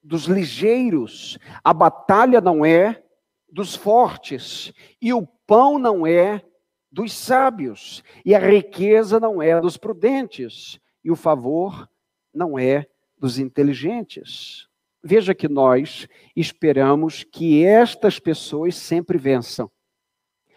[0.01, 3.03] dos ligeiros, a batalha não é
[3.51, 4.71] dos fortes,
[5.01, 6.43] e o pão não é
[6.91, 11.89] dos sábios, e a riqueza não é dos prudentes, e o favor
[12.33, 12.87] não é
[13.17, 14.64] dos inteligentes.
[15.07, 19.69] Veja que nós esperamos que estas pessoas sempre vençam.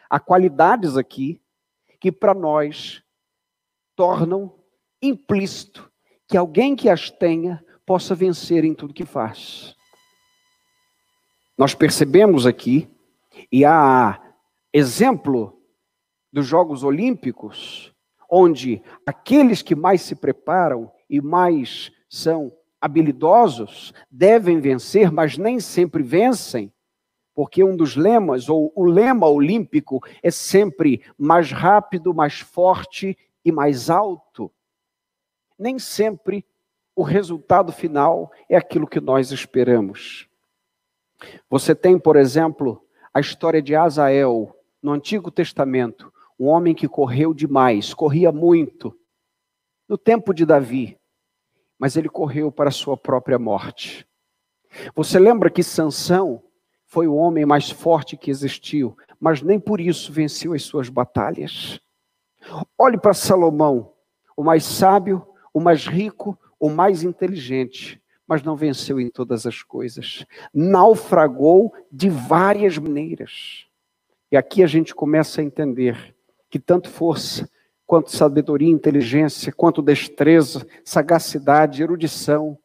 [0.09, 1.39] Há qualidades aqui
[2.01, 3.03] que para nós
[3.95, 4.59] tornam
[5.03, 5.93] implícito
[6.27, 9.77] que alguém que as tenha possa vencer em tudo que faz.
[11.59, 12.89] Nós percebemos aqui,
[13.53, 14.19] e há
[14.73, 15.61] exemplo
[16.33, 17.93] dos Jogos Olímpicos,
[18.31, 22.51] onde aqueles que mais se preparam e mais são
[22.81, 26.73] habilidosos devem vencer, mas nem sempre vencem,
[27.35, 33.53] porque um dos lemas, ou o lema olímpico, é sempre mais rápido, mais forte e
[33.53, 34.51] mais alto.
[35.59, 36.45] Nem sempre
[36.95, 40.29] o resultado final é aquilo que nós esperamos.
[41.49, 42.85] Você tem, por exemplo,
[43.15, 48.97] a história de Azael, no Antigo Testamento, um homem que correu demais, corria muito,
[49.89, 50.98] no tempo de Davi,
[51.79, 54.07] mas ele correu para a sua própria morte.
[54.95, 56.43] Você lembra que Sansão
[56.87, 61.81] foi o homem mais forte que existiu, mas nem por isso venceu as suas batalhas.
[62.79, 63.93] Olhe para Salomão,
[64.37, 69.63] o mais sábio, o mais rico, o mais inteligente, mas não venceu em todas as
[69.63, 70.25] coisas.
[70.53, 73.67] Naufragou de várias maneiras.
[74.31, 76.15] E aqui a gente começa a entender
[76.51, 77.49] que tanto força,
[77.89, 82.59] quanto sabedoria, inteligência, quanto destreza, sagacidade, erudição,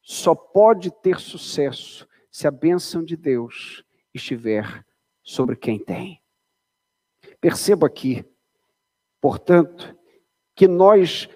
[0.00, 3.84] só pode ter sucesso se a bênção de Deus
[4.14, 4.86] estiver
[5.22, 6.18] sobre quem tem.
[7.42, 8.24] Perceba aqui,
[9.20, 9.94] portanto,
[10.54, 11.28] que nós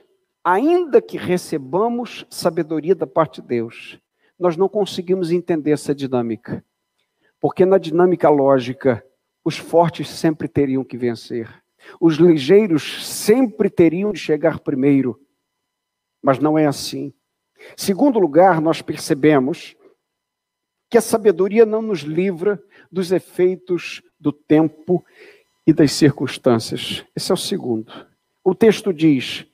[0.43, 4.01] ainda que recebamos sabedoria da parte de Deus,
[4.39, 6.64] nós não conseguimos entender essa dinâmica.
[7.39, 9.05] Porque na dinâmica lógica,
[9.44, 11.66] os fortes sempre teriam que vencer.
[12.01, 15.21] Os ligeiros sempre teriam de chegar primeiro.
[16.23, 17.13] Mas não é assim.
[17.77, 19.77] Segundo lugar, nós percebemos
[20.89, 25.05] que a sabedoria não nos livra dos efeitos do tempo
[25.67, 27.05] e das circunstâncias.
[27.15, 27.93] Esse é o segundo.
[28.45, 29.47] O texto diz: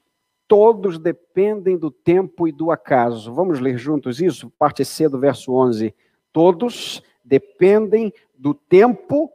[0.46, 3.32] todos dependem do tempo e do acaso.
[3.32, 4.50] Vamos ler juntos isso?
[4.50, 5.94] Parte C do verso 11.
[6.32, 9.32] Todos dependem do tempo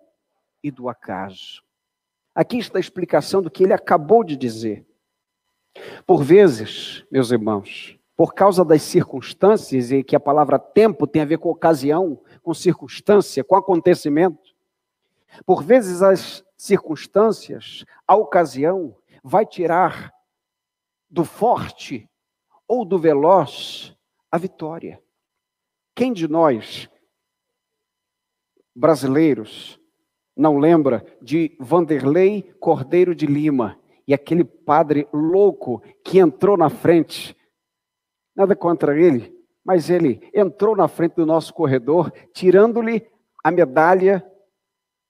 [0.64, 1.64] e do acaso.
[2.38, 4.85] Aqui está a explicação do que ele acabou de dizer.
[6.05, 11.26] Por vezes, meus irmãos, por causa das circunstâncias, e que a palavra tempo tem a
[11.26, 14.55] ver com ocasião, com circunstância, com acontecimento,
[15.47, 20.14] por vezes as circunstâncias, a ocasião, vai tirar
[21.09, 22.07] do forte
[22.68, 23.97] ou do veloz
[24.31, 25.01] a vitória.
[25.95, 26.88] Quem de nós,
[28.76, 29.77] brasileiros,
[30.38, 37.35] não lembra de Vanderlei Cordeiro de Lima e aquele padre louco que entrou na frente?
[38.35, 39.35] Nada contra ele,
[39.65, 43.05] mas ele entrou na frente do nosso corredor, tirando-lhe
[43.43, 44.26] a medalha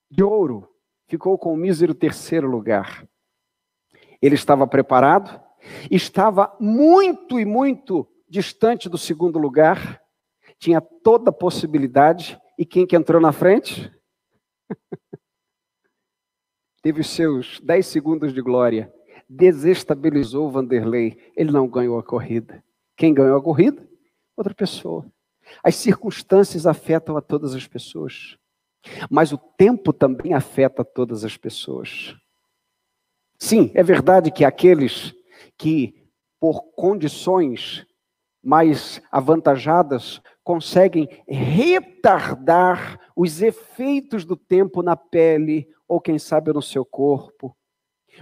[0.10, 0.68] de ouro.
[1.08, 3.08] Ficou com o mísero terceiro lugar.
[4.22, 5.48] Ele estava preparado,
[5.90, 10.02] Estava muito e muito distante do segundo lugar,
[10.60, 13.92] tinha toda a possibilidade, e quem que entrou na frente?
[16.82, 18.92] Teve os seus 10 segundos de glória,
[19.28, 22.64] desestabilizou Vanderlei, ele não ganhou a corrida.
[22.96, 23.86] Quem ganhou a corrida?
[24.36, 25.06] Outra pessoa.
[25.64, 28.38] As circunstâncias afetam a todas as pessoas,
[29.10, 32.16] mas o tempo também afeta todas as pessoas.
[33.40, 35.14] Sim, é verdade que aqueles
[35.58, 35.96] que,
[36.40, 37.86] por condições
[38.44, 46.86] mais avantajadas, conseguem retardar os efeitos do tempo na pele ou, quem sabe, no seu
[46.86, 47.56] corpo,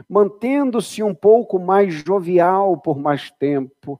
[0.08, 4.00] mantendo-se um pouco mais jovial por mais tempo.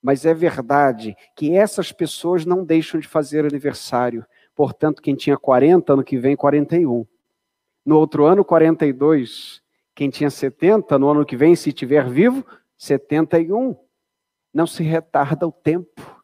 [0.00, 4.26] Mas é verdade que essas pessoas não deixam de fazer aniversário.
[4.54, 7.06] Portanto, quem tinha 40, ano que vem, 41.
[7.84, 9.62] No outro ano, 42.
[9.94, 12.44] Quem tinha 70, no ano que vem, se estiver vivo,
[12.76, 13.76] 71.
[14.52, 16.22] Não se retarda o tempo.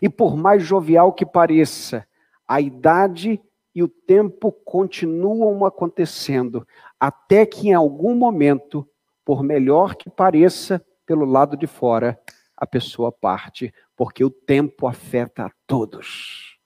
[0.00, 2.06] E por mais jovial que pareça,
[2.46, 3.40] a idade
[3.78, 6.66] e o tempo continuam acontecendo,
[6.98, 8.84] até que em algum momento,
[9.24, 12.20] por melhor que pareça, pelo lado de fora,
[12.56, 16.58] a pessoa parte, porque o tempo afeta a todos.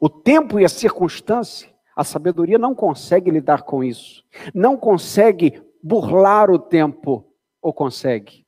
[0.00, 4.24] O tempo e a circunstância, a sabedoria não consegue lidar com isso.
[4.54, 7.30] Não consegue burlar o tempo,
[7.60, 8.46] ou consegue?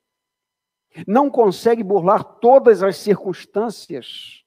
[1.07, 4.47] Não consegue burlar todas as circunstâncias.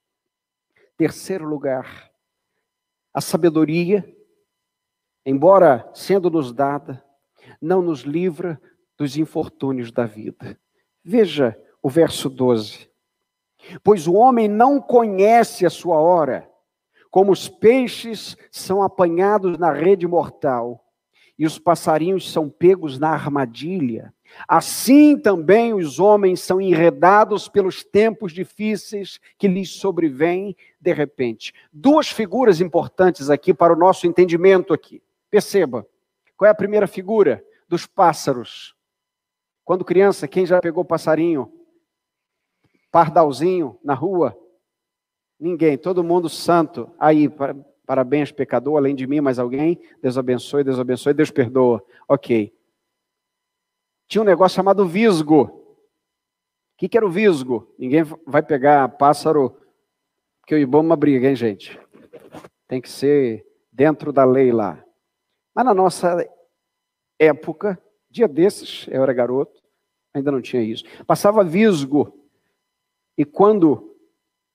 [0.97, 2.11] Terceiro lugar,
[3.13, 4.03] a sabedoria,
[5.25, 7.03] embora sendo nos dada,
[7.61, 8.59] não nos livra
[8.97, 10.59] dos infortúnios da vida.
[11.03, 12.89] Veja o verso 12.
[13.83, 16.49] Pois o homem não conhece a sua hora,
[17.11, 20.83] como os peixes são apanhados na rede mortal,
[21.37, 24.13] e os passarinhos são pegos na armadilha.
[24.47, 31.53] Assim também os homens são enredados pelos tempos difíceis que lhes sobrevêm de repente.
[31.71, 35.01] Duas figuras importantes aqui para o nosso entendimento aqui.
[35.29, 35.87] Perceba.
[36.35, 37.43] Qual é a primeira figura?
[37.67, 38.75] Dos pássaros.
[39.63, 41.51] Quando criança, quem já pegou passarinho?
[42.91, 44.37] Pardalzinho na rua?
[45.39, 46.91] Ninguém, todo mundo santo.
[46.99, 47.29] Aí,
[47.85, 49.79] parabéns, pecador, além de mim, mais alguém?
[50.01, 51.83] Deus abençoe, Deus abençoe, Deus perdoa.
[52.07, 52.53] Ok.
[54.07, 55.43] Tinha um negócio chamado visgo.
[55.43, 57.73] O que, que era o visgo?
[57.79, 59.57] Ninguém vai pegar pássaro,
[60.43, 61.79] porque o Ibama briga, hein, gente?
[62.67, 64.83] Tem que ser dentro da lei lá.
[65.55, 66.17] Mas na nossa
[67.17, 69.63] época, dia desses, eu era garoto,
[70.13, 70.83] ainda não tinha isso.
[71.07, 72.27] Passava visgo.
[73.17, 73.95] E quando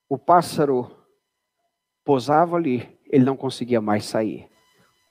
[0.07, 0.95] o pássaro
[2.05, 4.47] posava ali, ele não conseguia mais sair.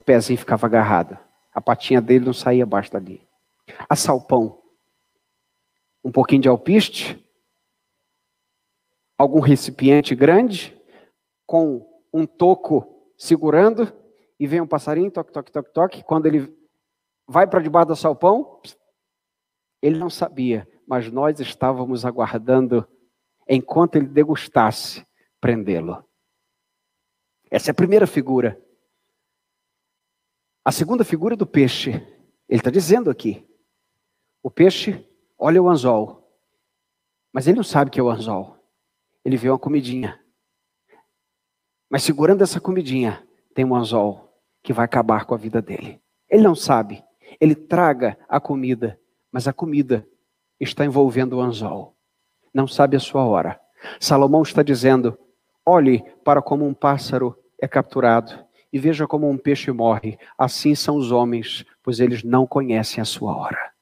[0.00, 1.18] O pezinho ficava agarrado.
[1.52, 3.20] A patinha dele não saía abaixo dali.
[3.88, 4.62] A salpão.
[6.04, 7.27] Um pouquinho de alpiste.
[9.18, 10.80] Algum recipiente grande.
[11.44, 13.92] Com um toco segurando.
[14.40, 16.04] E vem um passarinho, toque, toque, toque, toque.
[16.04, 16.56] Quando ele
[17.26, 18.60] vai para debaixo do salpão,
[19.82, 22.88] ele não sabia, mas nós estávamos aguardando
[23.46, 25.06] enquanto ele degustasse
[25.40, 26.04] prendê-lo.
[27.50, 28.60] Essa é a primeira figura.
[30.64, 31.90] A segunda figura é do peixe.
[32.48, 33.46] Ele está dizendo aqui:
[34.42, 35.06] o peixe
[35.38, 36.38] olha o anzol,
[37.32, 38.57] mas ele não sabe que é o anzol.
[39.28, 40.18] Ele vê uma comidinha.
[41.90, 43.22] Mas segurando essa comidinha,
[43.54, 44.32] tem um anzol
[44.62, 46.00] que vai acabar com a vida dele.
[46.30, 47.04] Ele não sabe.
[47.38, 48.98] Ele traga a comida,
[49.30, 50.08] mas a comida
[50.58, 51.94] está envolvendo o anzol.
[52.54, 53.60] Não sabe a sua hora.
[54.00, 55.18] Salomão está dizendo:
[55.62, 58.42] olhe para como um pássaro é capturado
[58.72, 60.18] e veja como um peixe morre.
[60.38, 63.72] Assim são os homens, pois eles não conhecem a sua hora.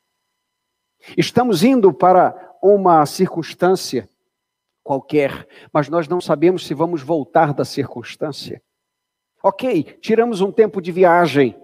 [1.16, 4.10] Estamos indo para uma circunstância
[4.86, 8.62] qualquer, mas nós não sabemos se vamos voltar da circunstância.
[9.42, 11.60] Ok, tiramos um tempo de viagem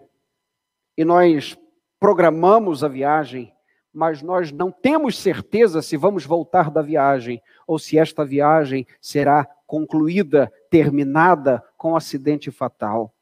[0.97, 1.57] e nós
[2.01, 3.55] programamos a viagem,
[3.95, 9.45] mas nós não temos certeza se vamos voltar da viagem ou se esta viagem será
[9.69, 13.15] concluída, terminada com um acidente fatal.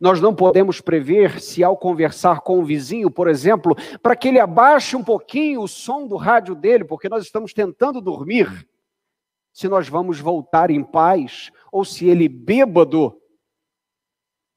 [0.00, 4.40] Nós não podemos prever se, ao conversar com o vizinho, por exemplo, para que ele
[4.40, 8.66] abaixe um pouquinho o som do rádio dele, porque nós estamos tentando dormir,
[9.54, 13.16] se nós vamos voltar em paz, ou se ele, bêbado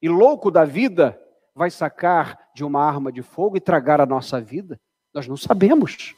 [0.02, 1.22] e louco da vida,
[1.54, 4.82] vai sacar de uma arma de fogo e tragar a nossa vida?
[5.14, 6.16] Nós não sabemos.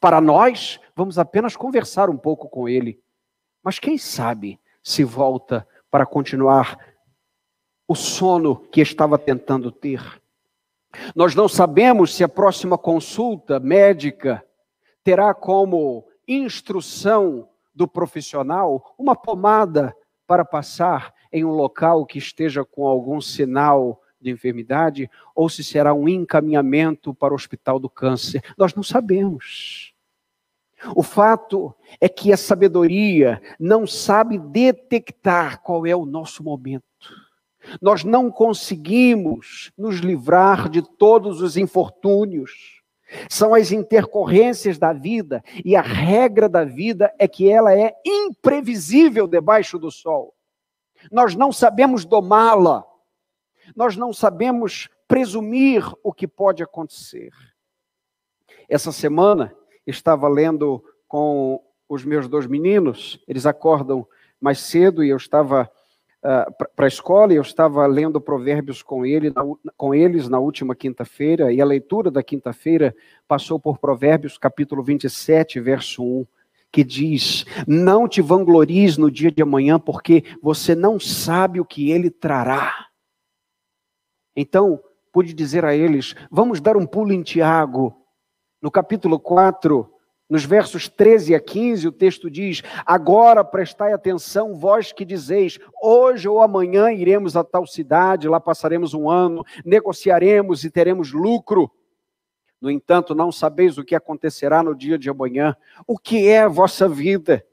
[0.00, 3.00] Para nós, vamos apenas conversar um pouco com ele.
[3.62, 6.76] Mas quem sabe se volta para continuar
[7.86, 10.02] o sono que estava tentando ter?
[11.14, 14.44] Nós não sabemos se a próxima consulta médica
[15.04, 19.94] terá como instrução do profissional uma pomada
[20.26, 25.92] para passar em um local que esteja com algum sinal de enfermidade ou se será
[25.92, 28.42] um encaminhamento para o hospital do câncer.
[28.56, 29.94] Nós não sabemos.
[30.94, 36.84] O fato é que a sabedoria não sabe detectar qual é o nosso momento.
[37.80, 42.75] Nós não conseguimos nos livrar de todos os infortúnios.
[43.28, 49.26] São as intercorrências da vida, e a regra da vida é que ela é imprevisível
[49.26, 50.34] debaixo do sol.
[51.10, 52.84] Nós não sabemos domá-la
[53.74, 57.32] nós não sabemos presumir o que pode acontecer.
[58.68, 59.54] Essa semana
[59.86, 64.06] estava lendo com os meus dois meninos, eles acordam
[64.40, 65.70] mais cedo e eu estava
[66.26, 69.32] uh, para a escola e eu estava lendo Provérbios com, ele,
[69.76, 72.94] com eles na última quinta-feira, e a leitura da quinta-feira
[73.28, 76.26] passou por Provérbios capítulo 27, verso 1
[76.72, 81.90] que diz: Não te vanglories no dia de amanhã, porque você não sabe o que
[81.90, 82.88] ele trará.
[84.34, 84.78] Então,
[85.12, 87.96] pude dizer a eles: Vamos dar um pulo em Tiago,
[88.60, 89.90] no capítulo 4,
[90.28, 96.28] nos versos 13 a 15, o texto diz: Agora prestai atenção, vós que dizeis, hoje
[96.28, 101.70] ou amanhã iremos a tal cidade, lá passaremos um ano, negociaremos e teremos lucro.
[102.60, 105.54] No entanto, não sabeis o que acontecerá no dia de amanhã.
[105.86, 107.44] O que é a vossa vida?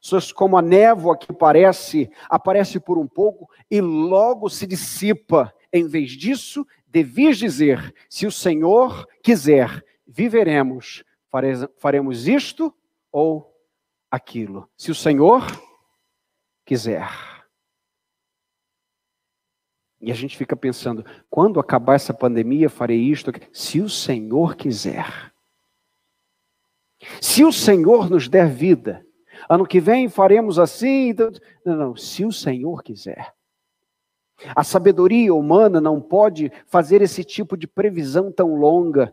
[0.00, 5.52] Sois como a névoa que parece, aparece por um pouco e logo se dissipa.
[5.72, 11.04] Em vez disso, devias dizer: se o Senhor quiser, viveremos,
[11.78, 12.74] faremos isto
[13.12, 13.54] ou
[14.10, 14.68] aquilo.
[14.76, 15.42] Se o Senhor
[16.64, 17.08] quiser.
[20.00, 23.32] E a gente fica pensando, quando acabar essa pandemia, farei isto.
[23.52, 25.32] Se o Senhor quiser.
[27.20, 29.04] Se o Senhor nos der vida,
[29.48, 31.08] ano que vem faremos assim.
[31.08, 31.30] Então,
[31.64, 33.34] não, não, se o Senhor quiser.
[34.54, 39.12] A sabedoria humana não pode fazer esse tipo de previsão tão longa.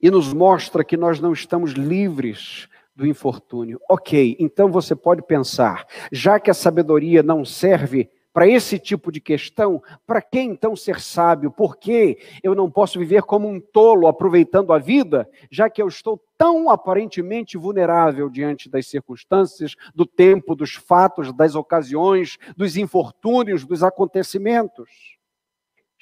[0.00, 3.80] E nos mostra que nós não estamos livres do infortúnio.
[3.88, 9.20] Ok, então você pode pensar, já que a sabedoria não serve para esse tipo de
[9.20, 11.50] questão, para que então ser sábio?
[11.50, 15.88] Por que eu não posso viver como um tolo aproveitando a vida, já que eu
[15.88, 23.66] estou tão aparentemente vulnerável diante das circunstâncias, do tempo, dos fatos, das ocasiões, dos infortúnios,
[23.66, 25.19] dos acontecimentos?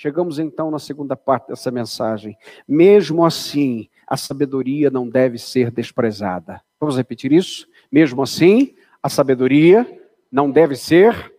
[0.00, 2.38] Chegamos então na segunda parte dessa mensagem.
[2.68, 6.62] Mesmo assim, a sabedoria não deve ser desprezada.
[6.78, 7.66] Vamos repetir isso?
[7.90, 9.84] Mesmo assim, a sabedoria
[10.30, 11.34] não deve ser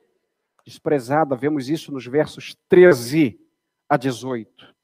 [0.66, 1.38] desprezada.
[1.38, 3.40] Vemos isso nos versos 13
[3.88, 4.76] a 18.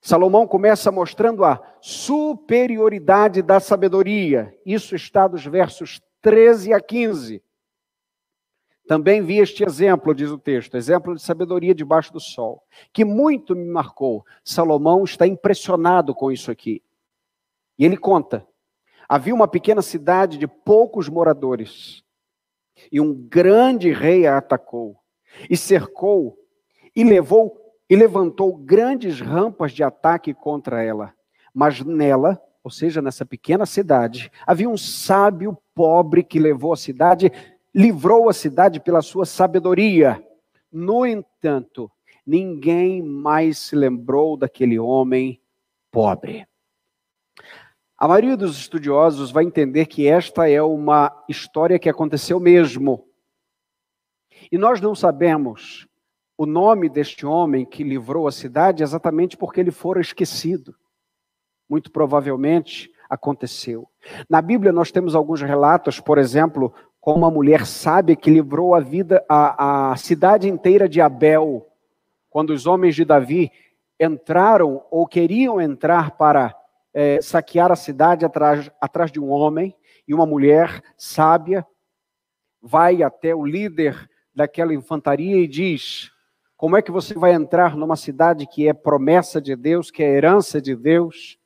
[0.00, 4.56] Salomão começa mostrando a superioridade da sabedoria.
[4.64, 7.42] Isso está dos versos 13 a 15.
[8.88, 13.54] Também vi este exemplo, diz o texto, exemplo de sabedoria debaixo do sol, que muito
[13.54, 14.24] me marcou.
[14.42, 16.82] Salomão está impressionado com isso aqui.
[17.78, 18.48] E ele conta:
[19.06, 22.02] havia uma pequena cidade de poucos moradores,
[22.90, 24.96] e um grande rei a atacou,
[25.50, 26.38] e cercou,
[26.96, 27.58] e levou
[27.90, 31.12] e levantou grandes rampas de ataque contra ela.
[31.52, 37.30] Mas nela, ou seja, nessa pequena cidade, havia um sábio pobre que levou a cidade,
[37.78, 40.20] livrou a cidade pela sua sabedoria.
[40.70, 41.88] No entanto,
[42.26, 45.40] ninguém mais se lembrou daquele homem
[45.88, 46.44] pobre.
[47.96, 53.06] A maioria dos estudiosos vai entender que esta é uma história que aconteceu mesmo.
[54.50, 55.86] E nós não sabemos
[56.36, 60.74] o nome deste homem que livrou a cidade exatamente porque ele fora esquecido.
[61.68, 63.88] Muito provavelmente aconteceu.
[64.28, 68.80] Na Bíblia nós temos alguns relatos, por exemplo, como uma mulher sábia que livrou a
[68.80, 71.66] vida, a, a cidade inteira de Abel,
[72.28, 73.50] quando os homens de Davi
[73.98, 76.54] entraram ou queriam entrar para
[76.92, 79.74] é, saquear a cidade atrás, atrás de um homem
[80.06, 81.66] e uma mulher sábia
[82.60, 86.10] vai até o líder daquela infantaria e diz:
[86.56, 90.16] Como é que você vai entrar numa cidade que é promessa de Deus, que é
[90.16, 91.38] herança de Deus?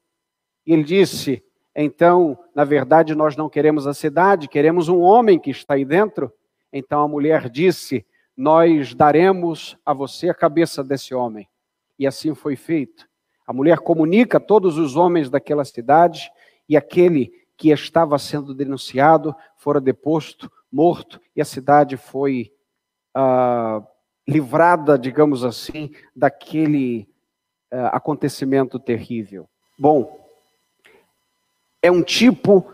[0.67, 1.43] E ele disse:
[1.75, 6.33] Então, na verdade, nós não queremos a cidade, queremos um homem que está aí dentro.
[6.73, 11.49] Então a mulher disse: Nós daremos a você a cabeça desse homem.
[11.99, 13.09] E assim foi feito.
[13.47, 16.31] A mulher comunica a todos os homens daquela cidade
[16.69, 22.53] e aquele que estava sendo denunciado fora deposto, morto, e a cidade foi
[23.15, 23.83] ah,
[24.27, 27.09] livrada, digamos assim, daquele
[27.71, 29.49] ah, acontecimento terrível.
[29.79, 30.22] Bom,
[31.83, 32.73] é um tipo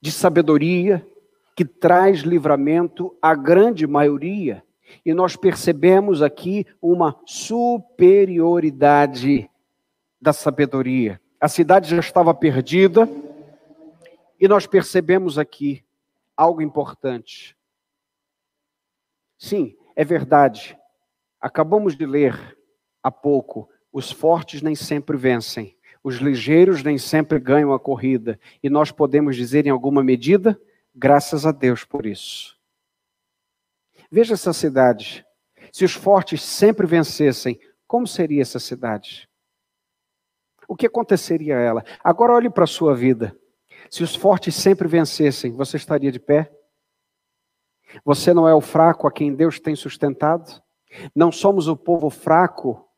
[0.00, 1.06] de sabedoria
[1.54, 4.64] que traz livramento à grande maioria.
[5.04, 9.50] E nós percebemos aqui uma superioridade
[10.20, 11.20] da sabedoria.
[11.38, 13.06] A cidade já estava perdida
[14.40, 15.84] e nós percebemos aqui
[16.36, 17.56] algo importante.
[19.38, 20.76] Sim, é verdade.
[21.40, 22.58] Acabamos de ler
[23.02, 28.38] há pouco: os fortes nem sempre vencem, os ligeiros nem sempre ganham a corrida.
[28.62, 30.60] E nós podemos dizer, em alguma medida,
[30.94, 32.58] graças a Deus por isso.
[34.10, 35.24] Veja essa cidade.
[35.72, 39.30] Se os fortes sempre vencessem, como seria essa cidade?
[40.70, 41.84] o que aconteceria a ela?
[42.02, 43.36] Agora olhe para a sua vida.
[43.90, 46.48] Se os fortes sempre vencessem, você estaria de pé?
[48.04, 50.62] Você não é o fraco a quem Deus tem sustentado?
[51.12, 52.88] Não somos o povo fraco,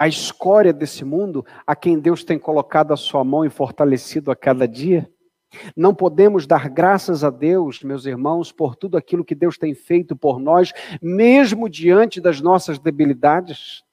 [0.00, 4.34] a escória desse mundo, a quem Deus tem colocado a sua mão e fortalecido a
[4.34, 5.06] cada dia?
[5.76, 10.16] Não podemos dar graças a Deus, meus irmãos, por tudo aquilo que Deus tem feito
[10.16, 10.72] por nós,
[11.02, 13.84] mesmo diante das nossas debilidades?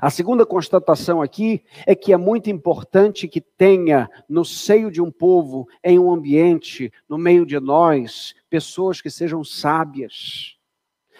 [0.00, 5.10] A segunda constatação aqui é que é muito importante que tenha no seio de um
[5.10, 10.55] povo, em um ambiente, no meio de nós, pessoas que sejam sábias.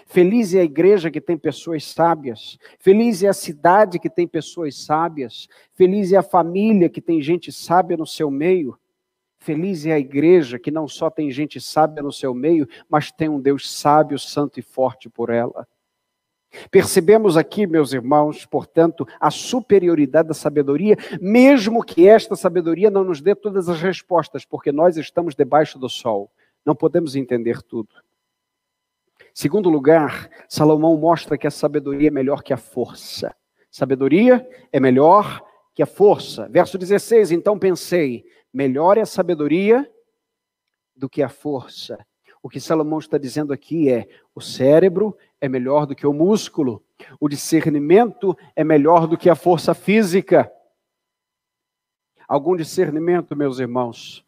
[0.09, 2.57] Feliz é a igreja que tem pessoas sábias.
[2.79, 5.49] Feliz é a cidade que tem pessoas sábias.
[5.75, 8.79] Feliz é a família que tem gente sábia no seu meio.
[9.41, 13.29] Feliz é a igreja que não só tem gente sábia no seu meio, mas tem
[13.29, 15.67] um Deus sábio, santo e forte por ela.
[16.71, 23.21] Percebemos aqui, meus irmãos, portanto, a superioridade da sabedoria, mesmo que esta sabedoria não nos
[23.21, 26.31] dê todas as respostas, porque nós estamos debaixo do sol,
[26.65, 27.89] não podemos entender tudo.
[29.39, 33.37] Segundo lugar, Salomão mostra que a sabedoria é melhor que a força.
[33.71, 35.45] Sabedoria é melhor
[35.75, 36.49] que a força.
[36.49, 39.87] Verso 16: Então pensei, melhor é a sabedoria
[40.97, 41.99] do que a força.
[42.43, 46.83] O que Salomão está dizendo aqui é: o cérebro é melhor do que o músculo,
[47.21, 50.51] o discernimento é melhor do que a força física.
[52.27, 54.25] Algum discernimento, meus irmãos,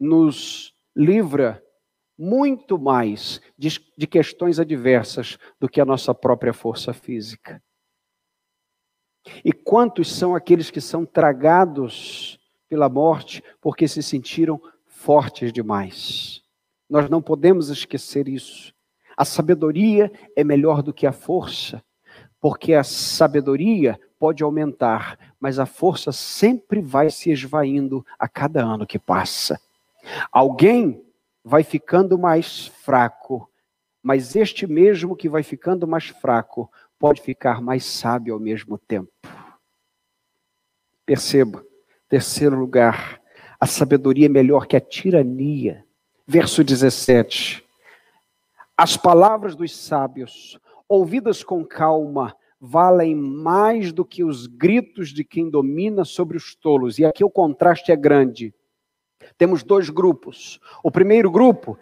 [0.00, 1.62] nos livra
[2.20, 7.62] muito mais de, de, questões adversas do que a nossa própria força física.
[9.42, 12.38] E quantos são aqueles que são tragados
[12.68, 16.42] pela morte porque se sentiram fortes demais?
[16.90, 18.74] Nós não podemos esquecer isso.
[19.16, 21.82] A sabedoria é melhor do que a força,
[22.38, 28.86] porque a sabedoria pode aumentar, mas a força sempre vai se esvaindo a cada ano
[28.86, 29.58] que passa.
[30.30, 31.02] Alguém
[31.44, 33.50] vai ficando mais fraco,
[34.02, 39.10] mas este mesmo que vai ficando mais fraco pode ficar mais sábio ao mesmo tempo.
[41.04, 41.64] Perceba,
[42.08, 43.20] terceiro lugar,
[43.58, 45.84] a sabedoria é melhor que a tirania.
[46.26, 47.64] Verso 17.
[48.76, 50.58] As palavras dos sábios,
[50.88, 56.98] ouvidas com calma, valem mais do que os gritos de quem domina sobre os tolos.
[56.98, 58.54] E aqui o contraste é grande.
[59.36, 60.60] Temos dois grupos.
[60.82, 61.78] O primeiro grupo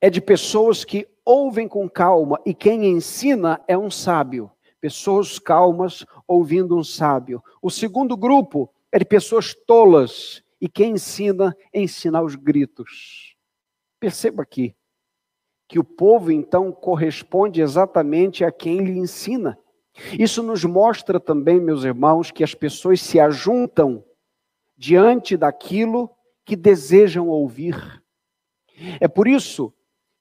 [0.00, 4.50] é de pessoas que ouvem com calma e quem ensina é um sábio.
[4.80, 7.42] Pessoas calmas ouvindo um sábio.
[7.60, 13.36] O segundo grupo é de pessoas tolas e quem ensina ensina aos gritos.
[14.00, 14.74] Perceba aqui
[15.68, 19.58] que o povo então corresponde exatamente a quem lhe ensina.
[20.18, 24.04] Isso nos mostra também, meus irmãos, que as pessoas se ajuntam
[24.76, 26.10] diante daquilo
[26.44, 28.02] que desejam ouvir.
[29.00, 29.72] É por isso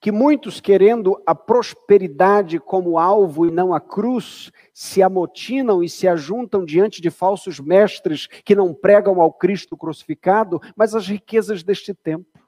[0.01, 6.07] que muitos, querendo a prosperidade como alvo e não a cruz, se amotinam e se
[6.07, 11.93] ajuntam diante de falsos mestres que não pregam ao Cristo crucificado, mas as riquezas deste
[11.93, 12.39] tempo.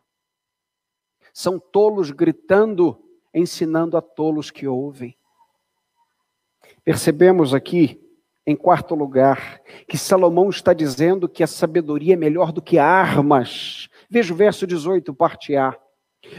[1.32, 3.00] São tolos gritando,
[3.32, 5.16] ensinando a tolos que ouvem.
[6.84, 8.02] Percebemos aqui,
[8.46, 13.88] em quarto lugar, que Salomão está dizendo que a sabedoria é melhor do que armas.
[14.10, 15.78] Veja o verso 18, parte A.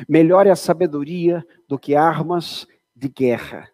[0.08, 3.68] Melhor é a sabedoria do que armas de guerra.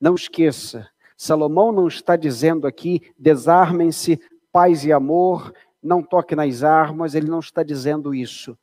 [0.00, 4.20] Não esqueça, Salomão não está dizendo aqui desarmem-se,
[4.50, 5.52] paz e amor,
[5.82, 8.56] não toque nas armas, ele não está dizendo isso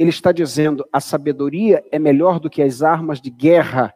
[0.00, 3.92] ele está dizendo a sabedoria é melhor do que as armas de guerra,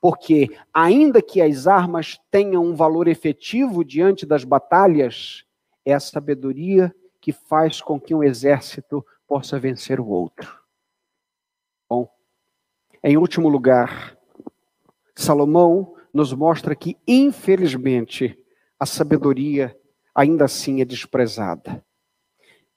[0.00, 5.44] porque ainda que as armas tenham um valor efetivo diante das batalhas,
[5.84, 10.58] é a sabedoria que faz com que um exército possa vencer o outro.
[11.88, 12.08] Bom,
[13.02, 14.16] em último lugar,
[15.14, 18.38] Salomão nos mostra que, infelizmente,
[18.78, 19.76] a sabedoria
[20.14, 21.84] ainda assim é desprezada.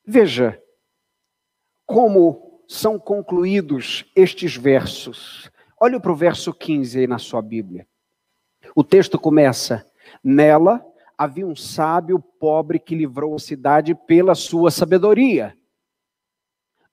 [0.05, 0.61] Veja
[1.85, 5.51] como são concluídos estes versos.
[5.83, 7.87] Olhe para o verso 15 aí na sua Bíblia.
[8.75, 9.83] O texto começa:
[10.23, 10.85] Nela
[11.17, 15.57] havia um sábio pobre que livrou a cidade pela sua sabedoria.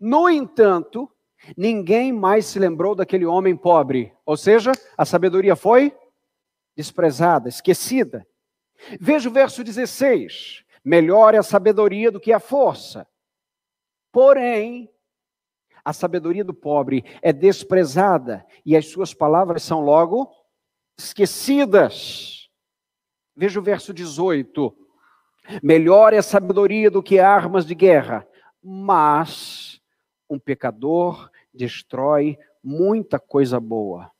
[0.00, 1.06] No entanto,
[1.54, 5.94] ninguém mais se lembrou daquele homem pobre, ou seja, a sabedoria foi
[6.74, 8.26] desprezada, esquecida.
[8.98, 13.06] Veja o verso 16: Melhor é a sabedoria do que a força.
[14.10, 14.90] Porém,
[15.88, 20.30] a sabedoria do pobre é desprezada e as suas palavras são logo
[20.98, 22.50] esquecidas.
[23.34, 24.76] Veja o verso 18.
[25.62, 28.28] Melhor é a sabedoria do que armas de guerra,
[28.62, 29.80] mas
[30.28, 34.12] um pecador destrói muita coisa boa.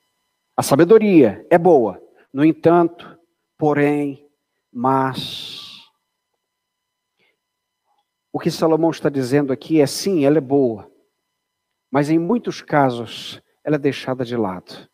[0.56, 3.20] A sabedoria é boa, no entanto,
[3.58, 4.26] porém,
[4.72, 5.82] mas.
[8.32, 10.90] O que Salomão está dizendo aqui é sim, ela é boa,
[11.90, 14.88] mas em muitos casos ela é deixada de lado.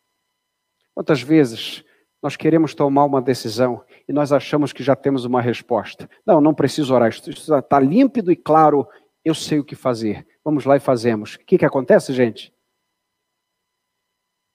[0.95, 1.85] Quantas vezes
[2.23, 6.09] nós queremos tomar uma decisão e nós achamos que já temos uma resposta?
[6.25, 8.89] Não, não preciso orar, isso está límpido e claro,
[9.25, 10.27] eu sei o que fazer.
[10.45, 11.35] Vamos lá e fazemos.
[11.35, 12.55] O que, que acontece, gente?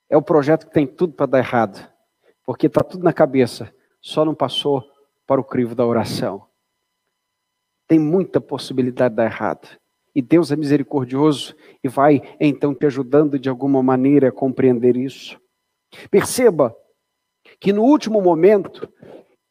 [0.10, 1.88] É o projeto que tem tudo para dar errado,
[2.44, 4.84] porque está tudo na cabeça, só não passou
[5.28, 6.48] para o crivo da oração.
[7.88, 9.80] Tem muita possibilidade de dar errado.
[10.14, 15.40] E Deus é misericordioso e vai então te ajudando de alguma maneira a compreender isso.
[16.10, 16.76] Perceba
[17.60, 18.91] que no último momento,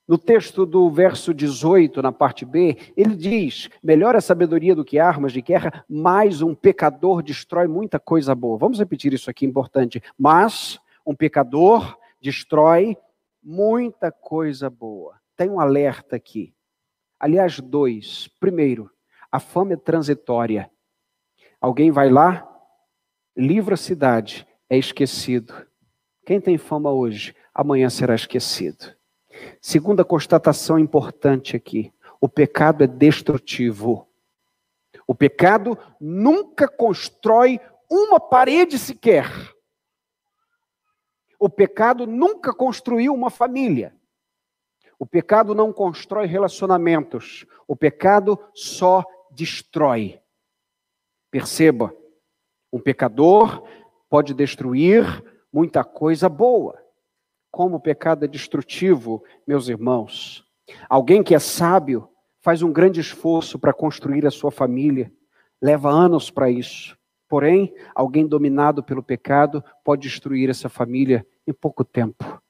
[0.07, 4.99] no texto do verso 18, na parte B, ele diz: melhor a sabedoria do que
[4.99, 8.59] armas de guerra, mas um pecador destrói muita coisa boa.
[8.59, 10.03] Vamos repetir isso aqui, importante.
[10.17, 12.97] Mas um pecador destrói
[13.43, 15.17] muita coisa boa.
[15.37, 16.53] Tem um alerta aqui.
[17.21, 18.29] Aliás, dois.
[18.41, 18.91] Primeiro,
[19.31, 20.71] a fama é transitória.
[21.61, 22.49] Alguém vai lá,
[23.37, 25.55] livra a cidade, é esquecido.
[26.25, 28.95] Quem tem fama hoje, amanhã será esquecido.
[29.61, 34.07] Segunda constatação importante aqui: o pecado é destrutivo.
[35.07, 37.61] O pecado nunca constrói
[37.91, 39.27] uma parede sequer.
[41.39, 43.95] O pecado nunca construiu uma família.
[44.99, 47.47] O pecado não constrói relacionamentos.
[47.67, 49.05] O pecado só
[49.39, 50.21] destrói.
[51.31, 51.95] Perceba,
[52.73, 53.63] um pecador
[54.09, 55.05] pode destruir
[55.53, 56.79] muita coisa boa
[57.51, 60.45] como o pecado é destrutivo, meus irmãos.
[60.89, 62.09] Alguém que é sábio
[62.41, 65.13] faz um grande esforço para construir a sua família,
[65.61, 66.97] leva anos para isso.
[67.29, 72.41] Porém, alguém dominado pelo pecado pode destruir essa família em pouco tempo.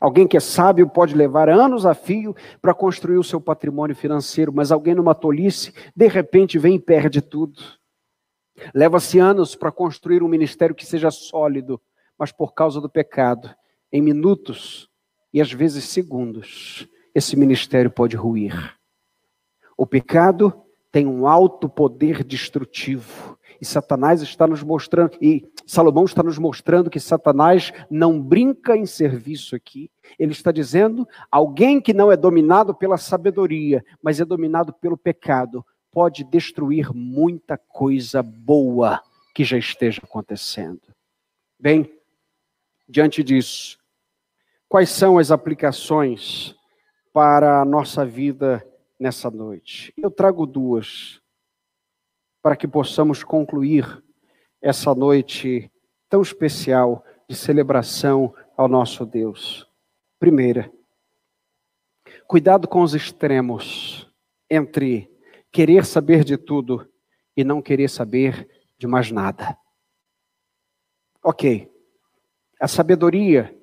[0.00, 4.52] Alguém que é sábio pode levar anos a fio para construir o seu patrimônio financeiro,
[4.52, 7.60] mas alguém numa tolice, de repente vem e perde tudo.
[8.74, 11.80] Leva-se anos para construir um ministério que seja sólido,
[12.18, 13.54] mas por causa do pecado,
[13.90, 14.88] em minutos
[15.32, 18.74] e às vezes segundos, esse ministério pode ruir.
[19.76, 20.52] O pecado
[20.90, 23.37] tem um alto poder destrutivo.
[23.60, 28.86] E Satanás está nos mostrando, e Salomão está nos mostrando que Satanás não brinca em
[28.86, 29.90] serviço aqui.
[30.18, 35.64] Ele está dizendo: alguém que não é dominado pela sabedoria, mas é dominado pelo pecado,
[35.90, 39.02] pode destruir muita coisa boa
[39.34, 40.82] que já esteja acontecendo.
[41.58, 41.92] Bem,
[42.88, 43.78] diante disso,
[44.68, 46.54] Quais são as aplicações
[47.10, 48.62] para a nossa vida
[49.00, 49.94] nessa noite?
[49.96, 51.22] Eu trago duas,
[52.42, 54.02] para que possamos concluir
[54.60, 55.70] essa noite
[56.08, 59.68] tão especial de celebração ao nosso Deus.
[60.18, 60.72] Primeira,
[62.26, 64.10] cuidado com os extremos
[64.50, 65.10] entre
[65.52, 66.88] querer saber de tudo
[67.36, 68.48] e não querer saber
[68.78, 69.56] de mais nada.
[71.22, 71.70] Ok,
[72.60, 73.54] a sabedoria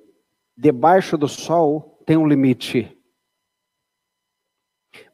[0.56, 2.95] debaixo do sol tem um limite.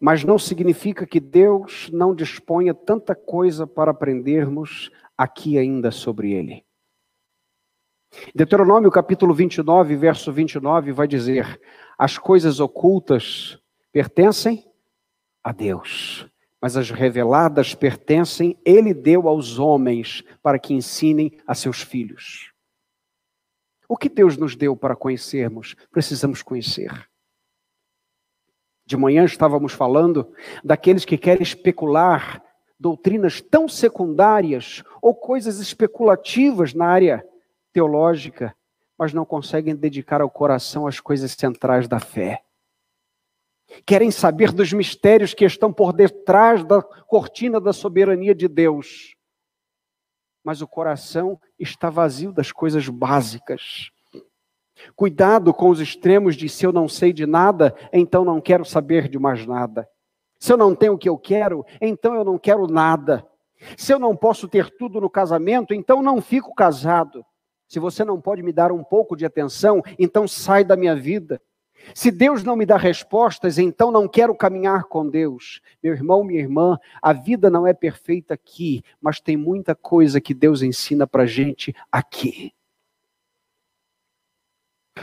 [0.01, 6.65] Mas não significa que Deus não disponha tanta coisa para aprendermos aqui ainda sobre ele.
[8.35, 11.61] Deuteronômio capítulo 29, verso 29 vai dizer:
[11.99, 13.59] As coisas ocultas
[13.91, 14.65] pertencem
[15.43, 16.27] a Deus,
[16.61, 22.53] mas as reveladas pertencem, ele deu aos homens para que ensinem a seus filhos.
[23.89, 27.09] O que Deus nos deu para conhecermos, precisamos conhecer.
[28.85, 30.33] De manhã estávamos falando
[30.63, 32.43] daqueles que querem especular
[32.79, 37.25] doutrinas tão secundárias ou coisas especulativas na área
[37.73, 38.55] teológica,
[38.99, 42.43] mas não conseguem dedicar ao coração as coisas centrais da fé.
[43.87, 49.15] Querem saber dos mistérios que estão por detrás da cortina da soberania de Deus,
[50.45, 53.91] mas o coração está vazio das coisas básicas.
[54.95, 59.09] Cuidado com os extremos de se eu não sei de nada, então não quero saber
[59.09, 59.89] de mais nada.
[60.39, 63.25] Se eu não tenho o que eu quero, então eu não quero nada.
[63.77, 67.25] Se eu não posso ter tudo no casamento, então não fico casado.
[67.69, 71.41] Se você não pode me dar um pouco de atenção, então sai da minha vida.
[71.95, 75.61] Se Deus não me dá respostas, então não quero caminhar com Deus.
[75.83, 80.35] Meu irmão, minha irmã, a vida não é perfeita aqui, mas tem muita coisa que
[80.35, 82.53] Deus ensina para gente aqui.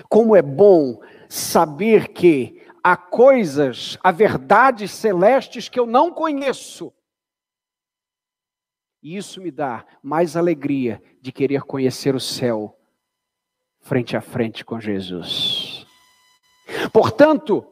[0.07, 6.93] Como é bom saber que há coisas, há verdades celestes que eu não conheço.
[9.01, 12.77] E isso me dá mais alegria de querer conhecer o céu
[13.79, 15.85] frente a frente com Jesus.
[16.91, 17.65] Portanto,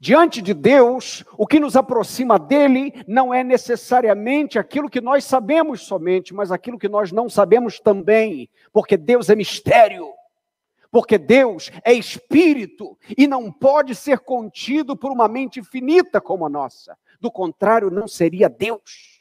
[0.00, 5.82] diante de Deus, o que nos aproxima dele não é necessariamente aquilo que nós sabemos
[5.82, 10.15] somente, mas aquilo que nós não sabemos também, porque Deus é mistério.
[10.96, 16.48] Porque Deus é espírito e não pode ser contido por uma mente finita como a
[16.48, 16.96] nossa.
[17.20, 19.20] Do contrário, não seria Deus.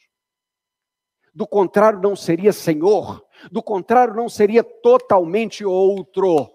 [1.34, 3.22] Do contrário, não seria Senhor.
[3.52, 6.49] Do contrário, não seria totalmente outro.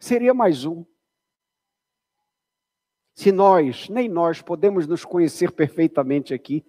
[0.00, 0.82] Seria mais um.
[3.14, 6.64] Se nós, nem nós, podemos nos conhecer perfeitamente aqui,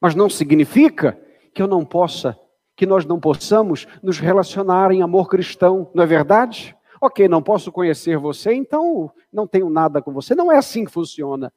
[0.00, 1.20] mas não significa
[1.52, 2.38] que eu não possa,
[2.80, 6.74] que nós não possamos nos relacionar em amor cristão, não é verdade?
[6.98, 10.34] Ok, não posso conhecer você, então não tenho nada com você.
[10.34, 11.52] Não é assim que funciona.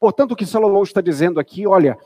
[0.00, 1.96] Portanto, o que Salomão está dizendo aqui, olha,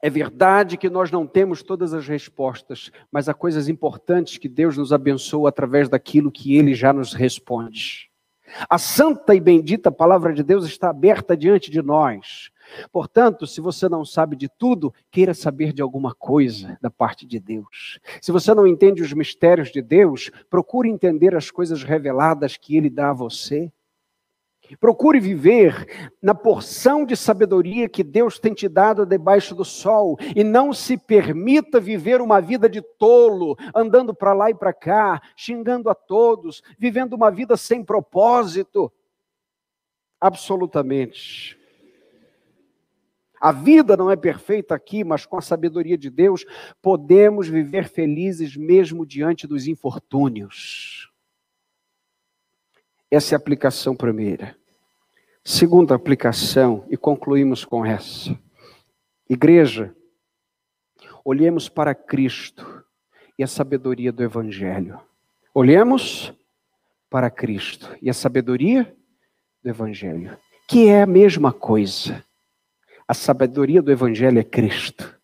[0.00, 4.76] é verdade que nós não temos todas as respostas, mas há coisas importantes que Deus
[4.76, 8.12] nos abençoa através daquilo que Ele já nos responde.
[8.70, 12.51] A santa e bendita palavra de Deus está aberta diante de nós.
[12.90, 17.38] Portanto, se você não sabe de tudo, queira saber de alguma coisa da parte de
[17.38, 17.98] Deus.
[18.20, 22.90] Se você não entende os mistérios de Deus, procure entender as coisas reveladas que Ele
[22.90, 23.72] dá a você.
[24.80, 30.42] Procure viver na porção de sabedoria que Deus tem te dado debaixo do sol e
[30.42, 35.90] não se permita viver uma vida de tolo, andando para lá e para cá, xingando
[35.90, 38.90] a todos, vivendo uma vida sem propósito.
[40.20, 41.58] Absolutamente.
[43.42, 46.44] A vida não é perfeita aqui, mas com a sabedoria de Deus
[46.80, 51.10] podemos viver felizes mesmo diante dos infortúnios.
[53.10, 54.56] Essa é a aplicação primeira.
[55.42, 58.38] Segunda aplicação, e concluímos com essa.
[59.28, 59.92] Igreja,
[61.24, 62.84] olhemos para Cristo
[63.36, 65.00] e a sabedoria do Evangelho.
[65.52, 66.32] Olhemos
[67.10, 68.96] para Cristo e a sabedoria
[69.64, 70.38] do Evangelho,
[70.68, 72.24] que é a mesma coisa.
[73.12, 75.20] A sabedoria do Evangelho é Cristo.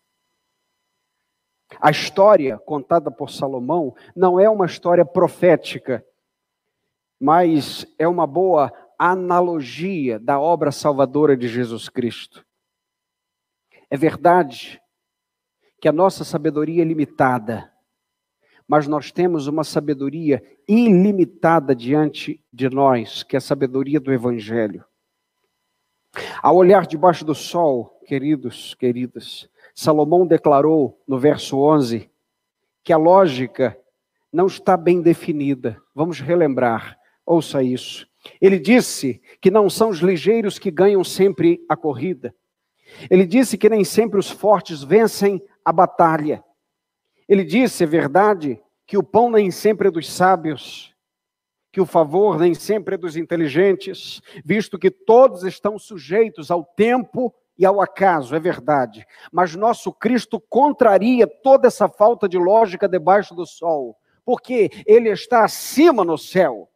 [1.81, 6.05] A história contada por Salomão não é uma história profética,
[7.19, 12.45] mas é uma boa analogia da obra salvadora de Jesus Cristo.
[13.89, 14.79] É verdade
[15.81, 17.73] que a nossa sabedoria é limitada,
[18.67, 24.85] mas nós temos uma sabedoria ilimitada diante de nós, que é a sabedoria do Evangelho.
[26.41, 32.09] Ao olhar debaixo do sol, queridos, queridas, Salomão declarou no verso 11
[32.83, 33.77] que a lógica
[34.31, 35.81] não está bem definida.
[35.93, 38.07] Vamos relembrar, ouça isso.
[38.41, 42.33] Ele disse que não são os ligeiros que ganham sempre a corrida.
[43.09, 46.43] Ele disse que nem sempre os fortes vencem a batalha.
[47.27, 50.88] Ele disse, é verdade, que o pão nem sempre é dos sábios,
[51.71, 57.33] que o favor nem sempre é dos inteligentes, visto que todos estão sujeitos ao tempo
[57.57, 59.05] e ao acaso, é verdade.
[59.31, 65.43] Mas nosso Cristo contraria toda essa falta de lógica debaixo do sol, porque ele está
[65.43, 66.69] acima no céu.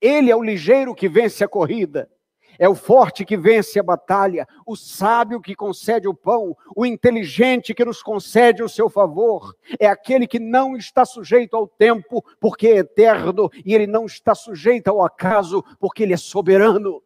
[0.00, 2.10] Ele é o ligeiro que vence a corrida.
[2.58, 7.74] É o forte que vence a batalha, o sábio que concede o pão, o inteligente
[7.74, 9.54] que nos concede o seu favor.
[9.78, 14.34] É aquele que não está sujeito ao tempo, porque é eterno, e ele não está
[14.34, 17.02] sujeito ao acaso, porque ele é soberano.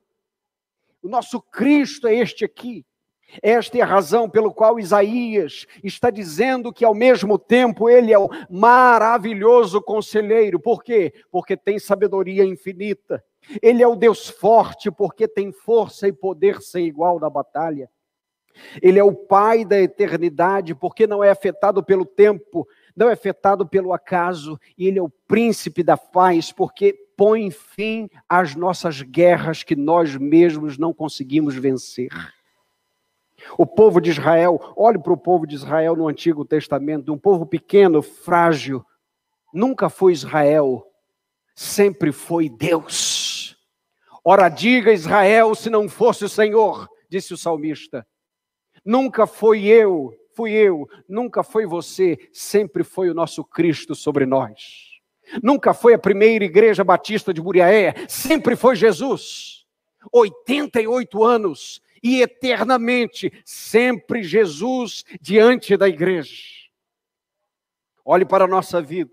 [1.02, 2.85] O nosso Cristo é este aqui.
[3.43, 8.18] Esta é a razão pelo qual Isaías está dizendo que ao mesmo tempo ele é
[8.18, 10.59] o maravilhoso conselheiro.
[10.59, 11.12] Por quê?
[11.31, 13.22] Porque tem sabedoria infinita.
[13.62, 17.90] Ele é o Deus forte porque tem força e poder sem igual na batalha.
[18.82, 22.66] Ele é o Pai da eternidade porque não é afetado pelo tempo,
[22.97, 28.09] não é afetado pelo acaso, e ele é o príncipe da paz porque põe fim
[28.28, 32.09] às nossas guerras que nós mesmos não conseguimos vencer.
[33.56, 37.47] O povo de Israel, olhe para o povo de Israel no Antigo Testamento, um povo
[37.47, 38.85] pequeno, frágil,
[39.52, 40.86] nunca foi Israel,
[41.55, 43.30] sempre foi Deus.
[44.24, 48.06] Ora, diga Israel se não fosse o Senhor, disse o salmista.
[48.84, 54.90] Nunca foi eu, fui eu, nunca foi você, sempre foi o nosso Cristo sobre nós.
[55.42, 59.66] Nunca foi a primeira igreja batista de Buriaé, sempre foi Jesus.
[60.12, 66.34] 88 anos e eternamente, sempre Jesus diante da igreja.
[68.05, 69.12] Olhe para a nossa vida.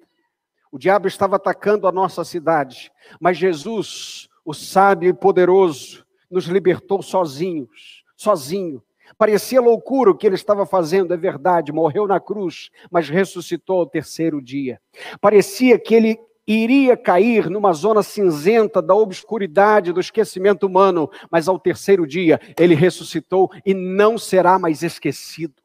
[0.72, 7.02] O diabo estava atacando a nossa cidade, mas Jesus, o sábio e poderoso, nos libertou
[7.02, 8.82] sozinhos, sozinho,
[9.18, 13.86] Parecia loucura o que ele estava fazendo, é verdade, morreu na cruz, mas ressuscitou ao
[13.88, 14.82] terceiro dia.
[15.22, 21.58] Parecia que ele iria cair numa zona cinzenta da obscuridade, do esquecimento humano, mas ao
[21.58, 25.56] terceiro dia ele ressuscitou e não será mais esquecido.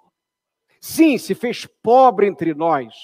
[0.81, 2.95] Sim, se fez pobre entre nós,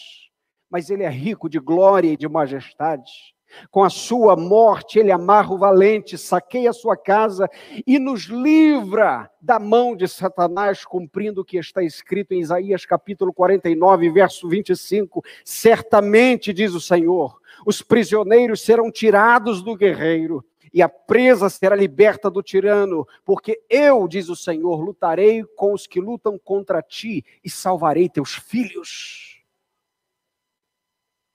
[0.71, 3.35] mas ele é rico de glória e de majestade.
[3.71, 7.49] Com a sua morte, ele amarra o valente, saqueia a sua casa
[7.87, 13.33] e nos livra da mão de Satanás, cumprindo o que está escrito em Isaías capítulo
[13.33, 15.25] 49, verso 25.
[15.45, 22.31] Certamente, diz o Senhor, os prisioneiros serão tirados do guerreiro e a presa será liberta
[22.31, 27.51] do tirano, porque eu, diz o Senhor, lutarei com os que lutam contra ti e
[27.51, 29.28] salvarei teus filhos.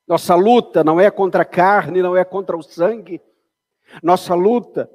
[0.07, 3.21] Nossa luta não é contra a carne, não é contra o sangue.
[4.01, 4.89] Nossa luta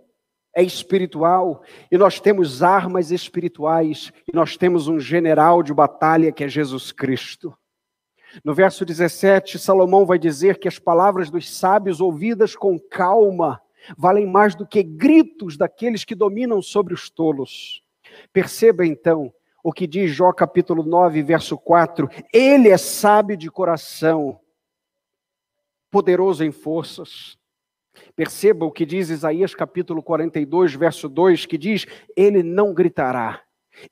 [0.55, 6.45] é espiritual e nós temos armas espirituais e nós temos um general de batalha que
[6.45, 7.57] é Jesus Cristo.
[8.45, 13.61] No verso 17, Salomão vai dizer que as palavras dos sábios ouvidas com calma
[13.97, 17.83] valem mais do que gritos daqueles que dominam sobre os tolos.
[18.33, 19.33] Perceba então
[19.63, 24.39] o que diz Jó capítulo 9, verso 4: Ele é sábio de coração
[25.91, 27.37] poderoso em forças.
[28.15, 31.87] Perceba o que diz Isaías capítulo 42, verso 2, que diz:
[32.17, 33.43] Ele não gritará,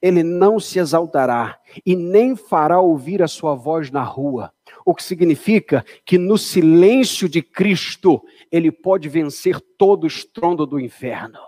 [0.00, 4.52] ele não se exaltará e nem fará ouvir a sua voz na rua.
[4.84, 10.78] O que significa que no silêncio de Cristo ele pode vencer todo o estrondo do
[10.78, 11.40] inferno.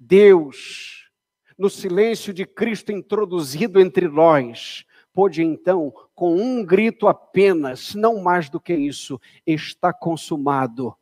[0.00, 1.10] Deus,
[1.58, 4.84] no silêncio de Cristo introduzido entre nós,
[5.16, 10.94] pôde então, com um grito apenas, não mais do que isso, está consumado,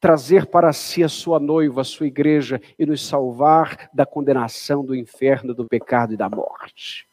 [0.00, 4.92] trazer para si a sua noiva, a sua igreja e nos salvar da condenação do
[4.92, 7.06] inferno, do pecado e da morte.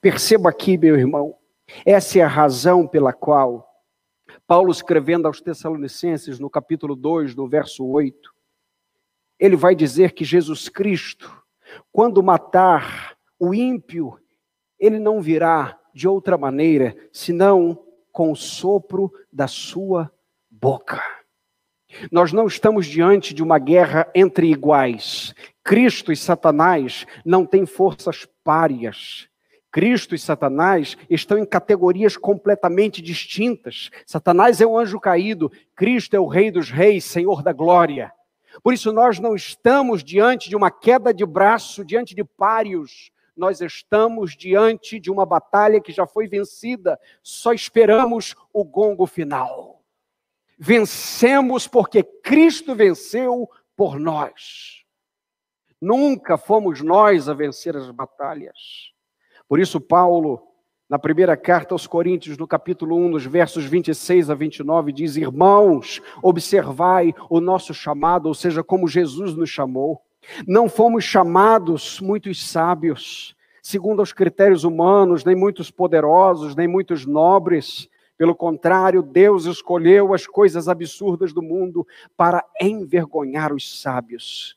[0.00, 1.34] Perceba aqui, meu irmão,
[1.84, 3.68] essa é a razão pela qual
[4.46, 8.32] Paulo, escrevendo aos Tessalonicenses, no capítulo 2, no verso 8,
[9.36, 11.42] ele vai dizer que Jesus Cristo,
[11.90, 14.16] quando matar o ímpio
[14.78, 17.78] ele não virá de outra maneira senão
[18.12, 20.10] com o sopro da sua
[20.50, 21.02] boca.
[22.10, 25.34] Nós não estamos diante de uma guerra entre iguais.
[25.62, 29.28] Cristo e Satanás não têm forças párias.
[29.70, 33.90] Cristo e Satanás estão em categorias completamente distintas.
[34.06, 38.12] Satanás é o anjo caído, Cristo é o Rei dos Reis, Senhor da glória.
[38.62, 43.60] Por isso, nós não estamos diante de uma queda de braço, diante de páreos, nós
[43.60, 49.82] estamos diante de uma batalha que já foi vencida, só esperamos o gongo final.
[50.58, 54.84] Vencemos porque Cristo venceu por nós.
[55.80, 58.92] Nunca fomos nós a vencer as batalhas.
[59.48, 60.40] Por isso, Paulo,
[60.88, 66.00] na primeira carta aos Coríntios, no capítulo 1, nos versos 26 a 29, diz: Irmãos,
[66.22, 70.02] observai o nosso chamado, ou seja, como Jesus nos chamou.
[70.46, 77.88] Não fomos chamados muitos sábios, segundo os critérios humanos, nem muitos poderosos, nem muitos nobres.
[78.16, 81.86] Pelo contrário, Deus escolheu as coisas absurdas do mundo
[82.16, 84.56] para envergonhar os sábios.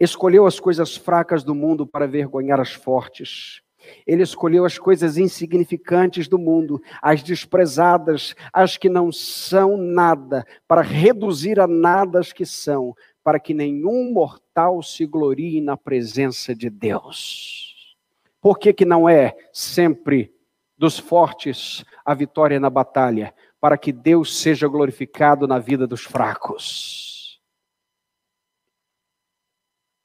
[0.00, 3.62] Escolheu as coisas fracas do mundo para vergonhar as fortes.
[4.06, 10.80] Ele escolheu as coisas insignificantes do mundo, as desprezadas, as que não são nada, para
[10.80, 16.68] reduzir a nada as que são, para que nenhum mortal se glorie na presença de
[16.68, 17.96] Deus.
[18.38, 20.30] Por que, que não é sempre
[20.76, 23.34] dos fortes a vitória na batalha?
[23.58, 27.40] Para que Deus seja glorificado na vida dos fracos.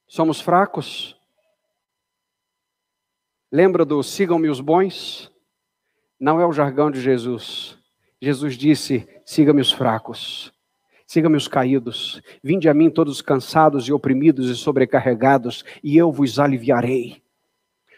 [0.07, 1.19] Somos fracos?
[3.51, 5.29] Lembra do sigam-me os bons?
[6.17, 7.77] Não é o jargão de Jesus.
[8.21, 10.53] Jesus disse: siga-me os fracos.
[11.09, 16.37] Siga-me os caídos, vinde a mim todos cansados e oprimidos e sobrecarregados, e eu vos
[16.37, 17.23] aliviarei.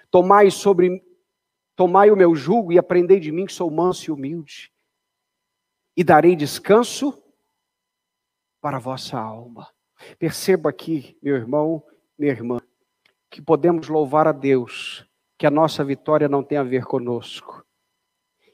[0.10, 1.04] Tomai sobre
[1.76, 4.72] tomai o meu jugo e aprendei de mim que sou manso e humilde,
[5.98, 7.22] e darei descanso
[8.62, 9.68] para a vossa alma.
[10.18, 11.84] Perceba aqui, meu irmão,
[12.18, 12.62] minha irmã,
[13.30, 15.06] que podemos louvar a Deus,
[15.38, 17.61] que a nossa vitória não tem a ver conosco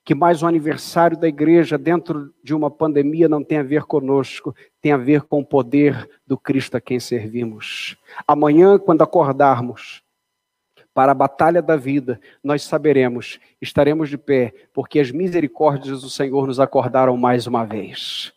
[0.08, 4.56] que mais um aniversário da igreja dentro de uma pandemia não tem a ver conosco,
[4.80, 7.98] tem a ver com o poder do Cristo a quem servimos.
[8.26, 10.02] Amanhã, quando acordarmos
[10.94, 16.48] para a batalha da vida, nós saberemos, estaremos de pé, porque as misericórdias do Senhor
[16.48, 18.32] nos acordaram mais uma vez.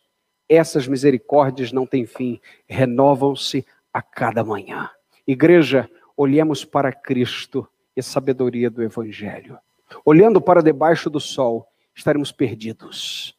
[0.48, 3.64] Essas misericórdias não têm fim, renovam-se
[3.94, 4.90] a cada manhã.
[5.24, 7.64] Igreja, olhemos para Cristo
[7.96, 9.56] e a sabedoria do Evangelho.
[10.04, 13.36] Olhando para debaixo do sol, estaremos perdidos.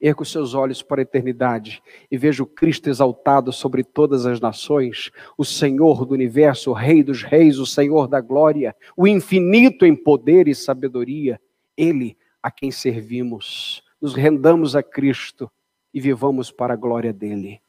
[0.00, 4.40] Erga os seus olhos para a eternidade e veja o Cristo exaltado sobre todas as
[4.40, 9.86] nações, o Senhor do universo, o Rei dos reis, o Senhor da glória, o infinito
[9.86, 11.40] em poder e sabedoria,
[11.76, 13.82] Ele a quem servimos.
[14.00, 15.50] Nos rendamos a Cristo
[15.92, 17.60] e vivamos para a glória dele.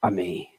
[0.00, 0.55] Amém.